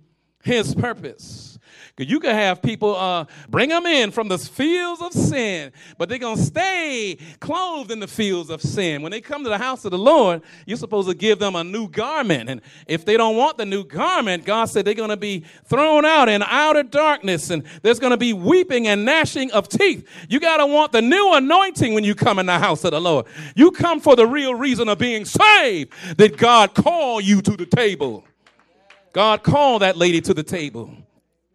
his 0.44 0.74
purpose. 0.74 1.51
Because 1.94 2.10
you 2.10 2.20
can 2.20 2.34
have 2.34 2.62
people 2.62 2.96
uh, 2.96 3.26
bring 3.48 3.68
them 3.68 3.86
in 3.86 4.10
from 4.10 4.28
the 4.28 4.38
fields 4.38 5.02
of 5.02 5.12
sin, 5.12 5.72
but 5.98 6.08
they're 6.08 6.18
going 6.18 6.36
to 6.36 6.42
stay 6.42 7.18
clothed 7.40 7.90
in 7.90 8.00
the 8.00 8.08
fields 8.08 8.50
of 8.50 8.62
sin. 8.62 9.02
When 9.02 9.12
they 9.12 9.20
come 9.20 9.44
to 9.44 9.50
the 9.50 9.58
house 9.58 9.84
of 9.84 9.90
the 9.90 9.98
Lord, 9.98 10.42
you're 10.66 10.78
supposed 10.78 11.08
to 11.08 11.14
give 11.14 11.38
them 11.38 11.54
a 11.56 11.64
new 11.64 11.88
garment. 11.88 12.48
And 12.48 12.60
if 12.86 13.04
they 13.04 13.16
don't 13.16 13.36
want 13.36 13.58
the 13.58 13.66
new 13.66 13.84
garment, 13.84 14.44
God 14.44 14.66
said 14.66 14.84
they're 14.84 14.94
going 14.94 15.10
to 15.10 15.16
be 15.16 15.44
thrown 15.64 16.04
out 16.04 16.28
in 16.28 16.42
outer 16.42 16.82
darkness 16.82 17.50
and 17.50 17.64
there's 17.82 17.98
going 17.98 18.12
to 18.12 18.16
be 18.16 18.32
weeping 18.32 18.88
and 18.88 19.04
gnashing 19.04 19.50
of 19.52 19.68
teeth. 19.68 20.08
You 20.28 20.40
got 20.40 20.58
to 20.58 20.66
want 20.66 20.92
the 20.92 21.02
new 21.02 21.34
anointing 21.34 21.94
when 21.94 22.04
you 22.04 22.14
come 22.14 22.38
in 22.38 22.46
the 22.46 22.58
house 22.58 22.84
of 22.84 22.92
the 22.92 23.00
Lord. 23.00 23.26
You 23.54 23.70
come 23.70 24.00
for 24.00 24.16
the 24.16 24.26
real 24.26 24.54
reason 24.54 24.88
of 24.88 24.98
being 24.98 25.24
saved 25.24 25.92
that 26.16 26.36
God 26.36 26.74
called 26.74 27.24
you 27.24 27.42
to 27.42 27.56
the 27.56 27.66
table. 27.66 28.24
God 29.12 29.42
called 29.42 29.82
that 29.82 29.96
lady 29.96 30.20
to 30.22 30.34
the 30.34 30.42
table. 30.42 30.96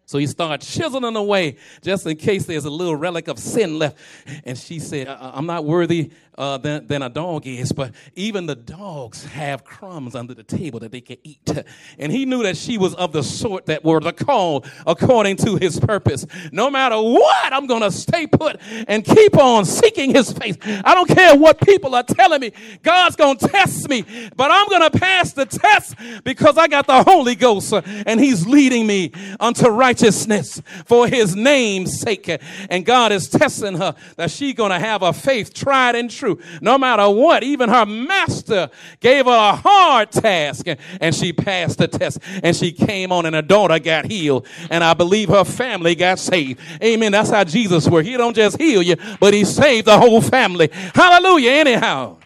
So 0.08 0.16
he 0.16 0.26
started 0.26 0.66
chiseling 0.66 1.16
away 1.16 1.58
just 1.82 2.06
in 2.06 2.16
case 2.16 2.46
there's 2.46 2.64
a 2.64 2.70
little 2.70 2.96
relic 2.96 3.28
of 3.28 3.38
sin 3.38 3.78
left. 3.78 3.98
And 4.46 4.56
she 4.56 4.78
said, 4.78 5.06
uh, 5.06 5.18
uh, 5.20 5.32
I'm 5.34 5.44
not 5.44 5.66
worthy 5.66 6.12
uh, 6.38 6.56
than, 6.56 6.86
than 6.86 7.02
a 7.02 7.08
dog 7.08 7.46
is, 7.46 7.72
but 7.72 7.92
even 8.14 8.46
the 8.46 8.54
dogs 8.54 9.24
have 9.26 9.64
crumbs 9.64 10.14
under 10.14 10.32
the 10.32 10.44
table 10.44 10.78
that 10.78 10.92
they 10.92 11.00
can 11.00 11.16
eat. 11.24 11.50
And 11.98 12.12
he 12.12 12.24
knew 12.24 12.44
that 12.44 12.56
she 12.56 12.78
was 12.78 12.94
of 12.94 13.12
the 13.12 13.24
sort 13.24 13.66
that 13.66 13.84
were 13.84 13.98
the 13.98 14.12
called 14.12 14.70
according 14.86 15.36
to 15.38 15.56
his 15.56 15.80
purpose. 15.80 16.24
No 16.52 16.70
matter 16.70 16.96
what, 16.96 17.52
I'm 17.52 17.66
going 17.66 17.82
to 17.82 17.90
stay 17.90 18.28
put 18.28 18.60
and 18.86 19.04
keep 19.04 19.36
on 19.36 19.64
seeking 19.64 20.14
his 20.14 20.32
face. 20.32 20.56
I 20.62 20.94
don't 20.94 21.08
care 21.08 21.36
what 21.36 21.60
people 21.60 21.96
are 21.96 22.04
telling 22.04 22.40
me. 22.40 22.52
God's 22.84 23.16
going 23.16 23.38
to 23.38 23.48
test 23.48 23.88
me, 23.88 24.04
but 24.36 24.50
I'm 24.52 24.68
going 24.68 24.88
to 24.88 24.96
pass 24.96 25.32
the 25.32 25.46
test 25.46 25.96
because 26.22 26.56
I 26.56 26.68
got 26.68 26.86
the 26.86 27.02
Holy 27.02 27.34
Ghost 27.34 27.72
uh, 27.72 27.82
and 28.06 28.20
he's 28.20 28.46
leading 28.46 28.86
me 28.86 29.10
unto 29.40 29.68
righteousness 29.68 30.62
for 30.86 31.08
his 31.08 31.34
name's 31.34 31.98
sake. 31.98 32.30
And 32.70 32.86
God 32.86 33.10
is 33.10 33.28
testing 33.28 33.76
her 33.76 33.96
that 34.16 34.30
she's 34.30 34.54
going 34.54 34.70
to 34.70 34.78
have 34.78 35.02
a 35.02 35.12
faith 35.12 35.52
tried 35.52 35.96
and 35.96 36.08
true 36.08 36.27
No 36.60 36.78
matter 36.78 37.08
what, 37.08 37.42
even 37.42 37.68
her 37.68 37.86
master 37.86 38.70
gave 39.00 39.26
her 39.26 39.30
a 39.30 39.56
hard 39.56 40.10
task 40.10 40.66
and 41.00 41.14
she 41.14 41.32
passed 41.32 41.78
the 41.78 41.88
test 41.88 42.18
and 42.42 42.54
she 42.56 42.72
came 42.72 43.12
on 43.12 43.26
and 43.26 43.34
her 43.34 43.42
daughter 43.42 43.78
got 43.78 44.06
healed. 44.06 44.46
And 44.70 44.82
I 44.82 44.94
believe 44.94 45.28
her 45.28 45.44
family 45.44 45.94
got 45.94 46.18
saved. 46.18 46.60
Amen. 46.82 47.12
That's 47.12 47.30
how 47.30 47.44
Jesus 47.44 47.88
works. 47.88 48.08
He 48.08 48.16
don't 48.16 48.34
just 48.34 48.58
heal 48.58 48.82
you, 48.82 48.96
but 49.20 49.34
he 49.34 49.44
saved 49.44 49.86
the 49.86 49.98
whole 49.98 50.20
family. 50.20 50.70
Hallelujah. 50.94 51.50
Anyhow. 51.50 52.16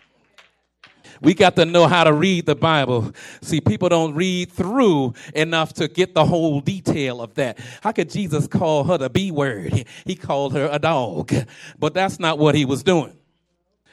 We 1.23 1.35
got 1.35 1.55
to 1.55 1.65
know 1.65 1.87
how 1.87 2.03
to 2.03 2.13
read 2.13 2.47
the 2.47 2.57
Bible. 2.57 3.13
See, 3.43 3.61
people 3.61 3.89
don't 3.89 4.13
read 4.15 4.51
through 4.51 5.15
enough 5.37 5.73
to 5.75 5.87
get 5.87 6.15
the 6.15 6.25
whole 6.25 6.61
detail 6.61 7.23
of 7.23 7.35
that. 7.35 7.61
How 7.81 7.93
could 7.93 8.11
Jesus 8.11 8.49
call 8.49 8.83
her 8.85 8.99
the 8.99 9.09
B 9.09 9.31
word? 9.31 9.87
He 10.05 10.17
called 10.17 10.53
her 10.55 10.69
a 10.71 10.81
dog. 10.81 11.33
But 11.79 11.95
that's 11.95 12.19
not 12.19 12.39
what 12.39 12.57
he 12.57 12.65
was 12.65 12.83
doing. 12.83 13.17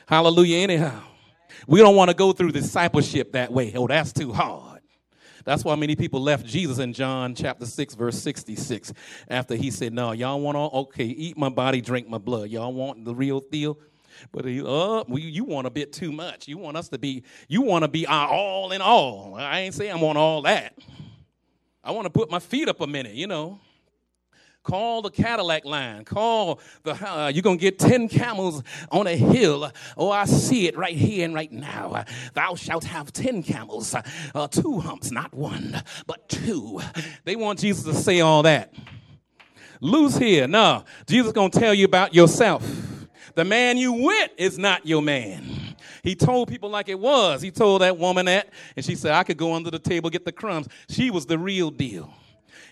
Hallelujah, 0.09 0.57
anyhow. 0.57 1.03
We 1.67 1.81
don't 1.81 1.95
want 1.95 2.09
to 2.09 2.15
go 2.15 2.31
through 2.31 2.53
discipleship 2.53 3.33
that 3.33 3.53
way. 3.53 3.73
Oh, 3.75 3.85
that's 3.85 4.11
too 4.11 4.33
hard. 4.33 4.81
That's 5.45 5.63
why 5.63 5.75
many 5.75 5.95
people 5.95 6.19
left 6.19 6.47
Jesus 6.47 6.79
in 6.79 6.93
John 6.93 7.35
chapter 7.35 7.67
6, 7.67 7.93
verse 7.93 8.19
66, 8.19 8.91
after 9.29 9.53
he 9.53 9.69
said, 9.69 9.93
No, 9.93 10.13
y'all 10.13 10.41
want 10.41 10.57
all, 10.57 10.71
okay, 10.73 11.05
eat 11.05 11.37
my 11.37 11.49
body, 11.49 11.79
drink 11.79 12.09
my 12.09 12.17
blood. 12.17 12.49
Y'all 12.49 12.73
want 12.73 13.05
the 13.05 13.13
real 13.13 13.39
deal? 13.51 13.77
But 14.31 14.45
uh, 14.45 14.47
you 14.47 15.43
want 15.43 15.67
a 15.67 15.69
bit 15.69 15.93
too 15.93 16.11
much. 16.11 16.47
You 16.47 16.57
want 16.57 16.75
us 16.75 16.89
to 16.89 16.97
be, 16.97 17.21
you 17.47 17.61
want 17.61 17.83
to 17.83 17.87
be 17.87 18.07
our 18.07 18.29
all 18.29 18.71
in 18.71 18.81
all. 18.81 19.35
I 19.35 19.59
ain't 19.59 19.75
saying 19.75 19.91
I 19.91 19.97
want 19.97 20.17
all 20.17 20.41
that. 20.41 20.75
I 21.83 21.91
want 21.91 22.05
to 22.05 22.09
put 22.09 22.31
my 22.31 22.39
feet 22.39 22.67
up 22.67 22.81
a 22.81 22.87
minute, 22.87 23.13
you 23.13 23.27
know. 23.27 23.59
Call 24.63 25.01
the 25.01 25.09
Cadillac 25.09 25.65
line. 25.65 26.03
Call 26.03 26.59
the, 26.83 26.91
uh, 26.91 27.27
you're 27.27 27.41
going 27.41 27.57
to 27.57 27.61
get 27.61 27.79
10 27.79 28.09
camels 28.09 28.61
on 28.91 29.07
a 29.07 29.15
hill. 29.15 29.71
Oh, 29.97 30.11
I 30.11 30.25
see 30.25 30.67
it 30.67 30.77
right 30.77 30.95
here 30.95 31.25
and 31.25 31.33
right 31.33 31.51
now. 31.51 32.03
Thou 32.33 32.55
shalt 32.55 32.83
have 32.83 33.13
10 33.13 33.43
camels, 33.43 33.95
uh, 34.35 34.47
two 34.47 34.79
humps, 34.79 35.11
not 35.11 35.33
one, 35.33 35.81
but 36.07 36.27
two. 36.27 36.81
They 37.23 37.35
want 37.35 37.59
Jesus 37.59 37.83
to 37.85 37.93
say 37.93 38.19
all 38.19 38.43
that. 38.43 38.73
Loose 39.81 40.17
here. 40.17 40.47
No, 40.47 40.83
Jesus 41.07 41.31
going 41.31 41.51
to 41.51 41.59
tell 41.59 41.73
you 41.73 41.85
about 41.85 42.13
yourself. 42.13 42.67
The 43.35 43.45
man 43.45 43.77
you 43.77 43.93
with 43.93 44.31
is 44.37 44.57
not 44.57 44.85
your 44.85 45.01
man. 45.01 45.75
He 46.03 46.15
told 46.15 46.49
people 46.49 46.69
like 46.69 46.89
it 46.89 46.99
was. 46.99 47.41
He 47.41 47.51
told 47.51 47.81
that 47.81 47.97
woman 47.97 48.25
that, 48.25 48.49
and 48.75 48.85
she 48.85 48.95
said, 48.95 49.13
I 49.13 49.23
could 49.23 49.37
go 49.37 49.53
under 49.53 49.71
the 49.71 49.79
table, 49.79 50.09
get 50.09 50.25
the 50.25 50.31
crumbs. 50.31 50.67
She 50.89 51.09
was 51.09 51.25
the 51.25 51.37
real 51.37 51.71
deal. 51.71 52.13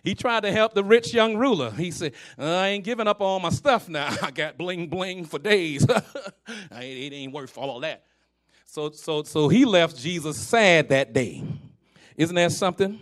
He 0.07 0.15
tried 0.15 0.43
to 0.43 0.53
help 0.53 0.73
the 0.73 0.85
rich 0.85 1.13
young 1.13 1.35
ruler. 1.35 1.69
He 1.69 1.91
said, 1.91 2.13
I 2.37 2.67
ain't 2.67 2.85
giving 2.85 3.09
up 3.09 3.19
all 3.19 3.41
my 3.41 3.49
stuff 3.49 3.89
now. 3.89 4.15
I 4.21 4.31
got 4.31 4.57
bling 4.57 4.87
bling 4.87 5.25
for 5.25 5.37
days. 5.37 5.85
it 6.47 7.13
ain't 7.13 7.33
worth 7.33 7.57
all 7.57 7.81
that. 7.81 8.05
So, 8.63 8.89
so, 8.91 9.23
so 9.23 9.49
he 9.49 9.65
left 9.65 9.97
Jesus 9.97 10.37
sad 10.37 10.87
that 10.89 11.11
day. 11.11 11.43
Isn't 12.15 12.37
that 12.37 12.53
something? 12.53 13.01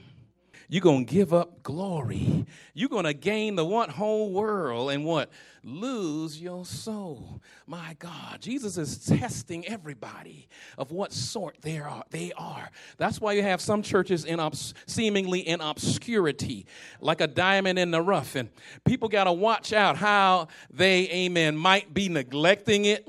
You're 0.68 0.82
going 0.82 1.05
to 1.05 1.13
give 1.13 1.34
up 1.34 1.63
glory. 1.63 2.45
You're 2.74 2.89
going 2.89 3.05
to 3.05 3.13
gain 3.13 3.55
the 3.55 3.66
what 3.66 3.89
whole 3.89 4.32
world 4.32 4.91
and 4.91 5.05
what? 5.05 5.30
Lose 5.63 6.39
your 6.39 6.66
soul. 6.66 7.41
My 7.66 7.95
God, 7.99 8.39
Jesus 8.39 8.78
is 8.78 8.97
testing 8.99 9.66
everybody 9.66 10.47
of 10.78 10.91
what 10.91 11.11
sort 11.11 11.57
they 11.61 11.80
are. 11.80 12.03
They 12.11 12.32
are. 12.38 12.70
That's 12.97 13.20
why 13.20 13.34
you 13.34 13.41
have 13.41 13.61
some 13.61 13.82
churches 13.82 14.26
in 14.26 14.39
obs- 14.39 14.74
seemingly 14.86 15.39
in 15.39 15.61
obscurity, 15.61 16.66
like 16.99 17.22
a 17.22 17.28
diamond 17.28 17.80
in 17.80 17.91
the 17.91 18.01
rough. 18.01 18.36
And 18.36 18.49
people 18.84 19.09
got 19.09 19.24
to 19.26 19.34
watch 19.34 19.74
out 19.74 19.97
how 19.97 20.47
they, 20.72 21.09
amen, 21.09 21.57
might 21.57 21.93
be 21.93 22.09
neglecting 22.09 22.86
it 22.86 23.07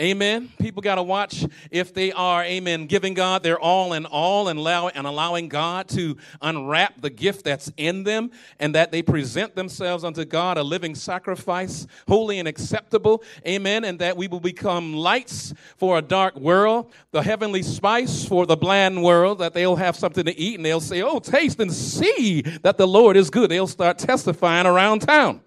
Amen. 0.00 0.50
People 0.58 0.80
got 0.80 0.94
to 0.94 1.02
watch 1.02 1.44
if 1.70 1.92
they 1.92 2.10
are, 2.12 2.42
amen, 2.42 2.86
giving 2.86 3.12
God 3.12 3.42
their 3.42 3.58
all 3.58 3.92
in 3.92 4.06
all 4.06 4.48
and, 4.48 4.58
allow, 4.58 4.88
and 4.88 5.06
allowing 5.06 5.48
God 5.48 5.88
to 5.88 6.16
unwrap 6.40 7.02
the 7.02 7.10
gift 7.10 7.44
that's 7.44 7.70
in 7.76 8.04
them 8.04 8.30
and 8.58 8.74
that 8.74 8.92
they 8.92 9.02
present 9.02 9.54
themselves 9.54 10.02
unto 10.02 10.24
God 10.24 10.56
a 10.56 10.62
living 10.62 10.94
sacrifice, 10.94 11.86
holy 12.08 12.38
and 12.38 12.48
acceptable. 12.48 13.22
Amen. 13.46 13.84
And 13.84 13.98
that 13.98 14.16
we 14.16 14.26
will 14.26 14.40
become 14.40 14.94
lights 14.94 15.52
for 15.76 15.98
a 15.98 16.02
dark 16.02 16.34
world, 16.34 16.90
the 17.10 17.22
heavenly 17.22 17.62
spice 17.62 18.24
for 18.24 18.46
the 18.46 18.56
bland 18.56 19.02
world, 19.02 19.40
that 19.40 19.52
they'll 19.52 19.76
have 19.76 19.96
something 19.96 20.24
to 20.24 20.38
eat 20.38 20.54
and 20.54 20.64
they'll 20.64 20.80
say, 20.80 21.02
Oh, 21.02 21.18
taste 21.18 21.60
and 21.60 21.70
see 21.70 22.40
that 22.62 22.78
the 22.78 22.88
Lord 22.88 23.18
is 23.18 23.28
good. 23.28 23.50
They'll 23.50 23.66
start 23.66 23.98
testifying 23.98 24.66
around 24.66 25.00
town. 25.00 25.42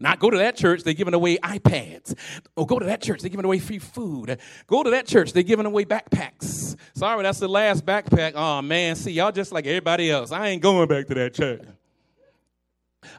Not 0.00 0.18
go 0.18 0.30
to 0.30 0.38
that 0.38 0.56
church, 0.56 0.82
they're 0.82 0.94
giving 0.94 1.14
away 1.14 1.38
iPads. 1.38 2.14
Oh, 2.56 2.64
go 2.64 2.78
to 2.78 2.86
that 2.86 3.02
church, 3.02 3.20
they're 3.20 3.30
giving 3.30 3.44
away 3.44 3.58
free 3.58 3.78
food. 3.78 4.38
Go 4.66 4.82
to 4.82 4.90
that 4.90 5.06
church, 5.06 5.32
they're 5.32 5.42
giving 5.42 5.66
away 5.66 5.84
backpacks. 5.84 6.76
Sorry, 6.94 7.22
that's 7.22 7.38
the 7.38 7.48
last 7.48 7.84
backpack. 7.84 8.32
Oh 8.34 8.62
man, 8.62 8.96
see, 8.96 9.12
y'all 9.12 9.32
just 9.32 9.52
like 9.52 9.66
everybody 9.66 10.10
else. 10.10 10.32
I 10.32 10.48
ain't 10.48 10.62
going 10.62 10.88
back 10.88 11.06
to 11.08 11.14
that 11.14 11.34
church. 11.34 11.62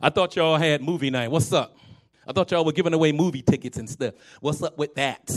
I 0.02 0.10
thought 0.10 0.36
y'all 0.36 0.58
had 0.58 0.82
movie 0.82 1.10
night. 1.10 1.32
What's 1.32 1.52
up? 1.54 1.76
I 2.28 2.34
thought 2.34 2.52
y'all 2.52 2.66
were 2.66 2.74
giving 2.74 2.94
away 2.94 3.12
movie 3.12 3.42
tickets 3.42 3.78
and 3.78 3.90
stuff. 3.90 4.14
What's 4.42 4.62
up 4.62 4.78
with 4.78 4.96
that? 4.96 5.32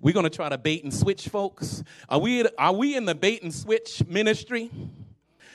We're 0.00 0.14
gonna 0.14 0.30
try 0.30 0.48
to 0.48 0.58
bait 0.58 0.82
and 0.82 0.92
switch, 0.92 1.28
folks. 1.28 1.84
Are 2.08 2.18
we 2.18 2.44
are 2.58 2.72
we 2.72 2.96
in 2.96 3.04
the 3.04 3.14
bait 3.14 3.42
and 3.42 3.54
switch 3.54 4.02
ministry? 4.06 4.70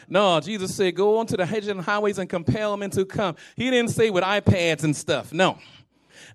No, 0.08 0.39
Jesus 0.39 0.76
said, 0.76 0.95
go 0.95 1.18
onto 1.18 1.38
the 1.38 1.45
hedges 1.45 1.70
and 1.70 1.82
highways 1.82 2.18
and 2.18 2.30
compel 2.30 2.78
men 2.78 2.89
to 2.91 3.06
come. 3.06 3.36
He 3.56 3.70
didn't 3.70 3.91
say 3.91 4.10
with 4.10 4.24
iPads 4.24 4.84
and 4.84 4.95
stuff. 4.95 5.34
No. 5.34 5.58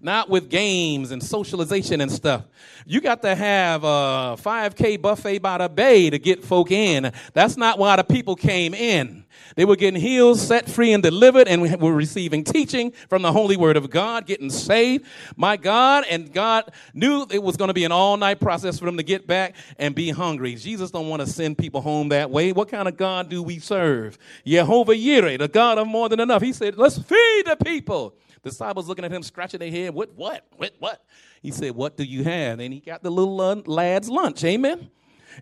Not 0.00 0.28
with 0.28 0.50
games 0.50 1.10
and 1.10 1.22
socialization 1.22 2.00
and 2.00 2.10
stuff. 2.10 2.44
You 2.86 3.00
got 3.00 3.22
to 3.22 3.34
have 3.34 3.84
a 3.84 4.36
5K 4.40 5.00
buffet 5.00 5.38
by 5.38 5.58
the 5.58 5.68
bay 5.68 6.10
to 6.10 6.18
get 6.18 6.44
folk 6.44 6.70
in. 6.70 7.12
That's 7.34 7.56
not 7.56 7.78
why 7.78 7.96
the 7.96 8.04
people 8.04 8.36
came 8.36 8.74
in. 8.74 9.24
They 9.56 9.64
were 9.64 9.76
getting 9.76 10.00
healed, 10.00 10.38
set 10.38 10.68
free, 10.70 10.92
and 10.92 11.02
delivered, 11.02 11.48
and 11.48 11.80
were 11.80 11.94
receiving 11.94 12.44
teaching 12.44 12.92
from 13.08 13.22
the 13.22 13.32
Holy 13.32 13.56
Word 13.56 13.76
of 13.76 13.90
God, 13.90 14.26
getting 14.26 14.48
saved. 14.48 15.04
My 15.36 15.56
God, 15.56 16.04
and 16.08 16.32
God 16.32 16.72
knew 16.94 17.26
it 17.30 17.42
was 17.42 17.56
going 17.56 17.68
to 17.68 17.74
be 17.74 17.84
an 17.84 17.92
all-night 17.92 18.40
process 18.40 18.78
for 18.78 18.84
them 18.84 18.96
to 18.96 19.02
get 19.02 19.26
back 19.26 19.56
and 19.78 19.94
be 19.94 20.10
hungry. 20.10 20.54
Jesus 20.54 20.90
don't 20.90 21.08
want 21.08 21.20
to 21.20 21.26
send 21.26 21.58
people 21.58 21.80
home 21.80 22.10
that 22.10 22.30
way. 22.30 22.52
What 22.52 22.68
kind 22.68 22.86
of 22.86 22.96
God 22.96 23.28
do 23.28 23.42
we 23.42 23.58
serve? 23.58 24.18
Jehovah 24.46 24.92
Yireh, 24.92 25.38
the 25.38 25.48
God 25.48 25.78
of 25.78 25.88
more 25.88 26.08
than 26.08 26.20
enough. 26.20 26.42
He 26.42 26.52
said, 26.52 26.78
let's 26.78 26.98
feed 26.98 27.42
the 27.46 27.56
people. 27.56 28.14
Disciples 28.42 28.88
looking 28.88 29.04
at 29.04 29.12
him, 29.12 29.22
scratching 29.22 29.60
their 29.60 29.70
head. 29.70 29.94
What, 29.94 30.14
what, 30.14 30.46
what, 30.56 30.74
what? 30.78 31.04
He 31.42 31.50
said, 31.50 31.72
what 31.72 31.96
do 31.96 32.04
you 32.04 32.24
have? 32.24 32.60
And 32.60 32.72
he 32.72 32.80
got 32.80 33.02
the 33.02 33.10
little 33.10 33.40
uh, 33.40 33.56
lad's 33.66 34.08
lunch. 34.08 34.42
Amen. 34.44 34.90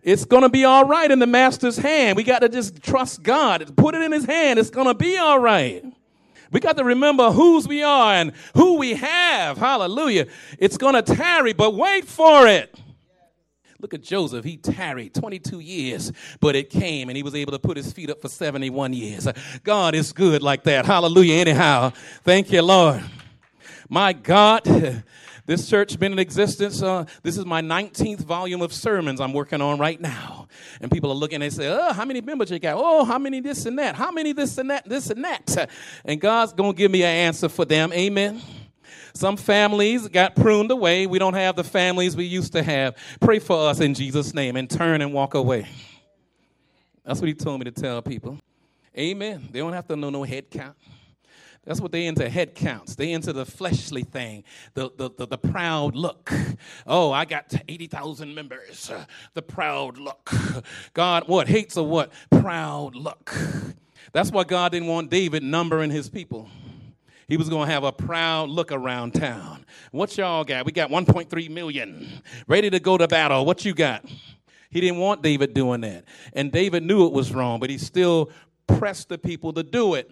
It's 0.02 0.24
going 0.24 0.42
to 0.42 0.48
be 0.48 0.64
all 0.64 0.84
right 0.84 1.10
in 1.10 1.18
the 1.18 1.26
master's 1.26 1.76
hand. 1.76 2.16
We 2.16 2.24
got 2.24 2.40
to 2.40 2.48
just 2.48 2.82
trust 2.82 3.22
God. 3.22 3.76
Put 3.76 3.94
it 3.94 4.02
in 4.02 4.12
his 4.12 4.24
hand. 4.24 4.58
It's 4.58 4.70
going 4.70 4.86
to 4.86 4.94
be 4.94 5.16
all 5.16 5.38
right. 5.38 5.84
We 6.50 6.60
got 6.60 6.76
to 6.78 6.84
remember 6.84 7.30
whose 7.30 7.68
we 7.68 7.82
are 7.82 8.14
and 8.14 8.32
who 8.54 8.78
we 8.78 8.94
have. 8.94 9.58
Hallelujah. 9.58 10.26
It's 10.58 10.76
going 10.76 10.94
to 10.94 11.02
tarry, 11.02 11.52
but 11.52 11.74
wait 11.74 12.06
for 12.06 12.46
it. 12.46 12.74
Look 13.80 13.94
at 13.94 14.02
Joseph. 14.02 14.44
He 14.44 14.56
tarried 14.56 15.14
22 15.14 15.60
years, 15.60 16.12
but 16.40 16.56
it 16.56 16.68
came 16.68 17.08
and 17.08 17.16
he 17.16 17.22
was 17.22 17.34
able 17.34 17.52
to 17.52 17.60
put 17.60 17.76
his 17.76 17.92
feet 17.92 18.10
up 18.10 18.20
for 18.20 18.28
71 18.28 18.92
years. 18.92 19.28
God 19.62 19.94
is 19.94 20.12
good 20.12 20.42
like 20.42 20.64
that. 20.64 20.84
Hallelujah. 20.84 21.34
Anyhow, 21.34 21.92
thank 22.24 22.50
you, 22.50 22.62
Lord. 22.62 23.02
My 23.88 24.12
God. 24.12 25.04
This 25.48 25.66
church 25.66 25.98
been 25.98 26.12
in 26.12 26.18
existence. 26.18 26.82
Uh, 26.82 27.06
this 27.22 27.38
is 27.38 27.46
my 27.46 27.62
19th 27.62 28.18
volume 28.18 28.60
of 28.60 28.70
sermons 28.70 29.18
I'm 29.18 29.32
working 29.32 29.62
on 29.62 29.78
right 29.78 29.98
now. 29.98 30.46
And 30.82 30.90
people 30.90 31.10
are 31.10 31.14
looking 31.14 31.40
and 31.40 31.50
say, 31.50 31.68
oh, 31.68 31.94
how 31.94 32.04
many 32.04 32.20
members 32.20 32.50
you 32.50 32.58
got? 32.58 32.74
Oh, 32.76 33.02
how 33.06 33.18
many 33.18 33.40
this 33.40 33.64
and 33.64 33.78
that? 33.78 33.94
How 33.94 34.10
many 34.10 34.34
this 34.34 34.58
and 34.58 34.70
that, 34.70 34.86
this 34.86 35.08
and 35.08 35.24
that? 35.24 35.70
And 36.04 36.20
God's 36.20 36.52
going 36.52 36.74
to 36.74 36.76
give 36.76 36.90
me 36.90 37.02
an 37.02 37.08
answer 37.08 37.48
for 37.48 37.64
them. 37.64 37.94
Amen. 37.94 38.42
Some 39.18 39.36
families 39.36 40.06
got 40.06 40.36
pruned 40.36 40.70
away. 40.70 41.08
We 41.08 41.18
don't 41.18 41.34
have 41.34 41.56
the 41.56 41.64
families 41.64 42.16
we 42.16 42.24
used 42.24 42.52
to 42.52 42.62
have. 42.62 42.96
Pray 43.18 43.40
for 43.40 43.68
us 43.68 43.80
in 43.80 43.92
Jesus' 43.92 44.32
name 44.32 44.54
and 44.54 44.70
turn 44.70 45.02
and 45.02 45.12
walk 45.12 45.34
away. 45.34 45.66
That's 47.04 47.18
what 47.18 47.26
he 47.26 47.34
told 47.34 47.58
me 47.58 47.64
to 47.64 47.72
tell 47.72 48.00
people. 48.00 48.38
Amen. 48.96 49.48
They 49.50 49.58
don't 49.58 49.72
have 49.72 49.88
to 49.88 49.96
know 49.96 50.10
no 50.10 50.22
head 50.22 50.52
count. 50.52 50.76
That's 51.64 51.80
what 51.80 51.90
they 51.90 52.06
into 52.06 52.28
head 52.28 52.54
counts. 52.54 52.94
They 52.94 53.10
into 53.10 53.32
the 53.32 53.44
fleshly 53.44 54.04
thing, 54.04 54.44
the, 54.74 54.88
the, 54.96 55.10
the, 55.10 55.26
the 55.26 55.38
proud 55.38 55.96
look. 55.96 56.32
Oh, 56.86 57.10
I 57.10 57.24
got 57.24 57.52
80,000 57.68 58.32
members. 58.32 58.88
The 59.34 59.42
proud 59.42 59.98
look. 59.98 60.30
God, 60.94 61.24
what? 61.26 61.48
Hates 61.48 61.76
a 61.76 61.82
what? 61.82 62.12
Proud 62.30 62.94
look. 62.94 63.34
That's 64.12 64.30
why 64.30 64.44
God 64.44 64.70
didn't 64.70 64.86
want 64.86 65.10
David 65.10 65.42
numbering 65.42 65.90
his 65.90 66.08
people. 66.08 66.48
He 67.28 67.36
was 67.36 67.50
going 67.50 67.68
to 67.68 67.72
have 67.72 67.84
a 67.84 67.92
proud 67.92 68.48
look 68.48 68.72
around 68.72 69.12
town. 69.12 69.66
What 69.92 70.16
y'all 70.16 70.44
got? 70.44 70.64
We 70.64 70.72
got 70.72 70.90
1.3 70.90 71.50
million 71.50 72.22
ready 72.46 72.70
to 72.70 72.80
go 72.80 72.96
to 72.96 73.06
battle. 73.06 73.44
What 73.44 73.64
you 73.66 73.74
got? 73.74 74.04
He 74.70 74.80
didn't 74.80 74.98
want 74.98 75.22
David 75.22 75.54
doing 75.54 75.82
that. 75.82 76.04
And 76.32 76.50
David 76.50 76.82
knew 76.82 77.06
it 77.06 77.12
was 77.12 77.32
wrong, 77.32 77.60
but 77.60 77.68
he 77.68 77.76
still 77.78 78.30
pressed 78.66 79.10
the 79.10 79.18
people 79.18 79.52
to 79.52 79.62
do 79.62 79.94
it. 79.94 80.10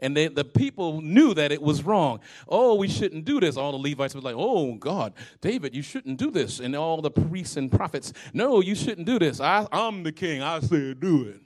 And 0.00 0.14
they, 0.14 0.28
the 0.28 0.44
people 0.44 1.00
knew 1.00 1.32
that 1.32 1.52
it 1.52 1.62
was 1.62 1.82
wrong. 1.82 2.20
Oh, 2.46 2.74
we 2.74 2.88
shouldn't 2.88 3.24
do 3.24 3.40
this. 3.40 3.56
All 3.56 3.72
the 3.72 3.78
Levites 3.78 4.14
were 4.14 4.20
like, 4.20 4.34
oh, 4.36 4.74
God, 4.74 5.14
David, 5.40 5.74
you 5.74 5.82
shouldn't 5.82 6.18
do 6.18 6.30
this. 6.30 6.60
And 6.60 6.76
all 6.76 7.00
the 7.00 7.10
priests 7.10 7.56
and 7.56 7.72
prophets, 7.72 8.12
no, 8.34 8.60
you 8.60 8.74
shouldn't 8.74 9.06
do 9.06 9.18
this. 9.18 9.40
I, 9.40 9.66
I'm 9.72 10.02
the 10.02 10.12
king. 10.12 10.42
I 10.42 10.60
said 10.60 11.00
do 11.00 11.24
it. 11.24 11.40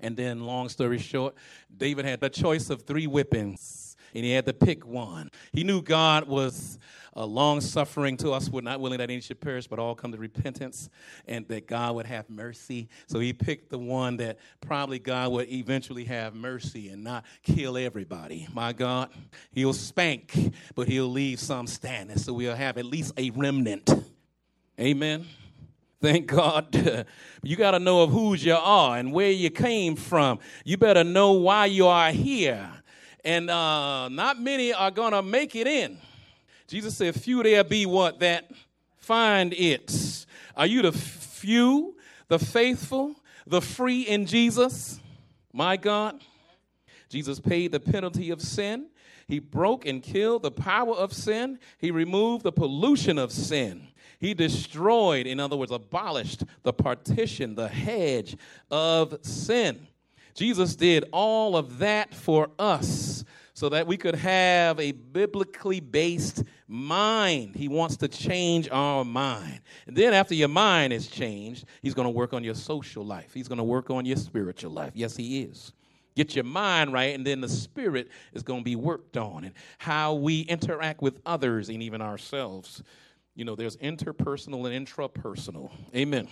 And 0.00 0.16
then, 0.16 0.40
long 0.44 0.68
story 0.68 0.98
short, 0.98 1.34
David 1.76 2.04
had 2.04 2.20
the 2.20 2.30
choice 2.30 2.70
of 2.70 2.82
three 2.82 3.06
whippings, 3.06 3.87
and 4.14 4.24
he 4.24 4.32
had 4.32 4.46
to 4.46 4.52
pick 4.52 4.86
one. 4.86 5.30
He 5.52 5.64
knew 5.64 5.82
God 5.82 6.28
was 6.28 6.78
uh, 7.18 7.26
long 7.26 7.60
suffering 7.60 8.16
to 8.18 8.32
us. 8.32 8.48
We're 8.48 8.60
not 8.60 8.80
willing 8.80 8.98
that 8.98 9.10
any 9.10 9.20
should 9.20 9.40
perish, 9.40 9.66
but 9.66 9.78
all 9.78 9.94
come 9.94 10.12
to 10.12 10.18
repentance, 10.18 10.88
and 11.26 11.46
that 11.48 11.66
God 11.66 11.96
would 11.96 12.06
have 12.06 12.30
mercy. 12.30 12.88
So 13.06 13.18
he 13.18 13.32
picked 13.32 13.70
the 13.70 13.78
one 13.78 14.18
that 14.18 14.38
probably 14.60 14.98
God 14.98 15.32
would 15.32 15.50
eventually 15.50 16.04
have 16.04 16.34
mercy 16.34 16.90
and 16.90 17.02
not 17.02 17.24
kill 17.42 17.76
everybody. 17.76 18.46
My 18.52 18.72
God, 18.72 19.10
he'll 19.50 19.72
spank, 19.72 20.54
but 20.74 20.86
he'll 20.86 21.08
leave 21.08 21.40
some 21.40 21.66
standing. 21.66 22.18
So 22.18 22.32
we'll 22.32 22.54
have 22.54 22.78
at 22.78 22.84
least 22.84 23.12
a 23.16 23.30
remnant. 23.30 23.90
Amen. 24.78 25.26
Thank 26.00 26.26
God. 26.26 27.06
you 27.42 27.56
got 27.56 27.72
to 27.72 27.80
know 27.80 28.02
of 28.02 28.10
whose 28.10 28.44
you 28.44 28.54
are 28.54 28.96
and 28.96 29.12
where 29.12 29.32
you 29.32 29.50
came 29.50 29.96
from. 29.96 30.38
You 30.64 30.76
better 30.76 31.02
know 31.02 31.32
why 31.32 31.66
you 31.66 31.88
are 31.88 32.12
here. 32.12 32.70
And 33.28 33.50
uh, 33.50 34.08
not 34.08 34.40
many 34.40 34.72
are 34.72 34.90
going 34.90 35.12
to 35.12 35.20
make 35.20 35.54
it 35.54 35.66
in. 35.66 35.98
Jesus 36.66 36.96
said, 36.96 37.14
Few 37.14 37.42
there 37.42 37.62
be 37.62 37.84
what? 37.84 38.20
That 38.20 38.50
find 38.96 39.52
it. 39.52 40.24
Are 40.56 40.66
you 40.66 40.80
the 40.80 40.92
few, 40.92 41.94
the 42.28 42.38
faithful, 42.38 43.14
the 43.46 43.60
free 43.60 44.00
in 44.00 44.24
Jesus? 44.24 44.98
My 45.52 45.76
God. 45.76 46.22
Jesus 47.10 47.38
paid 47.38 47.70
the 47.70 47.80
penalty 47.80 48.30
of 48.30 48.40
sin. 48.40 48.86
He 49.26 49.40
broke 49.40 49.84
and 49.84 50.02
killed 50.02 50.42
the 50.42 50.50
power 50.50 50.94
of 50.94 51.12
sin. 51.12 51.58
He 51.76 51.90
removed 51.90 52.44
the 52.44 52.52
pollution 52.52 53.18
of 53.18 53.30
sin. 53.30 53.88
He 54.20 54.32
destroyed, 54.32 55.26
in 55.26 55.38
other 55.38 55.58
words, 55.58 55.70
abolished 55.70 56.44
the 56.62 56.72
partition, 56.72 57.56
the 57.56 57.68
hedge 57.68 58.38
of 58.70 59.18
sin. 59.20 59.87
Jesus 60.38 60.76
did 60.76 61.04
all 61.10 61.56
of 61.56 61.80
that 61.80 62.14
for 62.14 62.50
us 62.60 63.24
so 63.54 63.68
that 63.70 63.88
we 63.88 63.96
could 63.96 64.14
have 64.14 64.78
a 64.78 64.92
biblically 64.92 65.80
based 65.80 66.44
mind. 66.68 67.56
He 67.56 67.66
wants 67.66 67.96
to 67.96 68.06
change 68.06 68.68
our 68.70 69.04
mind. 69.04 69.62
And 69.88 69.96
then, 69.96 70.14
after 70.14 70.36
your 70.36 70.46
mind 70.46 70.92
is 70.92 71.08
changed, 71.08 71.64
He's 71.82 71.92
going 71.92 72.06
to 72.06 72.10
work 72.10 72.32
on 72.32 72.44
your 72.44 72.54
social 72.54 73.04
life, 73.04 73.34
He's 73.34 73.48
going 73.48 73.58
to 73.58 73.64
work 73.64 73.90
on 73.90 74.06
your 74.06 74.16
spiritual 74.16 74.70
life. 74.70 74.92
Yes, 74.94 75.16
He 75.16 75.42
is. 75.42 75.72
Get 76.14 76.36
your 76.36 76.44
mind 76.44 76.92
right, 76.92 77.16
and 77.16 77.26
then 77.26 77.40
the 77.40 77.48
spirit 77.48 78.08
is 78.32 78.44
going 78.44 78.60
to 78.60 78.64
be 78.64 78.76
worked 78.76 79.16
on, 79.16 79.42
and 79.42 79.54
how 79.78 80.14
we 80.14 80.42
interact 80.42 81.02
with 81.02 81.20
others 81.26 81.68
and 81.68 81.82
even 81.82 82.00
ourselves. 82.00 82.80
You 83.34 83.44
know, 83.44 83.56
there's 83.56 83.76
interpersonal 83.78 84.72
and 84.72 84.86
intrapersonal. 84.86 85.72
Amen 85.96 86.28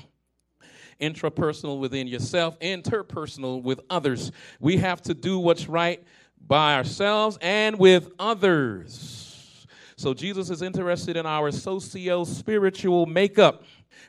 intrapersonal 1.01 1.79
within 1.79 2.07
yourself, 2.07 2.59
interpersonal 2.61 3.63
with 3.63 3.81
others. 3.91 4.33
We 4.61 4.79
have 4.79 5.03
to 5.03 5.15
do 5.15 5.39
what's 5.39 5.69
right 5.69 6.03
by 6.47 6.75
ourselves 6.75 7.39
and 7.41 7.79
with 7.79 8.11
others. 8.19 9.67
So 9.97 10.13
Jesus 10.15 10.51
is 10.51 10.63
interested 10.63 11.17
in 11.17 11.27
our 11.27 11.51
socio 11.51 12.25
spiritual 12.25 13.07
makeup. 13.07 13.65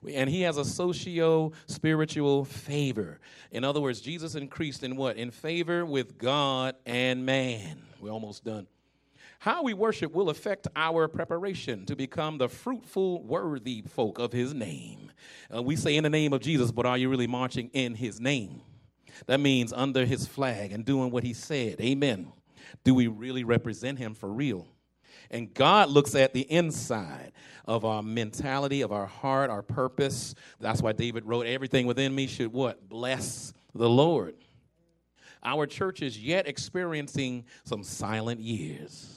And 0.07 0.29
he 0.29 0.41
has 0.41 0.57
a 0.57 0.65
socio 0.65 1.53
spiritual 1.65 2.45
favor. 2.45 3.19
In 3.51 3.63
other 3.63 3.81
words, 3.81 4.01
Jesus 4.01 4.35
increased 4.35 4.83
in 4.83 4.95
what? 4.95 5.17
In 5.17 5.31
favor 5.31 5.85
with 5.85 6.17
God 6.17 6.75
and 6.85 7.25
man. 7.25 7.81
We're 7.99 8.11
almost 8.11 8.43
done. 8.43 8.67
How 9.39 9.61
we 9.61 9.73
worship 9.73 10.13
will 10.13 10.29
affect 10.29 10.67
our 10.75 11.07
preparation 11.07 11.85
to 11.85 11.95
become 11.95 12.39
the 12.39 12.49
fruitful, 12.49 13.23
worthy 13.23 13.83
folk 13.83 14.17
of 14.17 14.33
his 14.33 14.53
name. 14.53 15.11
Uh, 15.53 15.61
we 15.61 15.75
say 15.75 15.95
in 15.95 16.03
the 16.03 16.09
name 16.09 16.33
of 16.33 16.41
Jesus, 16.41 16.71
but 16.71 16.87
are 16.87 16.97
you 16.97 17.07
really 17.07 17.27
marching 17.27 17.69
in 17.73 17.93
his 17.93 18.19
name? 18.19 18.61
That 19.27 19.39
means 19.39 19.71
under 19.73 20.05
his 20.05 20.27
flag 20.27 20.71
and 20.71 20.83
doing 20.83 21.11
what 21.11 21.23
he 21.23 21.33
said. 21.33 21.79
Amen. 21.81 22.31
Do 22.83 22.95
we 22.95 23.07
really 23.07 23.43
represent 23.43 23.99
him 23.99 24.15
for 24.15 24.31
real? 24.31 24.67
And 25.29 25.53
God 25.53 25.89
looks 25.89 26.15
at 26.15 26.33
the 26.33 26.41
inside 26.41 27.31
of 27.65 27.85
our 27.85 28.01
mentality, 28.01 28.81
of 28.81 28.91
our 28.91 29.05
heart, 29.05 29.49
our 29.49 29.61
purpose. 29.61 30.33
That's 30.59 30.81
why 30.81 30.93
David 30.93 31.25
wrote, 31.25 31.45
Everything 31.45 31.85
within 31.85 32.15
me 32.15 32.27
should 32.27 32.53
what? 32.53 32.89
Bless 32.89 33.53
the 33.75 33.89
Lord. 33.89 34.35
Our 35.43 35.67
church 35.67 36.01
is 36.01 36.17
yet 36.17 36.47
experiencing 36.47 37.45
some 37.63 37.83
silent 37.83 38.39
years 38.39 39.16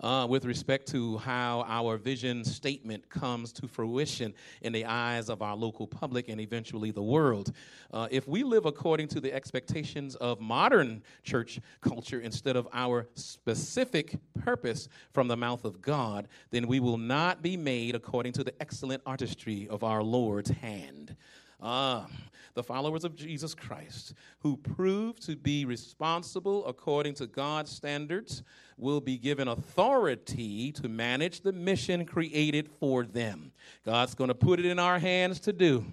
uh, 0.00 0.26
with 0.28 0.44
respect 0.44 0.88
to 0.88 1.18
how 1.18 1.64
our 1.68 1.96
vision 1.96 2.44
statement 2.44 3.08
comes 3.08 3.52
to 3.52 3.68
fruition 3.68 4.34
in 4.62 4.72
the 4.72 4.84
eyes 4.84 5.28
of 5.28 5.42
our 5.42 5.56
local 5.56 5.86
public 5.86 6.28
and 6.28 6.40
eventually 6.40 6.90
the 6.90 7.02
world. 7.02 7.52
Uh, 7.92 8.08
if 8.10 8.26
we 8.26 8.42
live 8.42 8.66
according 8.66 9.08
to 9.08 9.20
the 9.20 9.32
expectations 9.32 10.14
of 10.16 10.40
modern 10.40 11.02
church 11.22 11.60
culture 11.80 12.20
instead 12.20 12.56
of 12.56 12.68
our 12.72 13.08
specific 13.14 14.16
purpose 14.40 14.88
from 15.12 15.28
the 15.28 15.36
mouth 15.36 15.64
of 15.64 15.80
God, 15.82 16.28
then 16.50 16.66
we 16.66 16.80
will 16.80 16.98
not 16.98 17.42
be 17.42 17.56
made 17.56 17.94
according 17.94 18.32
to 18.32 18.44
the 18.44 18.54
excellent 18.60 19.02
artistry 19.06 19.68
of 19.68 19.84
our 19.84 20.02
Lord's 20.02 20.50
hand. 20.50 21.16
Ah, 21.62 22.06
the 22.54 22.62
followers 22.62 23.04
of 23.04 23.14
Jesus 23.14 23.54
Christ, 23.54 24.14
who 24.40 24.56
prove 24.56 25.20
to 25.20 25.36
be 25.36 25.64
responsible 25.64 26.66
according 26.66 27.14
to 27.14 27.26
God's 27.26 27.70
standards, 27.70 28.42
will 28.76 29.00
be 29.00 29.18
given 29.18 29.48
authority 29.48 30.72
to 30.72 30.88
manage 30.88 31.42
the 31.42 31.52
mission 31.52 32.04
created 32.04 32.68
for 32.80 33.04
them. 33.04 33.52
God's 33.84 34.14
going 34.14 34.28
to 34.28 34.34
put 34.34 34.58
it 34.58 34.66
in 34.66 34.78
our 34.78 34.98
hands 34.98 35.38
to 35.40 35.52
do, 35.52 35.84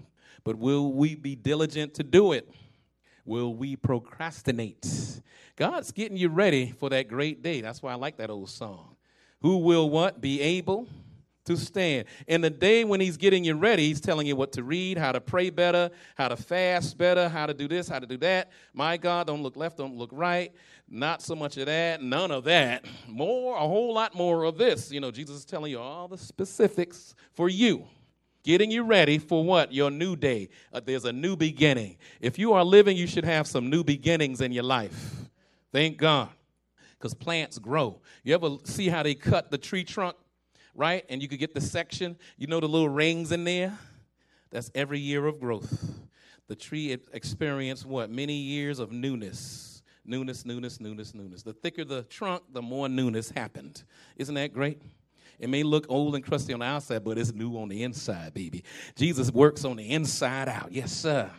but 0.44 0.58
will 0.58 0.94
we 0.94 1.16
be 1.16 1.36
diligent 1.36 1.94
to 1.96 2.04
do 2.04 2.32
it? 2.32 2.50
Will 3.26 3.54
we 3.54 3.76
procrastinate? 3.76 5.22
God's 5.58 5.92
getting 5.92 6.18
you 6.18 6.30
ready 6.30 6.72
for 6.72 6.90
that 6.90 7.10
great 7.10 7.44
day. 7.44 7.62
That's 7.62 7.82
why 7.82 7.92
I 7.92 7.96
like 7.96 8.18
that 8.18 8.30
old 8.30 8.50
song. 8.50 8.96
Who 9.42 9.58
will 9.58 9.90
what? 9.90 10.22
Be 10.22 10.40
able 10.42 10.88
to 11.48 11.58
stand. 11.58 12.06
In 12.28 12.42
the 12.42 12.50
day 12.50 12.84
when 12.84 13.02
he's 13.02 13.18
getting 13.18 13.44
you 13.44 13.56
ready, 13.56 13.88
he's 13.88 14.00
telling 14.00 14.28
you 14.28 14.36
what 14.36 14.52
to 14.54 14.64
read, 14.64 14.98
how 14.98 15.12
to 15.12 15.20
pray 15.20 15.50
better, 15.50 15.90
how 16.16 16.28
to 16.28 16.38
fast 16.38 16.98
better, 16.98 17.28
how 17.28 17.46
to 17.46 17.54
do 17.54 17.68
this, 17.68 17.90
how 17.90 18.00
to 18.00 18.06
do 18.06 18.18
that. 18.18 18.52
My 18.74 18.98
God, 18.98 19.28
don't 19.28 19.42
look 19.42 19.56
left, 19.56 19.78
don't 19.78 19.96
look 19.96 20.12
right. 20.14 20.54
Not 20.90 21.22
so 21.22 21.36
much 21.36 21.58
of 21.58 21.66
that, 21.66 22.02
none 22.02 22.32
of 22.32 22.46
that. 22.46 22.86
More, 23.08 23.58
a 23.58 23.62
whole 23.62 23.94
lot 23.94 24.16
more 24.16 24.44
of 24.44 24.58
this. 24.58 24.92
You 24.92 25.02
know, 25.02 25.12
Jesus 25.12 25.38
is 25.38 25.46
telling 25.46 25.72
you 25.72 25.80
all 25.80 26.08
the 26.08 26.18
specifics 26.18 27.16
for 27.34 27.50
you. 27.50 27.86
Getting 28.44 28.72
you 28.72 28.84
ready 28.84 29.18
for 29.18 29.44
what? 29.44 29.74
Your 29.74 29.92
new 29.92 30.16
day. 30.16 30.48
Uh, 30.72 30.80
there's 30.80 31.04
a 31.04 31.12
new 31.12 31.36
beginning. 31.36 31.98
If 32.22 32.40
you 32.40 32.54
are 32.54 32.64
living, 32.64 32.96
you 32.96 33.06
should 33.06 33.26
have 33.26 33.46
some 33.48 33.70
new 33.70 33.84
beginnings 33.84 34.40
in 34.40 34.54
your 34.54 34.64
life. 34.64 35.16
Thank 35.74 35.98
God. 35.98 36.30
Because 36.98 37.14
plants 37.14 37.60
grow. 37.60 38.00
You 38.24 38.34
ever 38.34 38.52
see 38.64 38.88
how 38.88 39.04
they 39.04 39.16
cut 39.16 39.52
the 39.52 39.58
tree 39.58 39.84
trunk? 39.84 40.16
Right? 40.78 41.04
And 41.10 41.22
you 41.22 41.28
could 41.28 41.40
get 41.40 41.54
the 41.54 41.60
section, 41.60 42.16
you 42.38 42.48
know, 42.48 42.62
the 42.62 42.70
little 42.70 42.88
rings 42.88 43.34
in 43.34 43.44
there? 43.44 43.78
That's 44.52 44.72
every 44.74 45.00
year 45.00 45.26
of 45.26 45.42
growth. 45.42 46.00
The 46.48 46.56
tree 46.56 46.98
experienced 47.12 47.86
what? 47.86 48.10
Many 48.10 48.36
years 48.36 48.80
of 48.80 48.94
newness. 48.94 49.82
Newness, 50.06 50.46
newness, 50.46 50.80
newness, 50.80 51.14
newness. 51.14 51.44
The 51.44 51.52
thicker 51.52 51.84
the 51.84 52.04
trunk, 52.04 52.44
the 52.54 52.62
more 52.62 52.88
newness 52.88 53.30
happened. 53.30 53.84
Isn't 54.16 54.36
that 54.36 54.54
great? 54.54 54.82
It 55.40 55.50
may 55.50 55.64
look 55.64 55.86
old 55.90 56.16
and 56.16 56.24
crusty 56.24 56.54
on 56.54 56.62
the 56.62 56.66
outside, 56.66 57.04
but 57.04 57.18
it's 57.18 57.34
new 57.34 57.58
on 57.58 57.68
the 57.68 57.84
inside, 57.84 58.34
baby. 58.34 58.64
Jesus 58.96 59.30
works 59.32 59.66
on 59.66 59.76
the 59.76 59.90
inside 59.90 60.48
out. 60.48 60.72
Yes, 60.72 60.94
sir. 60.94 61.30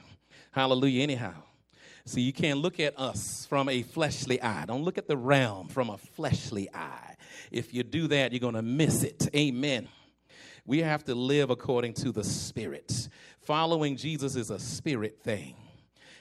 Hallelujah, 0.50 1.02
anyhow. 1.02 1.34
See, 2.04 2.20
you 2.20 2.32
can't 2.32 2.58
look 2.60 2.78
at 2.78 2.98
us 2.98 3.46
from 3.48 3.68
a 3.68 3.82
fleshly 3.82 4.40
eye. 4.42 4.64
Don't 4.66 4.82
look 4.82 4.98
at 4.98 5.08
the 5.08 5.16
realm 5.16 5.68
from 5.68 5.90
a 5.90 5.98
fleshly 5.98 6.68
eye. 6.72 7.07
If 7.50 7.72
you 7.74 7.82
do 7.82 8.08
that, 8.08 8.32
you're 8.32 8.40
going 8.40 8.54
to 8.54 8.62
miss 8.62 9.02
it. 9.02 9.28
Amen. 9.34 9.88
We 10.66 10.80
have 10.80 11.04
to 11.04 11.14
live 11.14 11.50
according 11.50 11.94
to 11.94 12.12
the 12.12 12.24
Spirit. 12.24 13.08
Following 13.40 13.96
Jesus 13.96 14.36
is 14.36 14.50
a 14.50 14.58
spirit 14.58 15.18
thing. 15.22 15.56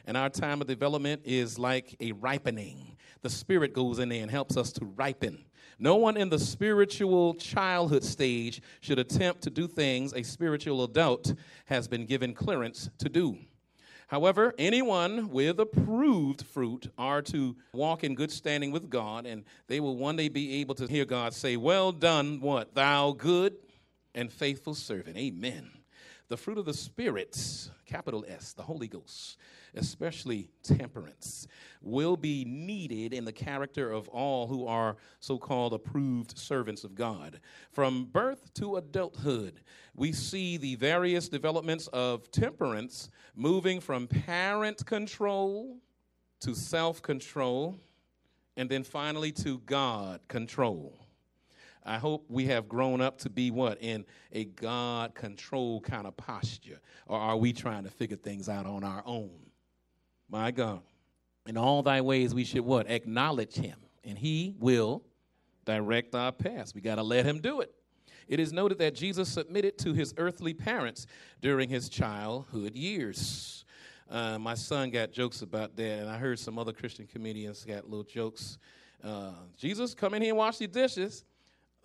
And 0.05 0.15
our 0.15 0.29
time 0.29 0.61
of 0.61 0.67
development 0.67 1.23
is 1.25 1.59
like 1.59 1.97
a 1.99 2.13
ripening. 2.13 2.95
The 3.21 3.29
Spirit 3.29 3.73
goes 3.73 3.99
in 3.99 4.07
there 4.07 4.21
and 4.21 4.31
helps 4.31 4.55
us 4.55 4.71
to 4.73 4.85
ripen. 4.85 5.43
No 5.79 5.97
one 5.97 6.17
in 6.17 6.29
the 6.29 6.39
spiritual 6.39 7.35
childhood 7.35 8.03
stage 8.03 8.61
should 8.79 8.99
attempt 8.99 9.41
to 9.43 9.49
do 9.49 9.67
things 9.67 10.13
a 10.13 10.23
spiritual 10.23 10.83
adult 10.83 11.33
has 11.65 11.87
been 11.87 12.05
given 12.05 12.33
clearance 12.33 12.89
to 12.99 13.09
do. 13.09 13.37
However, 14.07 14.53
anyone 14.57 15.29
with 15.29 15.59
approved 15.59 16.45
fruit 16.45 16.89
are 16.97 17.21
to 17.23 17.57
walk 17.73 18.05
in 18.05 18.15
good 18.15 18.31
standing 18.31 18.71
with 18.71 18.89
God, 18.89 19.25
and 19.25 19.43
they 19.67 19.81
will 19.81 19.97
one 19.97 20.15
day 20.15 20.29
be 20.29 20.61
able 20.61 20.75
to 20.75 20.87
hear 20.87 21.03
God 21.03 21.33
say, 21.33 21.57
Well 21.57 21.91
done, 21.91 22.39
what? 22.39 22.73
Thou 22.73 23.11
good 23.11 23.55
and 24.15 24.31
faithful 24.31 24.73
servant. 24.73 25.17
Amen. 25.17 25.69
The 26.29 26.37
fruit 26.37 26.57
of 26.57 26.65
the 26.65 26.73
Spirit, 26.73 27.69
capital 27.85 28.25
S, 28.27 28.53
the 28.53 28.63
Holy 28.63 28.87
Ghost, 28.87 29.37
especially 29.75 30.49
temperance, 30.63 31.47
will 31.81 32.17
be 32.17 32.45
needed 32.45 33.13
in 33.13 33.25
the 33.25 33.31
character 33.31 33.91
of 33.91 34.07
all 34.09 34.47
who 34.47 34.65
are 34.67 34.97
so 35.19 35.37
called 35.37 35.73
approved 35.73 36.37
servants 36.37 36.83
of 36.83 36.95
God. 36.95 37.39
From 37.71 38.05
birth 38.05 38.53
to 38.55 38.77
adulthood, 38.77 39.61
we 39.95 40.11
see 40.11 40.57
the 40.57 40.75
various 40.75 41.29
developments 41.29 41.87
of 41.87 42.29
temperance 42.31 43.09
moving 43.35 43.79
from 43.79 44.07
parent 44.07 44.85
control 44.85 45.77
to 46.41 46.53
self 46.53 47.01
control, 47.01 47.79
and 48.55 48.69
then 48.69 48.83
finally 48.83 49.31
to 49.31 49.59
God 49.59 50.19
control. 50.27 51.07
I 51.87 51.97
hope 51.97 52.25
we 52.27 52.45
have 52.47 52.67
grown 52.67 52.99
up 52.99 53.17
to 53.19 53.29
be 53.29 53.49
what? 53.49 53.81
In 53.81 54.05
a 54.33 54.43
God 54.43 55.15
control 55.15 55.79
kind 55.79 56.05
of 56.05 56.17
posture. 56.17 56.81
Or 57.07 57.17
are 57.17 57.37
we 57.37 57.53
trying 57.53 57.85
to 57.85 57.89
figure 57.89 58.17
things 58.17 58.49
out 58.49 58.65
on 58.65 58.83
our 58.83 59.01
own? 59.05 59.46
My 60.29 60.51
God. 60.51 60.81
In 61.45 61.57
all 61.57 61.81
thy 61.81 62.01
ways, 62.01 62.33
we 62.33 62.43
should 62.43 62.61
what? 62.61 62.89
Acknowledge 62.89 63.55
him. 63.55 63.77
And 64.03 64.17
he 64.17 64.55
will 64.59 65.03
direct 65.65 66.15
our 66.15 66.31
paths. 66.31 66.73
We 66.73 66.81
got 66.81 66.95
to 66.95 67.03
let 67.03 67.25
him 67.25 67.39
do 67.39 67.61
it. 67.61 67.73
It 68.27 68.39
is 68.39 68.51
noted 68.51 68.77
that 68.79 68.93
Jesus 68.93 69.29
submitted 69.29 69.77
to 69.79 69.93
his 69.93 70.13
earthly 70.17 70.53
parents 70.53 71.07
during 71.41 71.69
his 71.69 71.87
childhood 71.87 72.75
years. 72.75 73.65
Uh, 74.09 74.37
my 74.37 74.53
son 74.53 74.89
got 74.89 75.11
jokes 75.11 75.41
about 75.41 75.75
that, 75.77 75.99
and 75.99 76.09
I 76.09 76.17
heard 76.17 76.39
some 76.39 76.59
other 76.59 76.73
Christian 76.73 77.07
comedians 77.07 77.63
got 77.63 77.89
little 77.89 78.03
jokes. 78.03 78.57
Uh, 79.03 79.31
Jesus, 79.57 79.93
come 79.93 80.13
in 80.13 80.21
here 80.21 80.31
and 80.31 80.37
wash 80.37 80.57
the 80.57 80.67
dishes. 80.67 81.23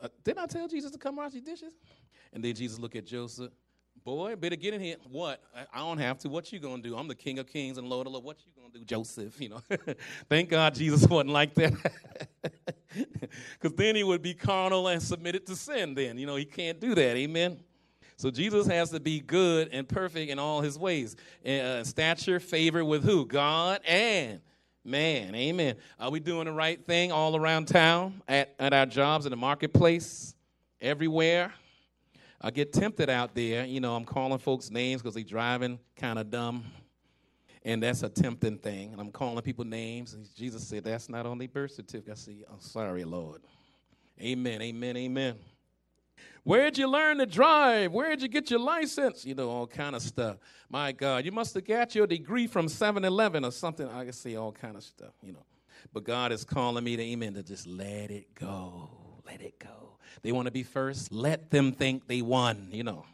Uh, 0.01 0.09
didn't 0.25 0.41
I 0.41 0.47
tell 0.47 0.67
Jesus 0.67 0.91
to 0.91 0.99
come 0.99 1.17
wash 1.17 1.33
your 1.33 1.43
dishes? 1.43 1.75
And 2.33 2.43
then 2.43 2.55
Jesus 2.55 2.79
looked 2.79 2.97
at 2.97 3.07
Joseph. 3.07 3.53
Boy, 4.05 4.35
better 4.35 4.57
get 4.57 4.75
in 4.75 4.81
here. 4.81 4.97
What? 5.11 5.41
I, 5.73 5.79
don't 5.79 5.99
have 5.99 6.19
to. 6.21 6.29
What 6.29 6.53
you 6.53 6.59
gonna 6.59 6.83
do? 6.83 6.97
I'm 6.97 7.07
the 7.07 7.15
King 7.15 7.39
of 7.39 7.47
Kings 7.47 7.79
and 7.79 7.89
Lord 7.89 8.07
of 8.07 8.13
Lords. 8.13 8.27
What 8.27 8.37
you 8.45 8.53
gonna 8.61 8.73
do, 8.73 8.85
Joseph? 8.85 9.41
You 9.41 9.51
know. 9.51 9.63
Thank 10.29 10.49
God 10.51 10.75
Jesus 10.75 11.07
wasn't 11.09 11.31
like 11.31 11.55
that. 11.55 11.73
Because 13.59 13.75
then 13.79 13.97
he 13.97 14.05
would 14.05 14.21
be 14.21 14.35
carnal 14.35 14.89
and 14.89 15.03
submitted 15.03 15.47
to 15.47 15.57
sin. 15.57 15.95
Then 15.95 16.19
you 16.19 16.27
know 16.27 16.37
he 16.37 16.45
can't 16.45 16.79
do 16.79 16.95
that. 16.95 17.17
Amen. 17.17 17.59
So 18.19 18.31
Jesus 18.31 18.67
has 18.67 18.91
to 18.91 19.01
be 19.01 19.19
good 19.19 19.71
and 19.73 19.89
perfect 19.89 20.31
in 20.31 20.39
all 20.39 20.61
his 20.61 20.79
ways. 20.79 21.17
Uh, 21.47 21.83
stature, 21.85 22.39
favor 22.39 22.85
with 22.85 23.03
who? 23.03 23.25
God 23.25 23.81
and 23.89 24.43
Man, 24.85 25.33
amen. 25.37 25.77
Are 26.01 26.11
we 26.11 26.19
doing 26.19 26.47
the 26.47 26.53
right 26.53 26.85
thing 26.85 27.13
all 27.13 27.37
around 27.37 27.69
town, 27.69 28.21
at, 28.27 28.53
at 28.59 28.73
our 28.73 28.85
jobs, 28.85 29.27
in 29.27 29.31
the 29.31 29.37
marketplace, 29.37 30.35
everywhere? 30.81 31.53
I 32.43 32.51
get 32.51 32.73
tempted 32.73 33.09
out 33.09 33.35
there. 33.35 33.65
You 33.65 33.81
know, 33.81 33.95
I'm 33.95 34.05
calling 34.05 34.39
folks 34.39 34.71
names 34.71 35.01
because 35.01 35.15
they're 35.15 35.23
driving 35.23 35.79
kind 35.97 36.19
of 36.19 36.31
dumb. 36.31 36.65
And 37.65 37.81
that's 37.81 38.03
a 38.03 38.09
tempting 38.09 38.59
thing. 38.59 38.91
And 38.91 39.01
I'm 39.01 39.13
calling 39.13 39.41
people 39.43 39.65
names. 39.65 40.15
And 40.15 40.27
Jesus 40.35 40.67
said, 40.67 40.83
That's 40.83 41.09
not 41.09 41.27
on 41.27 41.39
the 41.39 41.47
birth 41.47 41.73
certificate. 41.73 42.13
I 42.13 42.17
say, 42.17 42.45
I'm 42.53 42.61
sorry, 42.61 43.05
Lord. 43.05 43.43
Amen, 44.21 44.61
amen, 44.61 44.97
amen. 44.97 45.37
Where'd 46.45 46.77
you 46.77 46.89
learn 46.89 47.19
to 47.19 47.27
drive? 47.27 47.93
Where'd 47.93 48.21
you 48.21 48.29
get 48.29 48.51
your 48.51 48.61
license? 48.61 49.25
You 49.25 49.35
know, 49.35 49.49
all 49.49 49.67
kind 49.67 49.95
of 49.95 50.03
stuff. 50.03 50.39
My 50.69 50.91
God, 50.91 51.25
you 51.25 51.31
must 51.31 51.55
have 51.55 51.65
got 51.65 51.95
your 51.95 52.07
degree 52.07 52.49
from 52.49 52.67
7-Eleven 52.67 53.45
or 53.45 53.53
something. 53.53 53.89
I 53.89 54.05
can 54.05 54.13
see 54.13 54.37
all 54.37 54.51
kind 54.51 54.77
of 54.77 54.83
stuff, 54.83 55.15
you 55.23 55.33
know. 55.33 55.45
But 55.93 56.05
God 56.05 56.33
is 56.33 56.45
calling 56.45 56.83
me 56.83 56.97
to 56.97 57.03
amen 57.03 57.35
to 57.35 57.43
just 57.43 57.67
let 57.67 58.11
it 58.11 58.35
go. 58.35 59.02
Let 59.27 59.41
it 59.41 59.59
go. 59.59 59.99
They 60.23 60.33
want 60.33 60.47
to 60.47 60.53
be 60.53 60.63
first. 60.63 61.13
Let 61.13 61.51
them 61.51 61.73
think 61.73 62.07
they 62.07 62.23
won, 62.23 62.69
you 62.71 62.85
know 62.85 63.05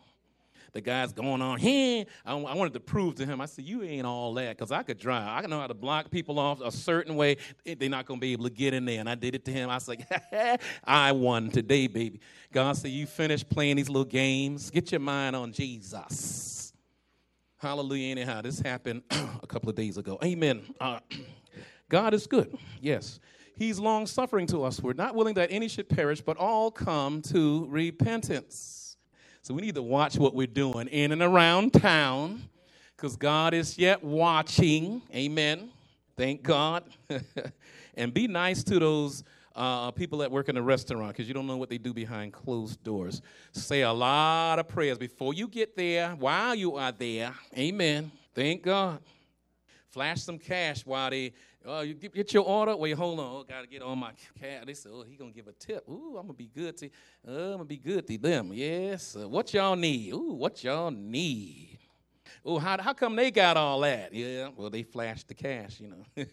the 0.73 0.81
guy's 0.81 1.13
going 1.13 1.43
on. 1.43 1.59
He, 1.59 2.07
I, 2.25 2.35
I 2.35 2.55
wanted 2.55 2.75
to 2.75 2.81
prove 2.81 3.17
to 3.17 3.27
him. 3.27 3.41
I 3.41 3.47
said, 3.47 3.65
"You 3.65 3.83
ain't 3.83 4.07
all 4.07 4.35
that, 4.35 4.57
because 4.57 4.71
I 4.71 4.83
could 4.83 4.99
drive. 4.99 5.45
I 5.45 5.47
know 5.49 5.61
how 5.61 5.67
to 5.67 5.75
block 5.75 6.11
people 6.11 6.39
off 6.39 6.61
a 6.61 6.71
certain 6.71 7.17
way. 7.17 7.37
They're 7.65 7.89
not 7.89 8.07
going 8.07 8.21
to 8.21 8.25
be 8.25 8.33
able 8.33 8.45
to 8.45 8.51
get 8.51 8.75
in 8.75 8.85
there." 8.85 9.01
And 9.01 9.09
I 9.09 9.15
did 9.15 9.35
it 9.35 9.45
to 9.47 9.53
him. 9.53 9.71
I 9.71 9.79
like, 9.87 10.07
"I 10.85 11.13
won 11.13 11.51
today, 11.51 11.87
baby." 11.87 12.21
God 12.53 12.77
said, 12.77 12.91
"You 12.91 13.07
finished 13.07 13.49
playing 13.49 13.77
these 13.77 13.89
little 13.89 14.05
games. 14.05 14.71
Get 14.71 14.93
your 14.93 15.01
mind 15.01 15.35
on 15.35 15.53
Jesus." 15.53 16.73
Hallelujah. 17.57 18.13
Anyhow, 18.13 18.43
this 18.43 18.61
happened 18.61 19.03
a 19.11 19.47
couple 19.47 19.69
of 19.69 19.75
days 19.75 19.99
ago. 19.99 20.19
Amen. 20.23 20.63
Uh, 20.81 21.01
God 21.89 22.15
is 22.15 22.27
good. 22.27 22.57
Yes. 22.81 23.19
He's 23.59 23.81
long 23.81 24.07
suffering 24.07 24.47
to 24.49 24.63
us. 24.63 24.81
We're 24.81 24.93
not 24.93 25.17
willing 25.17 25.35
that 25.35 25.51
any 25.51 25.67
should 25.67 25.89
perish, 25.89 26.21
but 26.21 26.37
all 26.37 26.71
come 26.71 27.21
to 27.23 27.67
repentance. 27.69 28.97
So 29.43 29.53
we 29.53 29.63
need 29.63 29.75
to 29.75 29.83
watch 29.83 30.17
what 30.17 30.33
we're 30.33 30.47
doing 30.47 30.87
in 30.87 31.11
and 31.11 31.21
around 31.21 31.73
town 31.73 32.49
because 32.97 33.17
God 33.17 33.55
is 33.55 33.77
yet 33.77 34.05
watching. 34.05 35.03
Amen. 35.13 35.71
Thank 36.17 36.45
God. 36.45 36.85
and 37.97 38.15
be 38.15 38.29
nice 38.29 38.63
to 38.63 38.79
those 38.79 39.25
uh, 39.57 39.91
people 39.91 40.19
that 40.19 40.31
work 40.31 40.49
in 40.49 40.55
the 40.55 40.63
restaurant 40.63 41.09
because 41.09 41.27
you 41.27 41.35
don't 41.35 41.49
know 41.49 41.57
what 41.57 41.69
they 41.69 41.79
do 41.79 41.93
behind 41.93 42.33
closed 42.33 42.81
doors. 42.85 43.23
Say 43.51 43.83
a 43.83 43.93
lot 43.93 44.61
of 44.61 44.69
prayers 44.69 44.99
before 44.99 45.35
you 45.35 45.49
get 45.49 45.77
there, 45.77 46.11
while 46.11 46.55
you 46.55 46.77
are 46.77 46.93
there. 46.93 47.35
Amen. 47.57 48.13
Thank 48.37 48.63
God. 48.63 49.01
Flash 49.89 50.23
some 50.23 50.39
cash 50.39 50.87
while 50.87 51.11
they 51.11 51.33
Oh, 51.71 51.83
you 51.83 51.93
get 51.93 52.33
your 52.33 52.45
order. 52.45 52.75
Wait, 52.75 52.93
hold 52.93 53.21
on. 53.21 53.27
Oh, 53.27 53.45
gotta 53.47 53.67
get 53.67 53.83
on 53.83 53.99
my 53.99 54.13
cab. 54.41 54.67
They 54.67 54.73
said, 54.73 54.91
oh, 54.95 55.05
he 55.07 55.17
gonna 55.17 55.33
give 55.33 55.49
a 55.49 55.53
tip. 55.53 55.87
Ooh, 55.87 56.17
I'm 56.17 56.23
gonna 56.23 56.33
be 56.33 56.47
good 56.47 56.79
to. 56.79 56.87
Uh, 57.27 57.31
I'm 57.31 57.53
gonna 57.53 57.65
be 57.67 57.77
good 57.77 58.07
to 58.07 58.17
them. 58.17 58.53
Yes. 58.55 59.15
Uh, 59.15 59.29
what 59.29 59.53
y'all 59.53 59.77
need? 59.77 60.15
Ooh, 60.15 60.33
what 60.33 60.65
y'all 60.65 60.91
need? 60.91 61.79
Oh, 62.43 62.59
how 62.59 62.81
how 62.81 62.95
come 62.95 63.17
they 63.17 63.31
got 63.31 63.59
all 63.59 63.81
that? 63.81 64.15
Yeah. 64.15 64.49
Well, 64.57 64.71
they 64.71 64.83
flashed 64.83 65.29
the 65.29 65.35
cash. 65.35 65.79
You 65.79 65.89
know. 65.89 66.25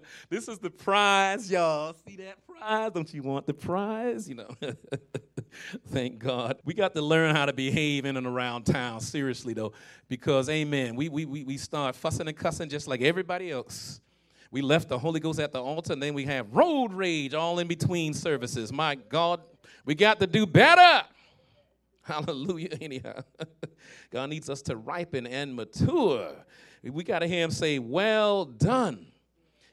this 0.30 0.48
is 0.48 0.58
the 0.58 0.70
prize, 0.70 1.50
y'all. 1.50 1.94
See 2.08 2.16
that 2.16 2.38
prize? 2.46 2.92
Don't 2.92 3.12
you 3.12 3.22
want 3.22 3.46
the 3.46 3.52
prize? 3.52 4.26
You 4.26 4.36
know. 4.36 4.48
Thank 5.88 6.18
God. 6.18 6.56
We 6.64 6.72
got 6.72 6.94
to 6.94 7.02
learn 7.02 7.36
how 7.36 7.44
to 7.44 7.52
behave 7.52 8.06
in 8.06 8.16
and 8.16 8.26
around 8.26 8.64
town, 8.64 9.00
seriously, 9.00 9.52
though, 9.52 9.72
because, 10.08 10.48
amen, 10.48 10.96
we, 10.96 11.08
we, 11.08 11.26
we 11.26 11.56
start 11.58 11.94
fussing 11.94 12.26
and 12.26 12.36
cussing 12.36 12.68
just 12.68 12.88
like 12.88 13.02
everybody 13.02 13.50
else. 13.52 14.00
We 14.54 14.62
left 14.62 14.88
the 14.88 14.98
Holy 14.98 15.20
Ghost 15.20 15.40
at 15.40 15.52
the 15.52 15.60
altar, 15.60 15.92
and 15.92 16.02
then 16.02 16.14
we 16.14 16.24
have 16.24 16.50
road 16.54 16.92
rage 16.92 17.34
all 17.34 17.58
in 17.58 17.66
between 17.66 18.14
services. 18.14 18.72
My 18.72 18.94
God, 18.94 19.40
we 19.84 19.94
got 19.94 20.20
to 20.20 20.26
do 20.26 20.46
better. 20.46 21.06
Hallelujah. 22.02 22.78
Anyhow, 22.80 23.22
God 24.10 24.30
needs 24.30 24.48
us 24.48 24.62
to 24.62 24.76
ripen 24.76 25.26
and 25.26 25.54
mature. 25.54 26.32
We 26.82 27.02
got 27.02 27.18
to 27.18 27.26
hear 27.26 27.42
Him 27.44 27.50
say, 27.50 27.78
Well 27.78 28.44
done 28.44 29.06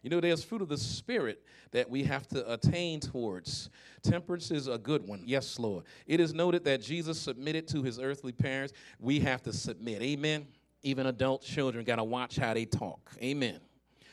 you 0.02 0.10
know, 0.10 0.20
there's 0.20 0.44
fruit 0.44 0.62
of 0.62 0.70
the 0.70 0.78
Spirit 0.78 1.44
that 1.72 1.90
we 1.90 2.04
have 2.04 2.28
to 2.30 2.52
attain 2.52 3.00
towards. 3.00 3.70
Temperance 4.02 4.50
is 4.50 4.68
a 4.68 4.78
good 4.78 5.08
one. 5.08 5.22
Yes, 5.26 5.60
Lord. 5.60 5.86
It 6.08 6.20
is 6.20 6.34
noted 6.34 6.66
that 6.66 6.82
Jesus 6.82 7.20
submitted 7.20 7.68
to 7.70 7.84
his 7.84 8.00
earthly 8.00 8.32
parents. 8.32 8.74
We 9.00 9.20
have 9.20 9.44
to 9.44 9.54
submit. 9.54 10.02
Amen. 10.02 10.48
Even 10.82 11.06
adult 11.06 11.44
children 11.44 11.86
got 11.86 11.98
to 11.98 12.04
watch 12.04 12.36
how 12.36 12.56
they 12.56 12.66
talk. 12.66 13.12
Amen. 13.22 13.60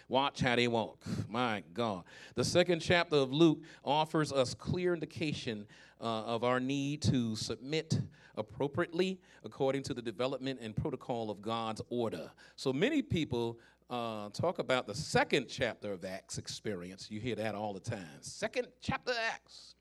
Watch 0.08 0.40
how 0.40 0.56
they 0.56 0.68
walk. 0.68 1.04
My 1.28 1.62
God. 1.74 2.04
The 2.34 2.44
second 2.44 2.80
chapter 2.80 3.16
of 3.16 3.30
Luke 3.30 3.60
offers 3.84 4.32
us 4.32 4.54
clear 4.54 4.94
indication 4.94 5.66
uh, 6.00 6.24
of 6.24 6.44
our 6.44 6.60
need 6.60 7.02
to 7.02 7.36
submit 7.36 8.00
appropriately 8.36 9.20
according 9.44 9.82
to 9.82 9.94
the 9.94 10.00
development 10.00 10.60
and 10.62 10.74
protocol 10.74 11.30
of 11.30 11.42
God's 11.42 11.82
order. 11.90 12.30
So 12.56 12.72
many 12.72 13.02
people 13.02 13.58
uh, 13.90 14.30
talk 14.30 14.58
about 14.58 14.86
the 14.86 14.94
second 14.94 15.46
chapter 15.48 15.92
of 15.92 16.04
Acts 16.04 16.38
experience. 16.38 17.10
You 17.10 17.20
hear 17.20 17.34
that 17.36 17.54
all 17.54 17.74
the 17.74 17.80
time. 17.80 18.06
Second 18.22 18.68
chapter 18.80 19.12
of 19.12 19.18
Acts. 19.32 19.74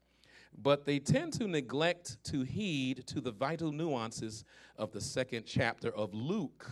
But 0.61 0.85
they 0.85 0.99
tend 0.99 1.33
to 1.33 1.47
neglect 1.47 2.17
to 2.25 2.41
heed 2.41 3.05
to 3.07 3.21
the 3.21 3.31
vital 3.31 3.71
nuances 3.71 4.43
of 4.75 4.91
the 4.91 5.01
second 5.01 5.45
chapter 5.45 5.89
of 5.89 6.13
Luke. 6.13 6.69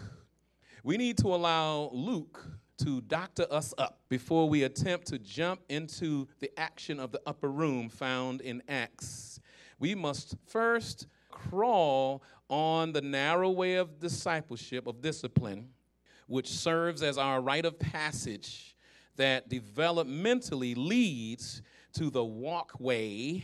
We 0.83 0.97
need 0.97 1.17
to 1.19 1.27
allow 1.27 1.89
Luke 1.93 2.43
to 2.77 3.01
doctor 3.01 3.45
us 3.51 3.73
up 3.77 3.99
before 4.09 4.49
we 4.49 4.63
attempt 4.63 5.07
to 5.07 5.19
jump 5.19 5.61
into 5.69 6.27
the 6.39 6.51
action 6.59 6.99
of 6.99 7.11
the 7.11 7.21
upper 7.25 7.49
room 7.49 7.89
found 7.89 8.41
in 8.41 8.61
Acts. 8.67 9.39
We 9.79 9.95
must 9.95 10.35
first 10.47 11.07
crawl 11.29 12.23
on 12.49 12.91
the 12.91 13.01
narrow 13.01 13.49
way 13.49 13.75
of 13.75 13.99
discipleship, 13.99 14.87
of 14.87 15.01
discipline, 15.01 15.69
which 16.27 16.49
serves 16.49 17.01
as 17.03 17.17
our 17.17 17.41
rite 17.41 17.65
of 17.65 17.79
passage 17.79 18.75
that 19.15 19.49
developmentally 19.49 20.75
leads 20.75 21.61
to 21.93 22.09
the 22.09 22.23
walkway 22.23 23.43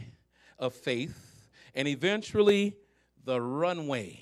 of 0.60 0.74
faith 0.74 1.50
and 1.74 1.88
eventually 1.88 2.76
the 3.24 3.42
runway 3.42 4.22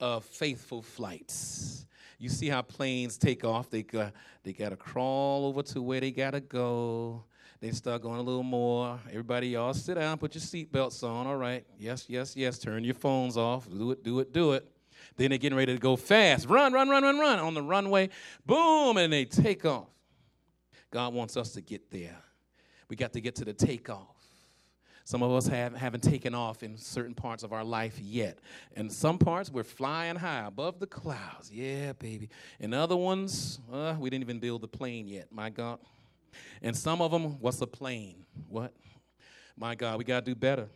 of 0.00 0.24
faithful 0.24 0.82
flights. 0.82 1.86
You 2.18 2.28
see 2.28 2.48
how 2.48 2.62
planes 2.62 3.18
take 3.18 3.44
off, 3.44 3.68
they 3.68 3.82
got, 3.82 4.12
they 4.42 4.52
got 4.52 4.70
to 4.70 4.76
crawl 4.76 5.46
over 5.46 5.62
to 5.62 5.82
where 5.82 6.00
they 6.00 6.10
got 6.10 6.30
to 6.30 6.40
go. 6.40 7.24
They 7.60 7.70
start 7.70 8.02
going 8.02 8.18
a 8.18 8.22
little 8.22 8.42
more. 8.42 8.98
Everybody, 9.08 9.48
y'all 9.48 9.74
sit 9.74 9.94
down, 9.94 10.18
put 10.18 10.34
your 10.34 10.42
seatbelts 10.42 11.02
on. 11.02 11.26
All 11.26 11.36
right. 11.36 11.64
Yes, 11.78 12.04
yes, 12.08 12.36
yes. 12.36 12.58
Turn 12.58 12.84
your 12.84 12.94
phones 12.94 13.36
off. 13.36 13.66
Do 13.68 13.92
it, 13.92 14.04
do 14.04 14.20
it, 14.20 14.32
do 14.32 14.52
it. 14.52 14.68
Then 15.16 15.30
they're 15.30 15.38
getting 15.38 15.56
ready 15.56 15.72
to 15.72 15.80
go 15.80 15.96
fast. 15.96 16.48
Run, 16.48 16.72
run, 16.72 16.88
run, 16.88 17.02
run, 17.02 17.18
run 17.18 17.38
on 17.38 17.54
the 17.54 17.62
runway. 17.62 18.10
Boom, 18.44 18.98
and 18.98 19.12
they 19.12 19.24
take 19.24 19.64
off. 19.64 19.88
God 20.90 21.14
wants 21.14 21.36
us 21.36 21.52
to 21.52 21.60
get 21.60 21.90
there. 21.90 22.16
We 22.88 22.96
got 22.96 23.12
to 23.14 23.20
get 23.20 23.34
to 23.36 23.44
the 23.44 23.52
takeoff. 23.54 24.15
Some 25.06 25.22
of 25.22 25.30
us 25.30 25.46
have, 25.46 25.72
haven't 25.76 26.02
taken 26.02 26.34
off 26.34 26.64
in 26.64 26.76
certain 26.76 27.14
parts 27.14 27.44
of 27.44 27.52
our 27.52 27.62
life 27.62 27.96
yet. 28.00 28.40
And 28.74 28.90
some 28.90 29.18
parts 29.18 29.52
we're 29.52 29.62
flying 29.62 30.16
high 30.16 30.44
above 30.44 30.80
the 30.80 30.86
clouds. 30.88 31.48
Yeah, 31.48 31.92
baby. 31.92 32.28
And 32.58 32.74
other 32.74 32.96
ones, 32.96 33.60
uh, 33.72 33.94
we 34.00 34.10
didn't 34.10 34.24
even 34.24 34.40
build 34.40 34.62
the 34.62 34.68
plane 34.68 35.06
yet, 35.06 35.28
my 35.30 35.48
God. 35.48 35.78
And 36.60 36.76
some 36.76 37.00
of 37.00 37.12
them, 37.12 37.38
what's 37.38 37.60
a 37.60 37.68
plane? 37.68 38.24
What? 38.48 38.72
My 39.56 39.76
God, 39.76 39.98
we 39.98 40.02
got 40.02 40.24
to 40.24 40.32
do 40.32 40.34
better. 40.34 40.66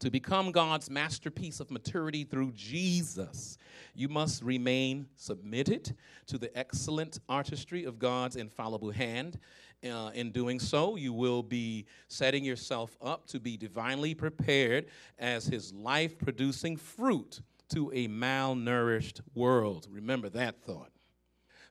To 0.00 0.10
become 0.10 0.52
God's 0.52 0.88
masterpiece 0.88 1.58
of 1.58 1.72
maturity 1.72 2.22
through 2.22 2.52
Jesus, 2.52 3.58
you 3.94 4.08
must 4.08 4.44
remain 4.44 5.06
submitted 5.16 5.96
to 6.28 6.38
the 6.38 6.56
excellent 6.56 7.18
artistry 7.28 7.84
of 7.84 7.98
God's 7.98 8.36
infallible 8.36 8.92
hand. 8.92 9.40
Uh, 9.84 10.10
in 10.14 10.30
doing 10.30 10.60
so, 10.60 10.94
you 10.94 11.12
will 11.12 11.42
be 11.42 11.84
setting 12.06 12.44
yourself 12.44 12.96
up 13.02 13.26
to 13.26 13.40
be 13.40 13.56
divinely 13.56 14.14
prepared 14.14 14.86
as 15.18 15.46
His 15.46 15.72
life 15.72 16.16
producing 16.16 16.76
fruit 16.76 17.40
to 17.70 17.90
a 17.92 18.06
malnourished 18.06 19.20
world. 19.34 19.88
Remember 19.90 20.28
that 20.28 20.62
thought. 20.62 20.92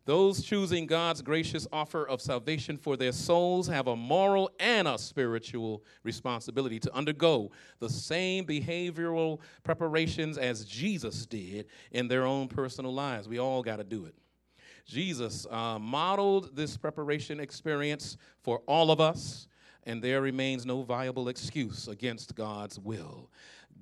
Those 0.08 0.42
choosing 0.42 0.86
God's 0.86 1.22
gracious 1.22 1.68
offer 1.74 2.08
of 2.08 2.22
salvation 2.22 2.78
for 2.78 2.96
their 2.96 3.12
souls 3.12 3.68
have 3.68 3.88
a 3.88 3.96
moral 3.98 4.50
and 4.58 4.88
a 4.88 4.98
spiritual 4.98 5.84
responsibility 6.04 6.80
to 6.80 6.96
undergo 6.96 7.52
the 7.80 7.90
same 7.90 8.46
behavioral 8.46 9.42
preparations 9.64 10.38
as 10.38 10.64
Jesus 10.64 11.26
did 11.26 11.66
in 11.92 12.08
their 12.08 12.26
own 12.26 12.48
personal 12.48 12.94
lives. 12.94 13.28
We 13.28 13.38
all 13.38 13.62
got 13.62 13.78
to 13.78 13.84
do 13.84 14.06
it. 14.06 14.16
Jesus 14.86 15.46
uh, 15.52 15.78
modeled 15.78 16.56
this 16.56 16.78
preparation 16.78 17.42
experience 17.42 18.16
for 18.44 18.62
all 18.66 18.92
of 18.92 19.02
us, 19.02 19.50
and 19.84 20.02
there 20.02 20.22
remains 20.22 20.66
no 20.66 20.84
viable 20.84 21.28
excuse 21.28 21.90
against 21.90 22.34
God's 22.34 22.80
will. 22.80 23.30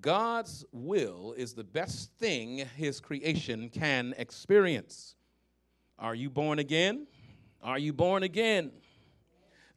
God's 0.01 0.65
will 0.71 1.35
is 1.37 1.53
the 1.53 1.63
best 1.63 2.09
thing 2.17 2.65
his 2.75 2.99
creation 2.99 3.69
can 3.69 4.15
experience. 4.17 5.15
Are 5.97 6.15
you 6.15 6.29
born 6.29 6.59
again? 6.59 7.07
Are 7.61 7.79
you 7.79 7.93
born 7.93 8.23
again? 8.23 8.71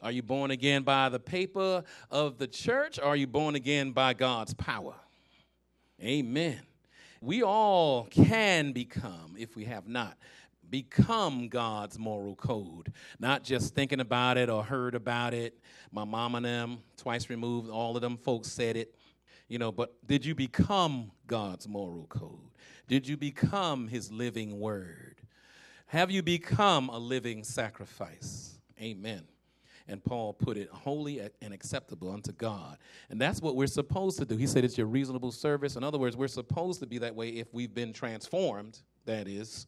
Are 0.03 0.13
you 0.13 0.23
born 0.23 0.51
again 0.51 0.83
by 0.83 1.09
the 1.09 1.19
paper 1.19 1.85
of 2.11 2.39
the 2.39 2.47
church? 2.47 2.99
Are 2.99 3.17
you 3.17 3.27
born 3.27 3.55
again 3.55 3.93
by 3.93 4.15
God's 4.15 4.55
power? 4.55 4.95
Amen. 6.03 6.61
We 7.21 7.43
all 7.43 8.05
can 8.05 8.73
become, 8.73 9.35
if 9.37 9.57
we 9.57 9.65
have 9.65 9.89
not, 9.89 10.17
become 10.71 11.49
God's 11.49 11.99
moral 11.99 12.37
code. 12.37 12.93
Not 13.19 13.43
just 13.43 13.75
thinking 13.75 14.01
about 14.01 14.37
it 14.39 14.51
or 14.51 14.63
heard 14.63 14.95
about 14.95 15.35
it. 15.35 15.59
My 15.91 16.05
mom 16.05 16.35
and 16.35 16.45
them, 16.45 16.79
twice 16.97 17.31
removed, 17.31 17.71
all 17.71 17.97
of 17.97 18.03
them 18.03 18.17
folks 18.17 18.49
said 18.49 18.77
it. 18.77 18.95
You 19.49 19.59
know, 19.59 19.73
but 19.73 19.95
did 20.07 20.25
you 20.25 20.35
become 20.35 21.11
God's 21.27 21.67
moral 21.67 22.07
code? 22.09 22.51
Did 22.87 23.09
you 23.09 23.17
become 23.17 23.89
his 23.89 24.13
living 24.13 24.61
word? 24.61 25.23
Have 25.89 26.11
you 26.11 26.23
become 26.23 26.91
a 26.91 26.99
living 26.99 27.43
sacrifice? 27.45 28.59
Amen. 28.81 29.23
And 29.89 30.05
Paul 30.05 30.35
put 30.35 30.59
it 30.59 30.69
holy 30.69 31.21
and 31.41 31.55
acceptable 31.55 32.11
unto 32.11 32.31
God. 32.31 32.77
And 33.09 33.19
that's 33.19 33.41
what 33.41 33.57
we're 33.57 33.67
supposed 33.67 34.19
to 34.19 34.27
do. 34.27 34.37
He 34.37 34.47
said 34.47 34.65
it's 34.65 34.77
your 34.77 34.87
reasonable 34.87 35.33
service. 35.33 35.77
In 35.77 35.83
other 35.83 35.97
words, 35.97 36.15
we're 36.15 36.29
supposed 36.29 36.81
to 36.81 36.87
be 36.87 36.99
that 36.99 37.15
way 37.15 37.31
if 37.31 37.55
we've 37.55 37.73
been 37.75 37.95
transformed, 37.95 38.83
that 39.07 39.27
is. 39.27 39.67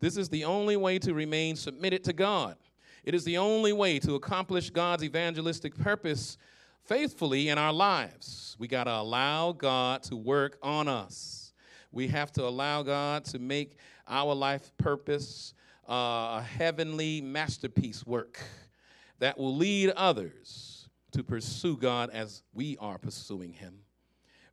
This 0.00 0.16
is 0.16 0.28
the 0.28 0.44
only 0.44 0.76
way 0.76 0.98
to 0.98 1.14
remain 1.14 1.54
submitted 1.54 2.02
to 2.04 2.12
God. 2.12 2.56
It 3.04 3.14
is 3.14 3.22
the 3.22 3.38
only 3.38 3.72
way 3.72 4.00
to 4.00 4.16
accomplish 4.16 4.70
God's 4.70 5.04
evangelistic 5.04 5.78
purpose 5.78 6.38
faithfully 6.82 7.50
in 7.50 7.56
our 7.56 7.72
lives. 7.72 8.56
We 8.58 8.66
got 8.66 8.84
to 8.84 8.94
allow 8.94 9.52
God 9.52 10.02
to 10.04 10.16
work 10.16 10.58
on 10.60 10.88
us. 10.88 11.52
We 11.92 12.08
have 12.08 12.32
to 12.32 12.44
allow 12.44 12.82
God 12.82 13.24
to 13.26 13.38
make 13.38 13.76
our 14.08 14.34
life 14.34 14.72
purpose, 14.78 15.54
uh, 15.88 16.38
a 16.38 16.46
heavenly 16.46 17.20
masterpiece 17.20 18.06
work 18.06 18.40
that 19.18 19.38
will 19.38 19.56
lead 19.56 19.90
others 19.90 20.88
to 21.12 21.22
pursue 21.22 21.76
God 21.76 22.10
as 22.10 22.42
we 22.52 22.76
are 22.78 22.98
pursuing 22.98 23.52
Him. 23.52 23.78